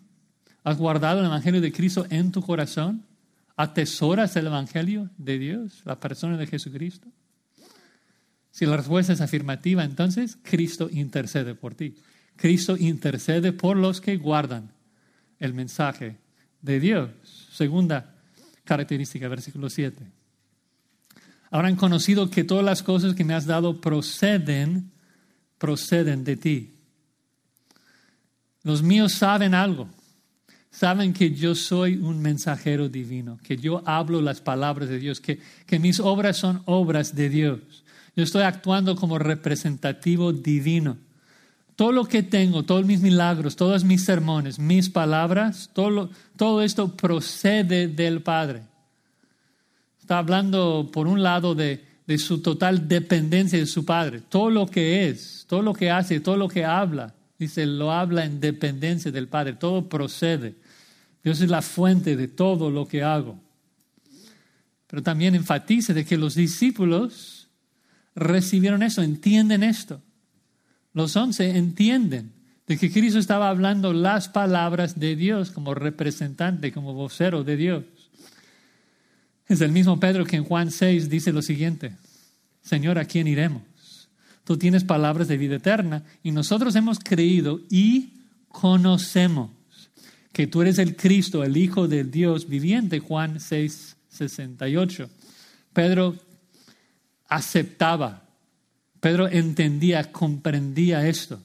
¿Has 0.64 0.78
guardado 0.78 1.22
el 1.22 1.26
Evangelio 1.26 1.62
de 1.62 1.72
Cristo 1.72 2.06
en 2.10 2.32
tu 2.32 2.42
corazón? 2.42 3.06
¿Atesoras 3.56 4.36
el 4.36 4.48
Evangelio 4.48 5.10
de 5.18 5.40
Dios, 5.40 5.82
la 5.86 6.00
persona 6.00 6.38
de 6.38 6.48
Jesucristo? 6.48 7.08
Si 8.52 8.66
la 8.66 8.78
respuesta 8.78 9.14
es 9.14 9.22
afirmativa, 9.22 9.84
entonces 9.84 10.38
Cristo 10.44 10.90
intercede 10.92 11.56
por 11.56 11.74
ti. 11.74 11.96
Cristo 12.36 12.76
intercede 12.78 13.54
por 13.54 13.78
los 13.78 14.02
que 14.02 14.18
guardan 14.18 14.72
el 15.40 15.54
mensaje 15.54 16.18
de 16.62 16.80
Dios. 16.80 17.10
Segunda 17.52 18.16
característica, 18.64 19.28
versículo 19.28 19.70
7. 19.70 20.06
Habrán 21.50 21.76
conocido 21.76 22.30
que 22.30 22.44
todas 22.44 22.64
las 22.64 22.84
cosas 22.84 23.14
que 23.14 23.24
me 23.24 23.34
has 23.34 23.46
dado 23.46 23.82
proceden, 23.82 24.92
proceden 25.58 26.24
de 26.24 26.38
ti. 26.38 26.74
Los 28.64 28.84
míos 28.84 29.14
saben 29.14 29.54
algo. 29.54 29.90
Saben 30.70 31.12
que 31.12 31.32
yo 31.32 31.54
soy 31.54 31.98
un 31.98 32.22
mensajero 32.22 32.88
divino, 32.88 33.38
que 33.44 33.58
yo 33.58 33.84
hablo 33.86 34.22
las 34.22 34.40
palabras 34.40 34.88
de 34.88 35.00
Dios, 35.00 35.20
que, 35.20 35.40
que 35.66 35.80
mis 35.80 36.00
obras 36.00 36.38
son 36.38 36.62
obras 36.66 37.14
de 37.14 37.30
Dios. 37.30 37.84
Yo 38.16 38.24
estoy 38.24 38.44
actuando 38.44 38.96
como 38.96 39.18
representativo 39.18 40.34
divino. 40.34 40.98
Todo 41.76 41.92
lo 41.94 42.06
que 42.06 42.24
tengo, 42.24 42.64
todos 42.64 42.86
mis 42.86 43.02
milagros, 43.02 43.56
todos 43.56 43.84
mis 43.84 44.04
sermones, 44.04 44.60
mis 44.60 44.90
palabras, 44.90 45.70
todo, 45.74 46.10
todo 46.38 46.62
esto 46.62 46.96
procede 46.96 47.88
del 47.88 48.22
Padre. 48.22 48.64
Está 50.00 50.18
hablando, 50.18 50.90
por 50.92 51.08
un 51.08 51.24
lado, 51.24 51.56
de, 51.56 51.84
de 52.06 52.18
su 52.18 52.42
total 52.42 52.88
dependencia 52.88 53.58
de 53.58 53.66
su 53.66 53.86
Padre. 53.86 54.22
Todo 54.28 54.50
lo 54.50 54.68
que 54.68 55.08
es, 55.08 55.46
todo 55.48 55.62
lo 55.62 55.74
que 55.74 55.90
hace, 55.90 56.20
todo 56.20 56.38
lo 56.38 56.50
que 56.50 56.66
habla, 56.66 57.16
dice, 57.40 57.66
lo 57.66 57.92
habla 57.92 58.26
en 58.26 58.42
dependencia 58.42 59.12
del 59.12 59.28
Padre. 59.28 59.54
Todo 59.54 59.88
procede. 59.88 60.56
Dios 61.24 61.40
es 61.40 61.50
la 61.50 61.62
fuente 61.62 62.16
de 62.16 62.28
todo 62.28 62.70
lo 62.70 62.88
que 62.88 63.04
hago. 63.04 63.40
Pero 64.88 65.02
también 65.02 65.34
enfatiza 65.34 65.94
de 65.94 66.04
que 66.04 66.18
los 66.18 66.36
discípulos 66.36 67.41
recibieron 68.16 68.84
eso, 68.84 69.02
entienden 69.02 69.64
esto. 69.64 70.02
Los 70.94 71.16
once 71.16 71.58
entienden 71.58 72.34
de 72.68 72.78
que 72.78 72.92
Cristo 72.92 73.20
estaba 73.20 73.50
hablando 73.50 73.94
las 73.94 74.30
palabras 74.30 75.00
de 75.00 75.16
Dios 75.16 75.52
como 75.52 75.74
representante, 75.74 76.72
como 76.72 76.94
vocero 76.94 77.44
de 77.44 77.58
Dios. 77.58 77.84
Es 79.48 79.62
el 79.62 79.72
mismo 79.72 80.00
Pedro 80.00 80.26
que 80.26 80.38
en 80.38 80.44
Juan 80.44 80.72
6 80.72 81.10
dice 81.10 81.34
lo 81.34 81.42
siguiente, 81.42 81.98
Señor, 82.62 82.98
¿a 82.98 83.06
quién 83.06 83.28
iremos? 83.28 83.64
Tú 84.44 84.58
tienes 84.58 84.84
palabras 84.84 85.28
de 85.28 85.38
vida 85.38 85.56
eterna 85.56 86.04
y 86.24 86.32
nosotros 86.32 86.76
hemos 86.76 87.00
creído 87.00 87.60
y 87.70 88.14
conocemos 88.48 89.52
que 90.32 90.48
tú 90.48 90.62
eres 90.62 90.78
el 90.78 90.96
Cristo, 90.96 91.44
el 91.44 91.58
Hijo 91.58 91.88
del 91.88 92.12
Dios 92.12 92.48
viviente, 92.48 93.00
Juan 93.00 93.40
6, 93.40 93.98
68. 94.10 95.10
Pedro 95.74 96.16
aceptaba. 97.32 98.22
Pedro 99.00 99.28
entendía, 99.28 100.12
comprendía 100.12 101.08
esto, 101.08 101.42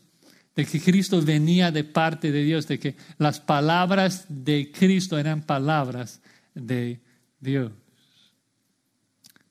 de 0.54 0.66
que 0.66 0.80
Cristo 0.80 1.22
venía 1.22 1.70
de 1.70 1.84
parte 1.84 2.32
de 2.32 2.42
Dios, 2.42 2.66
de 2.66 2.78
que 2.78 2.96
las 3.18 3.40
palabras 3.40 4.26
de 4.28 4.70
Cristo 4.72 5.16
eran 5.16 5.42
palabras 5.42 6.20
de 6.54 7.00
Dios. 7.40 7.72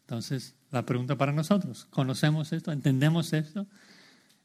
Entonces, 0.01 0.53
la 0.71 0.85
pregunta 0.85 1.17
para 1.17 1.31
nosotros, 1.31 1.87
¿conocemos 1.89 2.51
esto? 2.51 2.71
¿Entendemos 2.71 3.33
esto? 3.33 3.65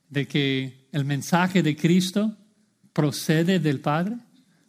De 0.08 0.26
que 0.26 0.86
el 0.92 1.04
mensaje 1.04 1.62
de 1.62 1.76
Cristo 1.76 2.36
procede 2.92 3.58
del 3.58 3.80
Padre 3.80 4.16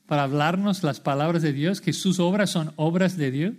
para 0.07 0.23
hablarnos 0.23 0.83
las 0.83 0.99
palabras 0.99 1.43
de 1.43 1.53
Dios, 1.53 1.81
que 1.81 1.93
sus 1.93 2.19
obras 2.19 2.49
son 2.49 2.73
obras 2.77 3.15
de 3.15 3.31
Dios. 3.31 3.53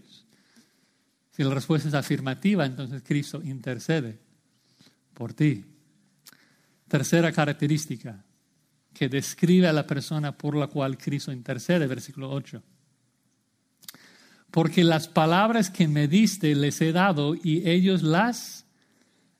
Si 1.32 1.42
la 1.42 1.54
respuesta 1.54 1.88
es 1.88 1.94
afirmativa, 1.94 2.66
entonces 2.66 3.02
Cristo 3.04 3.40
intercede 3.42 4.18
por 5.14 5.32
ti. 5.32 5.64
Tercera 6.86 7.32
característica 7.32 8.22
que 8.92 9.08
describe 9.08 9.66
a 9.66 9.72
la 9.72 9.86
persona 9.86 10.36
por 10.36 10.54
la 10.54 10.66
cual 10.66 10.98
Cristo 10.98 11.32
intercede, 11.32 11.86
versículo 11.86 12.30
8. 12.30 12.62
Porque 14.50 14.84
las 14.84 15.08
palabras 15.08 15.70
que 15.70 15.88
me 15.88 16.06
diste 16.06 16.54
les 16.54 16.82
he 16.82 16.92
dado 16.92 17.34
y 17.34 17.66
ellos 17.66 18.02
las 18.02 18.66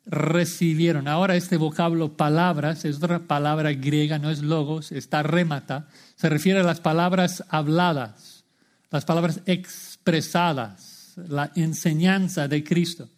recibieron. 0.07 1.07
Ahora 1.07 1.36
este 1.36 1.59
vocablo 1.59 2.16
palabras 2.16 2.86
es 2.86 2.97
otra 2.97 3.18
palabra 3.18 3.74
griega, 3.74 4.18
no 4.18 4.30
es 4.30 4.40
logos, 4.40 4.93
está 4.93 5.22
remata. 5.22 5.88
Se 6.16 6.30
refiere 6.30 6.61
a 6.61 6.64
las 6.64 6.80
palabras 6.80 7.45
habladas, 7.51 8.47
las 8.90 9.05
palabras 9.05 9.43
expresadas 9.45 10.91
la 11.17 11.53
enseñanza 11.55 12.49
de 12.49 12.63
Cristo. 12.65 13.09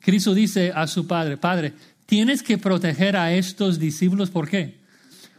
Cristo 0.00 0.34
dice 0.34 0.72
a 0.74 0.86
su 0.86 1.06
Padre, 1.06 1.36
Padre, 1.36 1.74
tienes 2.06 2.42
que 2.42 2.58
proteger 2.58 3.16
a 3.16 3.32
estos 3.32 3.78
discípulos, 3.78 4.30
¿por 4.30 4.48
qué? 4.48 4.80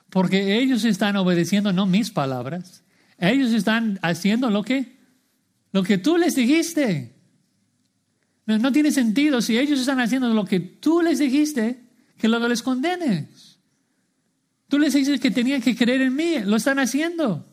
Porque 0.09 0.59
ellos 0.59 0.83
están 0.83 1.15
obedeciendo 1.15 1.71
no 1.73 1.85
mis 1.85 2.11
palabras, 2.11 2.83
ellos 3.17 3.53
están 3.53 3.99
haciendo 4.01 4.49
lo 4.49 4.63
que, 4.63 4.97
lo 5.71 5.83
que 5.83 5.97
tú 5.97 6.17
les 6.17 6.35
dijiste. 6.35 7.15
No, 8.45 8.57
no 8.57 8.71
tiene 8.71 8.91
sentido 8.91 9.41
si 9.41 9.57
ellos 9.57 9.79
están 9.79 9.99
haciendo 9.99 10.33
lo 10.33 10.45
que 10.45 10.59
tú 10.59 11.01
les 11.01 11.19
dijiste, 11.19 11.81
que 12.17 12.27
luego 12.27 12.47
les 12.47 12.61
condenes. 12.61 13.59
Tú 14.67 14.79
les 14.79 14.93
dices 14.93 15.19
que 15.19 15.31
tenían 15.31 15.61
que 15.61 15.75
creer 15.75 16.01
en 16.01 16.15
mí, 16.15 16.39
lo 16.39 16.57
están 16.57 16.79
haciendo. 16.79 17.45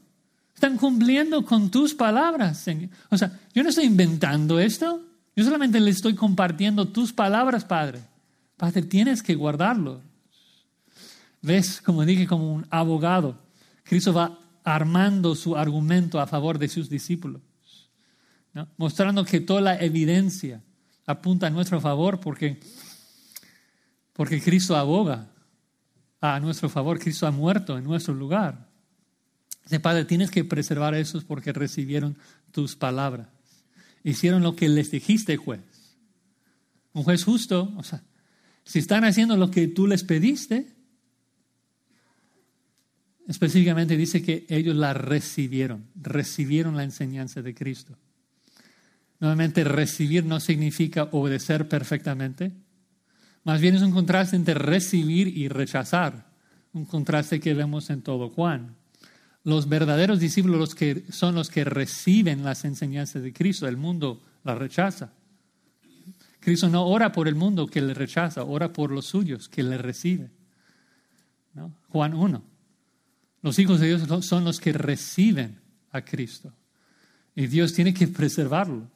Están 0.54 0.76
cumpliendo 0.76 1.44
con 1.44 1.70
tus 1.70 1.94
palabras, 1.94 2.58
Señor. 2.58 2.90
O 3.10 3.18
sea, 3.18 3.40
yo 3.52 3.62
no 3.62 3.70
estoy 3.70 3.84
inventando 3.84 4.58
esto. 4.60 5.02
Yo 5.34 5.44
solamente 5.44 5.80
le 5.80 5.90
estoy 5.90 6.14
compartiendo 6.14 6.88
tus 6.88 7.12
palabras, 7.12 7.64
Padre. 7.64 8.00
Padre, 8.56 8.82
tienes 8.82 9.22
que 9.22 9.34
guardarlo. 9.34 10.00
¿Ves? 11.42 11.80
Como 11.80 12.04
dije, 12.04 12.26
como 12.26 12.54
un 12.54 12.66
abogado. 12.70 13.36
Cristo 13.82 14.12
va 14.12 14.38
armando 14.62 15.34
su 15.34 15.56
argumento 15.56 16.20
a 16.20 16.26
favor 16.26 16.58
de 16.58 16.68
sus 16.68 16.88
discípulos. 16.88 17.42
Mostrando 18.76 19.24
que 19.24 19.40
toda 19.40 19.60
la 19.60 19.76
evidencia 19.76 20.62
apunta 21.04 21.48
a 21.48 21.50
nuestro 21.50 21.80
favor 21.80 22.20
porque, 22.20 22.60
porque 24.12 24.40
Cristo 24.40 24.76
aboga 24.76 25.28
a 26.20 26.38
nuestro 26.38 26.68
favor. 26.68 27.00
Cristo 27.00 27.26
ha 27.26 27.32
muerto 27.32 27.76
en 27.76 27.84
nuestro 27.84 28.14
lugar. 28.14 28.68
Dice, 29.64 29.80
Padre, 29.80 30.04
tienes 30.04 30.30
que 30.30 30.44
preservar 30.44 30.94
a 30.94 30.98
esos 30.98 31.24
porque 31.24 31.52
recibieron 31.52 32.16
tus 32.52 32.76
palabras. 32.76 33.28
Hicieron 34.02 34.42
lo 34.42 34.54
que 34.54 34.68
les 34.68 34.90
dijiste, 34.90 35.36
juez. 35.36 35.60
Un 36.92 37.02
juez 37.02 37.24
justo, 37.24 37.72
o 37.76 37.82
sea, 37.82 38.02
si 38.64 38.78
están 38.78 39.04
haciendo 39.04 39.36
lo 39.36 39.50
que 39.50 39.66
tú 39.68 39.86
les 39.86 40.04
pediste, 40.04 40.74
específicamente 43.26 43.96
dice 43.96 44.22
que 44.22 44.46
ellos 44.48 44.76
la 44.76 44.94
recibieron, 44.94 45.86
recibieron 45.94 46.76
la 46.76 46.84
enseñanza 46.84 47.42
de 47.42 47.54
Cristo. 47.54 47.96
Nuevamente, 49.20 49.64
recibir 49.64 50.24
no 50.24 50.40
significa 50.40 51.08
obedecer 51.12 51.68
perfectamente, 51.68 52.52
más 53.44 53.60
bien 53.60 53.74
es 53.74 53.82
un 53.82 53.92
contraste 53.92 54.36
entre 54.36 54.54
recibir 54.54 55.28
y 55.28 55.48
rechazar, 55.48 56.26
un 56.72 56.86
contraste 56.86 57.40
que 57.40 57.54
vemos 57.54 57.90
en 57.90 58.02
todo 58.02 58.30
Juan. 58.30 58.74
Los 59.44 59.68
verdaderos 59.68 60.20
discípulos 60.20 60.74
que 60.74 61.04
son 61.10 61.34
los 61.34 61.50
que 61.50 61.64
reciben 61.64 62.42
las 62.42 62.64
enseñanzas 62.64 63.22
de 63.22 63.32
Cristo. 63.32 63.68
El 63.68 63.76
mundo 63.76 64.22
la 64.42 64.54
rechaza. 64.54 65.12
Cristo 66.40 66.68
no 66.68 66.86
ora 66.86 67.12
por 67.12 67.28
el 67.28 67.34
mundo 67.34 67.66
que 67.66 67.80
le 67.80 67.94
rechaza, 67.94 68.44
ora 68.44 68.72
por 68.72 68.90
los 68.90 69.06
suyos 69.06 69.48
que 69.48 69.62
le 69.62 69.78
reciben. 69.78 70.30
Juan 71.88 72.14
1. 72.14 72.42
Los 73.42 73.58
hijos 73.58 73.80
de 73.80 73.88
Dios 73.88 74.26
son 74.26 74.44
los 74.44 74.58
que 74.58 74.72
reciben 74.72 75.58
a 75.92 76.02
Cristo. 76.02 76.52
Y 77.36 77.46
Dios 77.46 77.72
tiene 77.72 77.92
que 77.92 78.08
preservarlos. 78.08 78.88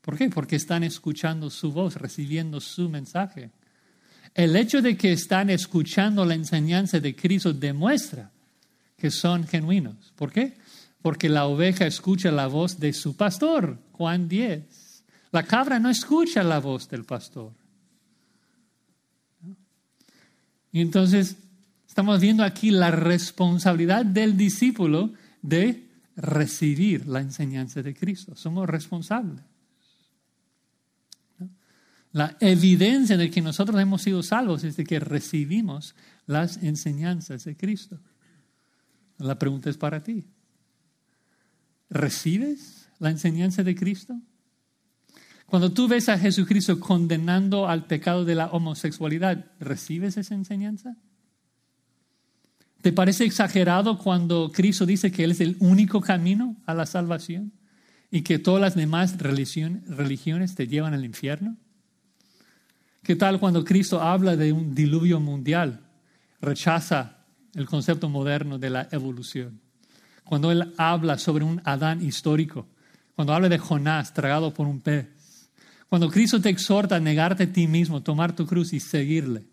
¿Por 0.00 0.16
qué? 0.16 0.30
Porque 0.30 0.56
están 0.56 0.84
escuchando 0.84 1.50
su 1.50 1.72
voz, 1.72 1.96
recibiendo 1.96 2.60
su 2.60 2.88
mensaje. 2.88 3.50
El 4.34 4.56
hecho 4.56 4.80
de 4.80 4.96
que 4.96 5.12
están 5.12 5.50
escuchando 5.50 6.24
la 6.24 6.34
enseñanza 6.34 7.00
de 7.00 7.14
Cristo 7.14 7.52
demuestra 7.52 8.30
que 8.98 9.10
son 9.10 9.46
genuinos. 9.46 10.12
¿Por 10.16 10.32
qué? 10.32 10.58
Porque 11.00 11.28
la 11.28 11.46
oveja 11.46 11.86
escucha 11.86 12.30
la 12.30 12.48
voz 12.48 12.78
de 12.78 12.92
su 12.92 13.16
pastor, 13.16 13.78
Juan 13.92 14.28
10. 14.28 15.04
La 15.30 15.44
cabra 15.44 15.78
no 15.78 15.88
escucha 15.88 16.42
la 16.42 16.58
voz 16.58 16.88
del 16.88 17.04
pastor. 17.04 17.52
Y 20.72 20.80
entonces 20.80 21.36
estamos 21.86 22.20
viendo 22.20 22.42
aquí 22.42 22.70
la 22.70 22.90
responsabilidad 22.90 24.04
del 24.04 24.36
discípulo 24.36 25.12
de 25.40 25.88
recibir 26.16 27.06
la 27.06 27.20
enseñanza 27.20 27.80
de 27.82 27.94
Cristo. 27.94 28.34
Somos 28.34 28.68
responsables. 28.68 29.42
La 32.12 32.36
evidencia 32.40 33.16
de 33.16 33.30
que 33.30 33.40
nosotros 33.40 33.80
hemos 33.80 34.02
sido 34.02 34.22
salvos 34.22 34.64
es 34.64 34.76
de 34.76 34.84
que 34.84 34.98
recibimos 34.98 35.94
las 36.26 36.56
enseñanzas 36.62 37.44
de 37.44 37.56
Cristo. 37.56 38.00
La 39.18 39.38
pregunta 39.38 39.68
es 39.68 39.76
para 39.76 40.02
ti. 40.02 40.24
¿Recibes 41.90 42.88
la 42.98 43.10
enseñanza 43.10 43.62
de 43.62 43.74
Cristo? 43.74 44.20
Cuando 45.46 45.72
tú 45.72 45.88
ves 45.88 46.08
a 46.08 46.18
Jesucristo 46.18 46.78
condenando 46.78 47.68
al 47.68 47.86
pecado 47.86 48.24
de 48.24 48.34
la 48.34 48.48
homosexualidad, 48.48 49.46
¿recibes 49.58 50.16
esa 50.16 50.34
enseñanza? 50.34 50.96
¿Te 52.82 52.92
parece 52.92 53.24
exagerado 53.24 53.98
cuando 53.98 54.52
Cristo 54.52 54.86
dice 54.86 55.10
que 55.10 55.24
Él 55.24 55.32
es 55.32 55.40
el 55.40 55.56
único 55.58 56.00
camino 56.00 56.56
a 56.66 56.74
la 56.74 56.86
salvación 56.86 57.52
y 58.10 58.22
que 58.22 58.38
todas 58.38 58.60
las 58.60 58.74
demás 58.76 59.16
religiones 59.18 60.54
te 60.54 60.68
llevan 60.68 60.94
al 60.94 61.04
infierno? 61.04 61.56
¿Qué 63.02 63.16
tal 63.16 63.40
cuando 63.40 63.64
Cristo 63.64 64.02
habla 64.02 64.36
de 64.36 64.52
un 64.52 64.74
diluvio 64.74 65.18
mundial? 65.18 65.80
Rechaza 66.40 67.17
el 67.58 67.66
concepto 67.66 68.08
moderno 68.08 68.56
de 68.58 68.70
la 68.70 68.88
evolución. 68.92 69.60
Cuando 70.22 70.52
Él 70.52 70.72
habla 70.78 71.18
sobre 71.18 71.44
un 71.44 71.60
Adán 71.64 72.04
histórico, 72.04 72.68
cuando 73.16 73.34
habla 73.34 73.48
de 73.48 73.58
Jonás 73.58 74.14
tragado 74.14 74.54
por 74.54 74.68
un 74.68 74.80
pez, 74.80 75.08
cuando 75.88 76.08
Cristo 76.08 76.40
te 76.40 76.50
exhorta 76.50 76.96
a 76.96 77.00
negarte 77.00 77.44
a 77.44 77.52
ti 77.52 77.66
mismo, 77.66 78.02
tomar 78.02 78.36
tu 78.36 78.46
cruz 78.46 78.72
y 78.72 78.78
seguirle. 78.78 79.48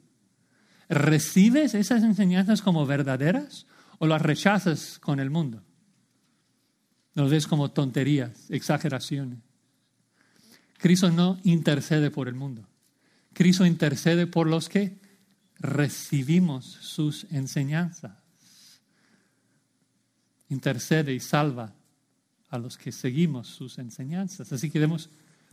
¿Recibes 0.88 1.74
esas 1.74 2.04
enseñanzas 2.04 2.62
como 2.62 2.86
verdaderas 2.86 3.66
o 3.98 4.06
las 4.06 4.22
rechazas 4.22 5.00
con 5.00 5.20
el 5.20 5.32
mundo? 5.32 5.64
Los 7.16 7.32
ves 7.32 7.48
como 7.48 7.72
tonterías, 7.72 8.52
exageraciones. 8.52 9.40
Cristo 10.78 11.10
no 11.10 11.40
intercede 11.44 12.12
por 12.12 12.28
el 12.28 12.36
mundo. 12.36 12.68
Cristo 13.34 13.66
intercede 13.66 14.28
por 14.28 14.46
los 14.46 14.70
que 14.70 15.00
recibimos 15.60 16.66
sus 16.66 17.26
enseñanzas. 17.32 18.12
Intercede 20.50 21.14
y 21.14 21.20
salva 21.20 21.74
a 22.50 22.58
los 22.58 22.78
que 22.78 22.92
seguimos 22.92 23.48
sus 23.48 23.78
enseñanzas. 23.78 24.52
Así 24.52 24.70
que 24.70 24.80
debemos 24.80 25.10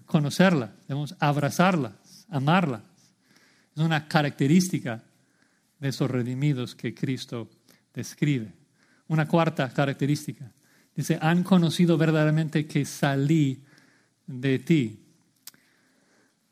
conocerlas, 0.07 0.71
debemos 0.87 1.15
abrazarlas, 1.19 2.27
amarlas. 2.29 2.83
Es 3.75 3.83
una 3.83 4.07
característica 4.07 5.03
de 5.79 5.89
esos 5.89 6.11
redimidos 6.11 6.75
que 6.75 6.95
Cristo 6.95 7.51
describe. 7.95 8.53
Una 9.09 9.27
cuarta 9.27 9.73
característica. 9.73 10.51
Dice, 10.95 11.19
han 11.21 11.43
conocido 11.43 11.97
verdaderamente 11.97 12.67
que 12.67 12.85
salí 12.85 13.63
de 14.27 14.59
ti. 14.59 14.99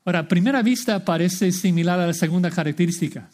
Ahora, 0.04 0.20
a 0.20 0.28
primera 0.28 0.62
vista 0.62 1.04
parece 1.04 1.52
similar 1.52 2.00
a 2.00 2.06
la 2.06 2.14
segunda 2.14 2.50
característica, 2.50 3.28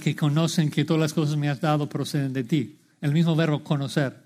que 0.00 0.16
conocen 0.16 0.70
que 0.70 0.84
todas 0.84 1.00
las 1.00 1.12
cosas 1.12 1.36
me 1.36 1.48
has 1.48 1.60
dado 1.60 1.88
proceden 1.88 2.32
de 2.32 2.44
ti. 2.44 2.78
El 3.00 3.12
mismo 3.12 3.36
verbo 3.36 3.62
conocer. 3.62 4.16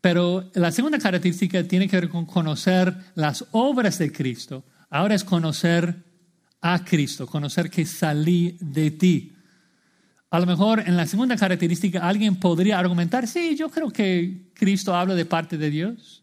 Pero 0.00 0.50
la 0.54 0.70
segunda 0.70 0.98
característica 0.98 1.64
tiene 1.64 1.88
que 1.88 1.96
ver 1.96 2.08
con 2.08 2.26
conocer 2.26 2.94
las 3.14 3.44
obras 3.52 3.98
de 3.98 4.12
Cristo. 4.12 4.64
Ahora 4.90 5.14
es 5.14 5.24
conocer 5.24 6.04
a 6.60 6.84
Cristo, 6.84 7.26
conocer 7.26 7.70
que 7.70 7.86
salí 7.86 8.56
de 8.60 8.90
ti. 8.90 9.32
A 10.30 10.40
lo 10.40 10.46
mejor 10.46 10.80
en 10.80 10.96
la 10.96 11.06
segunda 11.06 11.36
característica 11.36 12.06
alguien 12.06 12.36
podría 12.36 12.78
argumentar, 12.78 13.26
sí, 13.26 13.56
yo 13.56 13.70
creo 13.70 13.90
que 13.90 14.50
Cristo 14.54 14.94
habla 14.94 15.14
de 15.14 15.24
parte 15.24 15.56
de 15.56 15.70
Dios. 15.70 16.22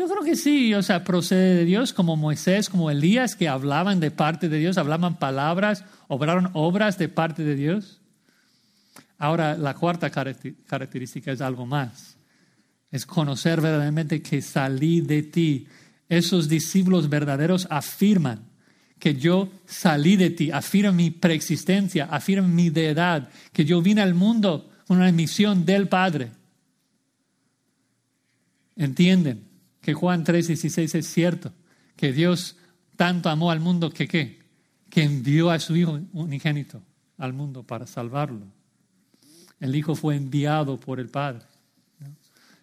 Yo 0.00 0.08
creo 0.08 0.22
que 0.22 0.34
sí, 0.34 0.72
o 0.72 0.82
sea, 0.82 1.04
procede 1.04 1.56
de 1.56 1.64
Dios, 1.66 1.92
como 1.92 2.16
Moisés, 2.16 2.70
como 2.70 2.90
Elías, 2.90 3.36
que 3.36 3.48
hablaban 3.48 4.00
de 4.00 4.10
parte 4.10 4.48
de 4.48 4.56
Dios, 4.56 4.78
hablaban 4.78 5.18
palabras, 5.18 5.84
obraron 6.08 6.48
obras 6.54 6.96
de 6.96 7.10
parte 7.10 7.44
de 7.44 7.54
Dios. 7.54 8.00
Ahora, 9.18 9.58
la 9.58 9.74
cuarta 9.74 10.10
característica 10.10 11.32
es 11.32 11.42
algo 11.42 11.66
más. 11.66 12.16
Es 12.90 13.04
conocer 13.04 13.60
verdaderamente 13.60 14.22
que 14.22 14.40
salí 14.40 15.02
de 15.02 15.22
ti. 15.22 15.66
Esos 16.08 16.48
discípulos 16.48 17.10
verdaderos 17.10 17.66
afirman 17.68 18.48
que 18.98 19.16
yo 19.16 19.50
salí 19.66 20.16
de 20.16 20.30
ti, 20.30 20.50
afirma 20.50 20.92
mi 20.92 21.10
preexistencia, 21.10 22.08
afirma 22.10 22.48
mi 22.48 22.70
deidad, 22.70 23.28
que 23.52 23.66
yo 23.66 23.82
vine 23.82 24.00
al 24.00 24.14
mundo 24.14 24.70
con 24.86 24.96
una 24.96 25.12
misión 25.12 25.66
del 25.66 25.88
Padre. 25.88 26.30
¿Entienden 28.76 29.49
que 29.80 29.94
Juan 29.94 30.24
3:16 30.24 30.94
es 30.94 31.06
cierto? 31.06 31.52
Que 31.96 32.12
Dios 32.12 32.56
tanto 32.96 33.28
amó 33.28 33.50
al 33.50 33.60
mundo 33.60 33.90
que 33.90 34.08
qué? 34.08 34.40
Que 34.88 35.02
envió 35.02 35.50
a 35.50 35.58
su 35.58 35.76
Hijo 35.76 36.00
unigénito 36.12 36.82
al 37.18 37.32
mundo 37.32 37.62
para 37.62 37.86
salvarlo. 37.86 38.46
El 39.58 39.74
Hijo 39.76 39.94
fue 39.94 40.16
enviado 40.16 40.78
por 40.80 41.00
el 41.00 41.08
Padre. 41.08 41.44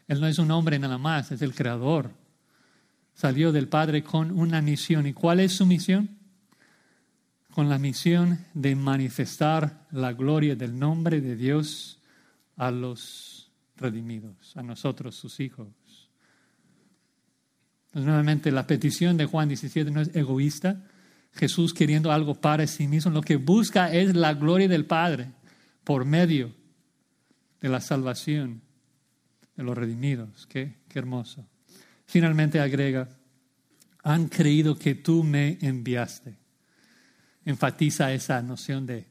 Él 0.08 0.22
no 0.22 0.28
es 0.28 0.40
un 0.40 0.52
hombre 0.52 0.80
nada 0.80 0.98
más, 0.98 1.32
es 1.32 1.42
el 1.42 1.54
Creador. 1.54 2.12
Salió 3.14 3.52
del 3.52 3.68
Padre 3.68 4.04
con 4.04 4.32
una 4.32 4.62
misión. 4.62 5.06
¿Y 5.06 5.14
cuál 5.14 5.40
es 5.40 5.54
su 5.54 5.66
misión? 5.66 6.18
con 7.58 7.70
la 7.70 7.80
misión 7.80 8.46
de 8.54 8.76
manifestar 8.76 9.88
la 9.90 10.14
gloria 10.14 10.56
del 10.56 10.78
nombre 10.78 11.22
de 11.22 11.36
Dios 11.36 11.98
a 12.56 12.70
los 12.70 13.52
redimidos, 13.78 14.56
a 14.56 14.62
nosotros, 14.62 15.16
sus 15.16 15.40
hijos. 15.40 15.68
Entonces, 17.88 18.08
nuevamente, 18.08 18.52
la 18.52 18.68
petición 18.68 19.18
de 19.18 19.26
Juan 19.26 19.48
17 19.48 19.92
no 19.92 20.02
es 20.02 20.16
egoísta. 20.16 20.84
Jesús 21.34 21.74
queriendo 21.74 22.12
algo 22.12 22.36
para 22.36 22.66
sí 22.68 22.88
mismo, 22.88 23.12
lo 23.12 23.22
que 23.22 23.36
busca 23.36 23.92
es 23.92 24.16
la 24.16 24.34
gloria 24.34 24.68
del 24.68 24.86
Padre 24.86 25.32
por 25.84 26.06
medio 26.06 26.54
de 27.62 27.70
la 27.70 27.82
salvación 27.82 28.62
de 29.56 29.64
los 29.64 29.78
redimidos. 29.78 30.48
Qué, 30.48 30.76
qué 30.88 31.00
hermoso. 31.00 31.48
Finalmente 32.06 32.60
agrega, 32.60 33.10
han 34.04 34.28
creído 34.28 34.78
que 34.78 34.96
tú 34.96 35.24
me 35.24 35.58
enviaste 35.62 36.38
enfatiza 37.48 38.12
esa 38.12 38.42
noción 38.42 38.86
de, 38.86 39.06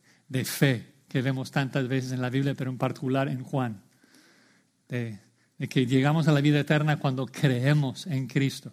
fe 0.45 0.93
que 1.09 1.23
vemos 1.23 1.51
tantas 1.51 1.89
veces 1.89 2.13
en 2.13 2.21
la 2.21 2.29
Biblia, 2.29 2.55
pero 2.55 2.71
en 2.71 2.77
particular 2.77 3.29
en 3.29 3.43
Juan, 3.43 3.83
de, 4.89 5.19
que 5.59 5.87
llegamos 5.87 6.29
a 6.29 6.33
la 6.33 6.41
vida 6.41 6.61
eterna 6.61 6.99
cuando 6.99 7.27
creemos 7.27 8.07
en 8.07 8.27
Cristo. 8.27 8.73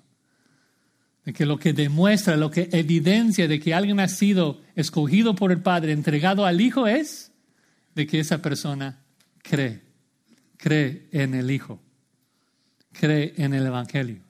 De 1.24 1.32
que 1.32 1.46
lo 1.46 1.58
que 1.58 1.72
demuestra, 1.72 2.36
lo 2.36 2.52
que 2.52 2.68
evidencia 2.74 3.48
de 3.48 3.60
que 3.60 3.74
alguien 3.74 4.02
ha 4.02 4.10
sido 4.10 4.62
escogido 4.76 5.36
por 5.36 5.52
el 5.52 5.62
Padre, 5.62 5.94
entregado 5.94 6.46
al 6.46 6.60
Hijo, 6.60 6.86
es 6.88 7.32
de 7.96 8.06
que 8.06 8.20
esa 8.20 8.42
persona 8.42 9.00
cree, 9.42 9.82
cree 10.58 11.08
en 11.12 11.34
el 11.34 11.50
Hijo, 11.50 11.82
cree 12.92 13.34
en 13.38 13.54
el 13.54 13.66
Evangelio. 13.66 14.22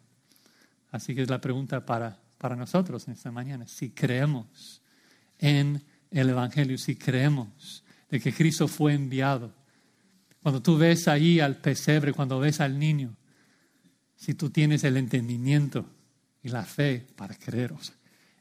Así 0.91 1.15
que 1.15 1.23
es 1.23 1.29
la 1.29 1.41
pregunta 1.41 1.85
para, 1.85 2.19
para 2.37 2.55
nosotros 2.55 3.07
en 3.07 3.13
esta 3.13 3.31
mañana, 3.31 3.67
si 3.67 3.89
creemos 3.89 4.83
en 5.39 5.81
el 6.11 6.29
Evangelio, 6.29 6.77
si 6.77 6.95
creemos 6.95 7.83
de 8.09 8.19
que 8.19 8.31
Cristo 8.31 8.67
fue 8.67 8.93
enviado. 8.93 9.51
Cuando 10.43 10.61
tú 10.61 10.77
ves 10.77 11.07
ahí 11.07 11.39
al 11.39 11.57
pesebre, 11.57 12.13
cuando 12.13 12.39
ves 12.39 12.59
al 12.59 12.77
niño, 12.77 13.15
si 14.15 14.35
tú 14.35 14.49
tienes 14.49 14.83
el 14.83 14.97
entendimiento 14.97 15.89
y 16.43 16.49
la 16.49 16.63
fe 16.63 17.07
para 17.15 17.35
creer, 17.35 17.73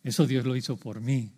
eso 0.05 0.27
Dios 0.27 0.45
lo 0.45 0.55
hizo 0.55 0.77
por 0.77 1.01
mí. 1.01 1.33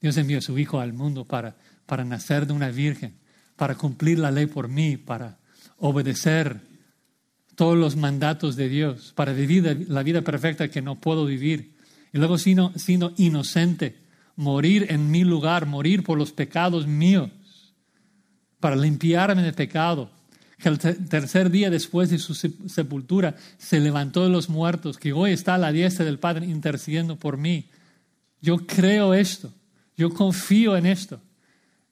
Dios 0.00 0.16
envió 0.16 0.38
a 0.38 0.42
su 0.42 0.58
Hijo 0.58 0.80
al 0.80 0.92
mundo 0.92 1.24
para, 1.24 1.56
para 1.84 2.04
nacer 2.04 2.46
de 2.46 2.52
una 2.54 2.70
virgen, 2.70 3.16
para 3.56 3.74
cumplir 3.74 4.18
la 4.18 4.30
ley 4.30 4.46
por 4.46 4.68
mí, 4.68 4.96
para 4.96 5.38
obedecer 5.78 6.60
todos 7.56 7.76
los 7.76 7.96
mandatos 7.96 8.54
de 8.54 8.68
Dios 8.68 9.12
para 9.16 9.32
vivir 9.32 9.86
la 9.88 10.02
vida 10.02 10.22
perfecta 10.22 10.68
que 10.68 10.82
no 10.82 11.00
puedo 11.00 11.26
vivir. 11.26 11.74
Y 12.12 12.18
luego 12.18 12.38
siendo, 12.38 12.72
siendo 12.76 13.12
inocente, 13.16 13.96
morir 14.36 14.86
en 14.90 15.10
mi 15.10 15.24
lugar, 15.24 15.66
morir 15.66 16.04
por 16.04 16.18
los 16.18 16.32
pecados 16.32 16.86
míos, 16.86 17.30
para 18.60 18.76
limpiarme 18.76 19.42
de 19.42 19.52
pecado. 19.52 20.10
Que 20.58 20.70
el 20.70 20.78
tercer 20.78 21.50
día 21.50 21.68
después 21.68 22.08
de 22.08 22.18
su 22.18 22.34
sepultura 22.34 23.36
se 23.58 23.78
levantó 23.78 24.22
de 24.24 24.30
los 24.30 24.48
muertos, 24.48 24.96
que 24.96 25.12
hoy 25.12 25.32
está 25.32 25.54
a 25.54 25.58
la 25.58 25.70
diestra 25.70 26.04
del 26.04 26.18
Padre 26.18 26.46
intercediendo 26.46 27.16
por 27.16 27.36
mí. 27.36 27.68
Yo 28.40 28.66
creo 28.66 29.12
esto, 29.12 29.52
yo 29.96 30.10
confío 30.14 30.76
en 30.76 30.86
esto, 30.86 31.20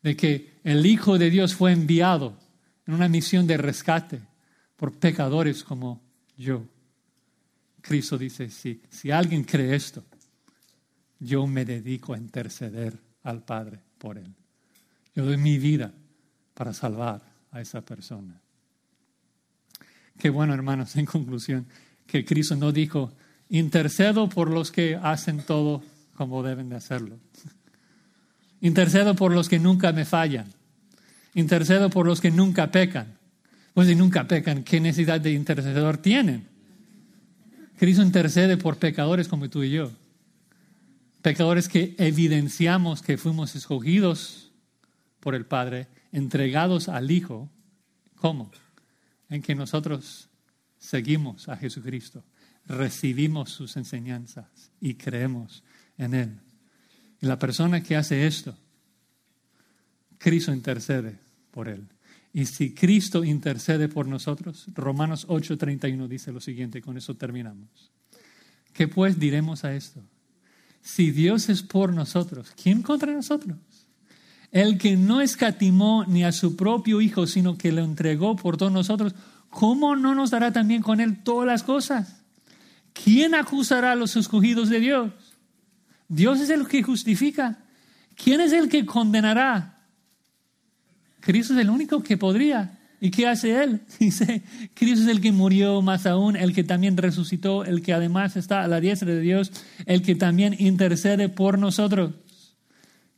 de 0.03 0.17
que 0.17 0.55
el 0.65 0.87
Hijo 0.87 1.19
de 1.19 1.29
Dios 1.29 1.55
fue 1.55 1.73
enviado 1.73 2.39
en 2.87 2.95
una 2.95 3.09
misión 3.09 3.47
de 3.47 3.59
rescate 3.59 4.21
por 4.77 4.95
pecadores 4.95 5.63
como 5.63 6.01
yo. 6.37 6.65
Cristo 7.83 8.17
dice, 8.17 8.49
si, 8.49 8.81
si 8.89 9.11
alguien 9.11 9.45
cree 9.45 9.75
esto, 9.75 10.03
yo 11.19 11.47
me 11.47 11.67
dedico 11.67 12.15
a 12.15 12.19
interceder 12.19 12.99
al 13.23 13.43
Padre 13.43 13.79
por 13.99 14.17
él. 14.17 14.33
Yo 15.15 15.27
doy 15.27 15.37
mi 15.37 15.59
vida 15.59 15.93
para 16.55 16.73
salvar 16.73 17.23
a 17.51 17.61
esa 17.61 17.83
persona. 17.83 18.41
Qué 20.19 20.31
bueno, 20.31 20.55
hermanos, 20.55 20.97
en 20.97 21.07
conclusión, 21.07 21.67
que 22.07 22.25
Cristo 22.25 22.57
no 22.57 22.73
dijo, 22.73 23.13
intercedo 23.49 24.29
por 24.29 24.51
los 24.51 24.71
que 24.71 24.97
hacen 24.97 25.43
todo 25.43 25.83
como 26.15 26.43
deben 26.43 26.69
de 26.69 26.77
hacerlo. 26.77 27.19
Intercedo 28.61 29.15
por 29.15 29.33
los 29.33 29.49
que 29.49 29.59
nunca 29.59 29.93
me 29.93 30.05
fallan. 30.05 30.47
Intercedo 31.35 31.91
por 31.91 32.07
los 32.07 32.21
que 32.21 32.31
nunca 32.31 32.71
pecan. 32.71 33.19
Pues 33.75 33.89
si 33.89 33.97
nunca 33.97 34.29
pecan, 34.29 34.63
¿qué 34.63 34.81
necesidad 34.81 35.21
de 35.21 35.33
intercedor 35.33 35.99
tienen? 35.99 36.47
Cristo 37.77 38.03
intercede 38.03 38.57
por 38.57 38.77
pecadores 38.77 39.27
como 39.27 39.51
tú 39.51 39.65
y 39.65 39.71
yo. 39.71 39.91
Pecadores 41.23 41.69
que 41.69 41.97
evidenciamos 41.99 43.03
que 43.03 43.19
fuimos 43.19 43.57
escogidos 43.57 44.53
por 45.19 45.35
el 45.35 45.45
Padre, 45.45 45.89
entregados 46.15 46.89
al 46.89 47.11
Hijo. 47.11 47.51
¿Cómo? 48.15 48.51
En 49.29 49.43
que 49.43 49.55
nosotros 49.55 50.31
seguimos 50.79 51.49
a 51.49 51.57
Jesucristo, 51.57 52.25
recibimos 52.67 53.51
sus 53.51 53.77
enseñanzas 53.77 54.71
y 54.81 54.95
creemos 54.95 55.65
en 55.99 56.15
Él. 56.15 56.41
Y 57.21 57.27
la 57.27 57.39
persona 57.39 57.83
que 57.83 57.97
hace 57.97 58.27
esto, 58.27 58.57
Cristo 60.19 60.53
intercede 60.53 61.19
por 61.51 61.69
Él. 61.69 61.89
Y 62.33 62.47
si 62.47 62.75
Cristo 62.75 63.25
intercede 63.25 63.89
por 63.89 64.07
nosotros, 64.07 64.67
Romanos 64.73 65.27
8:31 65.29 66.07
dice 66.09 66.33
lo 66.33 66.41
siguiente, 66.41 66.81
con 66.81 66.97
eso 66.97 67.17
terminamos. 67.17 67.93
¿Qué 68.73 68.87
pues 68.87 69.19
diremos 69.19 69.65
a 69.65 69.75
esto? 69.75 70.01
Si 70.81 71.11
Dios 71.11 71.49
es 71.49 71.63
por 71.63 71.93
nosotros, 71.93 72.53
¿quién 72.61 72.83
contra 72.83 73.13
nosotros? 73.13 73.59
El 74.55 74.79
que 74.79 74.97
no 74.97 75.21
escatimó 75.21 76.05
ni 76.07 76.23
a 76.23 76.31
su 76.31 76.55
propio 76.55 77.01
Hijo, 77.01 77.27
sino 77.27 77.59
que 77.59 77.73
lo 77.73 77.83
entregó 77.83 78.37
por 78.37 78.57
todos 78.57 78.71
nosotros, 78.71 79.13
¿cómo 79.51 79.97
no 79.97 80.15
nos 80.15 80.31
dará 80.31 80.53
también 80.53 80.81
con 80.81 81.01
Él 81.01 81.25
todas 81.25 81.45
las 81.49 81.65
cosas? 81.65 82.23
¿Quién 82.93 83.35
acusará 83.35 83.91
a 83.91 83.97
los 83.97 84.15
escogidos 84.15 84.69
de 84.69 84.79
Dios? 84.79 85.13
Dios 86.07 86.41
es 86.41 86.51
el 86.51 86.69
que 86.69 86.85
justifica. 86.85 87.65
¿Quién 88.15 88.41
es 88.41 88.53
el 88.53 88.69
que 88.69 88.87
condenará? 88.87 89.83
Cristo 91.19 91.55
es 91.55 91.59
el 91.59 91.69
único 91.69 92.01
que 92.05 92.17
podría. 92.17 92.79
¿Y 93.01 93.11
qué 93.11 93.27
hace 93.27 93.61
Él? 93.61 93.81
Dice, 93.99 94.45
Cristo 94.73 95.03
es 95.03 95.09
el 95.09 95.21
que 95.21 95.33
murió, 95.33 95.83
más 95.83 96.07
aún, 96.07 96.37
el 96.37 96.55
que 96.55 96.63
también 96.63 96.97
resucitó, 96.97 97.65
el 97.65 97.83
que 97.83 97.93
además 97.93 98.37
está 98.37 98.63
a 98.63 98.69
la 98.69 98.79
diestra 98.79 99.09
de 99.09 99.21
Dios, 99.21 99.51
el 99.87 100.03
que 100.03 100.15
también 100.15 100.55
intercede 100.61 101.29
por 101.29 101.59
nosotros. 101.59 102.13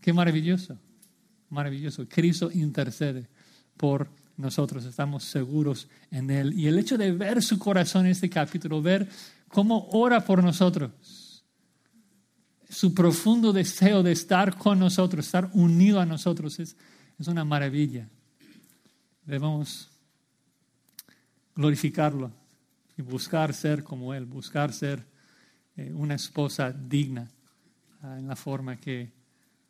Qué 0.01 0.15
maravilloso, 0.15 0.79
maravilloso. 1.51 2.07
Cristo 2.09 2.51
intercede 2.53 3.29
por 3.77 4.09
nosotros, 4.37 4.85
estamos 4.85 5.25
seguros 5.25 5.89
en 6.11 6.31
Él. 6.31 6.59
Y 6.59 6.67
el 6.67 6.79
hecho 6.79 6.99
de 6.99 7.13
ver 7.13 7.43
su 7.43 7.59
corazón 7.59 8.07
en 8.07 8.13
este 8.13 8.29
capítulo, 8.29 8.83
ver 8.83 9.09
cómo 9.49 9.89
ora 9.93 10.25
por 10.25 10.43
nosotros, 10.43 11.43
su 12.69 12.93
profundo 12.93 13.53
deseo 13.53 14.03
de 14.03 14.13
estar 14.13 14.57
con 14.59 14.79
nosotros, 14.79 15.25
estar 15.25 15.51
unido 15.55 16.01
a 16.01 16.07
nosotros, 16.07 16.59
es 16.59 16.77
es 17.19 17.29
una 17.29 17.45
maravilla. 17.45 18.09
Debemos 19.25 19.89
glorificarlo 21.55 22.31
y 22.97 23.03
buscar 23.03 23.55
ser 23.55 23.83
como 23.83 24.15
Él, 24.15 24.27
buscar 24.27 24.73
ser 24.73 25.05
eh, 25.77 25.93
una 25.95 26.15
esposa 26.15 26.73
digna 26.73 27.31
ah, 28.03 28.19
en 28.19 28.29
la 28.29 28.37
forma 28.37 28.77
que 28.77 29.11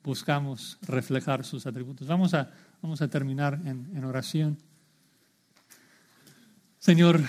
buscamos 0.07 0.79
reflejar 0.83 1.45
sus 1.45 1.67
atributos. 1.67 2.07
Vamos 2.07 2.33
a, 2.33 2.51
vamos 2.81 3.03
a 3.03 3.09
terminar 3.09 3.61
en, 3.67 3.91
en 3.95 4.05
oración. 4.05 4.57
Señor, 6.79 7.21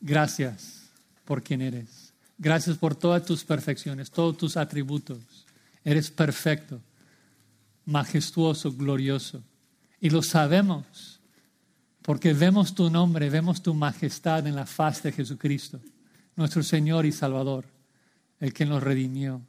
gracias 0.00 0.90
por 1.24 1.42
quien 1.42 1.62
eres. 1.62 2.12
Gracias 2.38 2.78
por 2.78 2.94
todas 2.94 3.24
tus 3.24 3.44
perfecciones, 3.44 4.10
todos 4.10 4.36
tus 4.36 4.56
atributos. 4.56 5.18
Eres 5.82 6.10
perfecto 6.10 6.80
majestuoso, 7.86 8.72
glorioso. 8.72 9.42
Y 10.00 10.10
lo 10.10 10.22
sabemos 10.22 11.20
porque 12.02 12.34
vemos 12.34 12.74
tu 12.74 12.90
nombre, 12.90 13.30
vemos 13.30 13.62
tu 13.62 13.72
majestad 13.74 14.46
en 14.46 14.56
la 14.56 14.66
faz 14.66 15.02
de 15.02 15.12
Jesucristo, 15.12 15.80
nuestro 16.36 16.62
Señor 16.62 17.06
y 17.06 17.12
Salvador, 17.12 17.64
el 18.40 18.52
que 18.52 18.66
nos 18.66 18.82
redimió, 18.82 19.40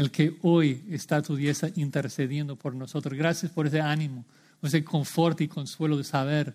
el 0.00 0.10
que 0.10 0.38
hoy 0.40 0.82
está 0.88 1.20
tu 1.20 1.36
diestra 1.36 1.70
intercediendo 1.76 2.56
por 2.56 2.74
nosotros. 2.74 3.12
Gracias 3.18 3.52
por 3.52 3.66
ese 3.66 3.82
ánimo, 3.82 4.24
ese 4.62 4.82
confort 4.82 5.38
y 5.42 5.48
consuelo 5.48 5.98
de 5.98 6.04
saber 6.04 6.54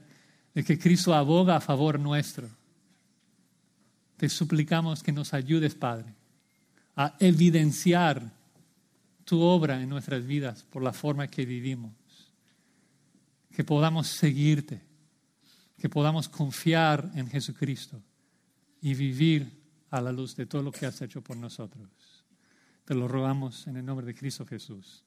que 0.56 0.80
Cristo 0.80 1.14
aboga 1.14 1.58
a 1.58 1.62
favor 1.62 2.00
nuestro. 2.00 2.50
Te 4.18 4.30
suplicamos 4.30 5.04
que 5.04 5.12
nos 5.12 5.32
ayudes, 5.36 5.76
Padre, 5.76 6.16
a 6.96 7.16
evidenciar 7.20 8.32
tu 9.26 9.40
obra 9.42 9.80
en 9.80 9.90
nuestras 9.90 10.26
vidas 10.26 10.64
por 10.64 10.82
la 10.82 10.92
forma 10.92 11.28
que 11.28 11.46
vivimos. 11.46 11.92
Que 13.52 13.64
podamos 13.64 14.08
seguirte, 14.08 14.82
que 15.78 15.88
podamos 15.88 16.30
confiar 16.30 17.12
en 17.14 17.28
Jesucristo 17.28 18.02
y 18.82 18.96
vivir 18.96 19.52
a 19.92 20.02
la 20.02 20.12
luz 20.12 20.36
de 20.36 20.48
todo 20.48 20.64
lo 20.64 20.72
que 20.72 20.88
has 20.88 21.00
hecho 21.04 21.22
por 21.22 21.38
nosotros. 21.38 22.15
Te 22.86 22.94
lo 22.94 23.08
rogamos 23.08 23.66
en 23.66 23.78
el 23.78 23.86
nombre 23.86 24.06
de 24.06 24.14
Cristo 24.14 24.46
Jesús. 24.46 25.04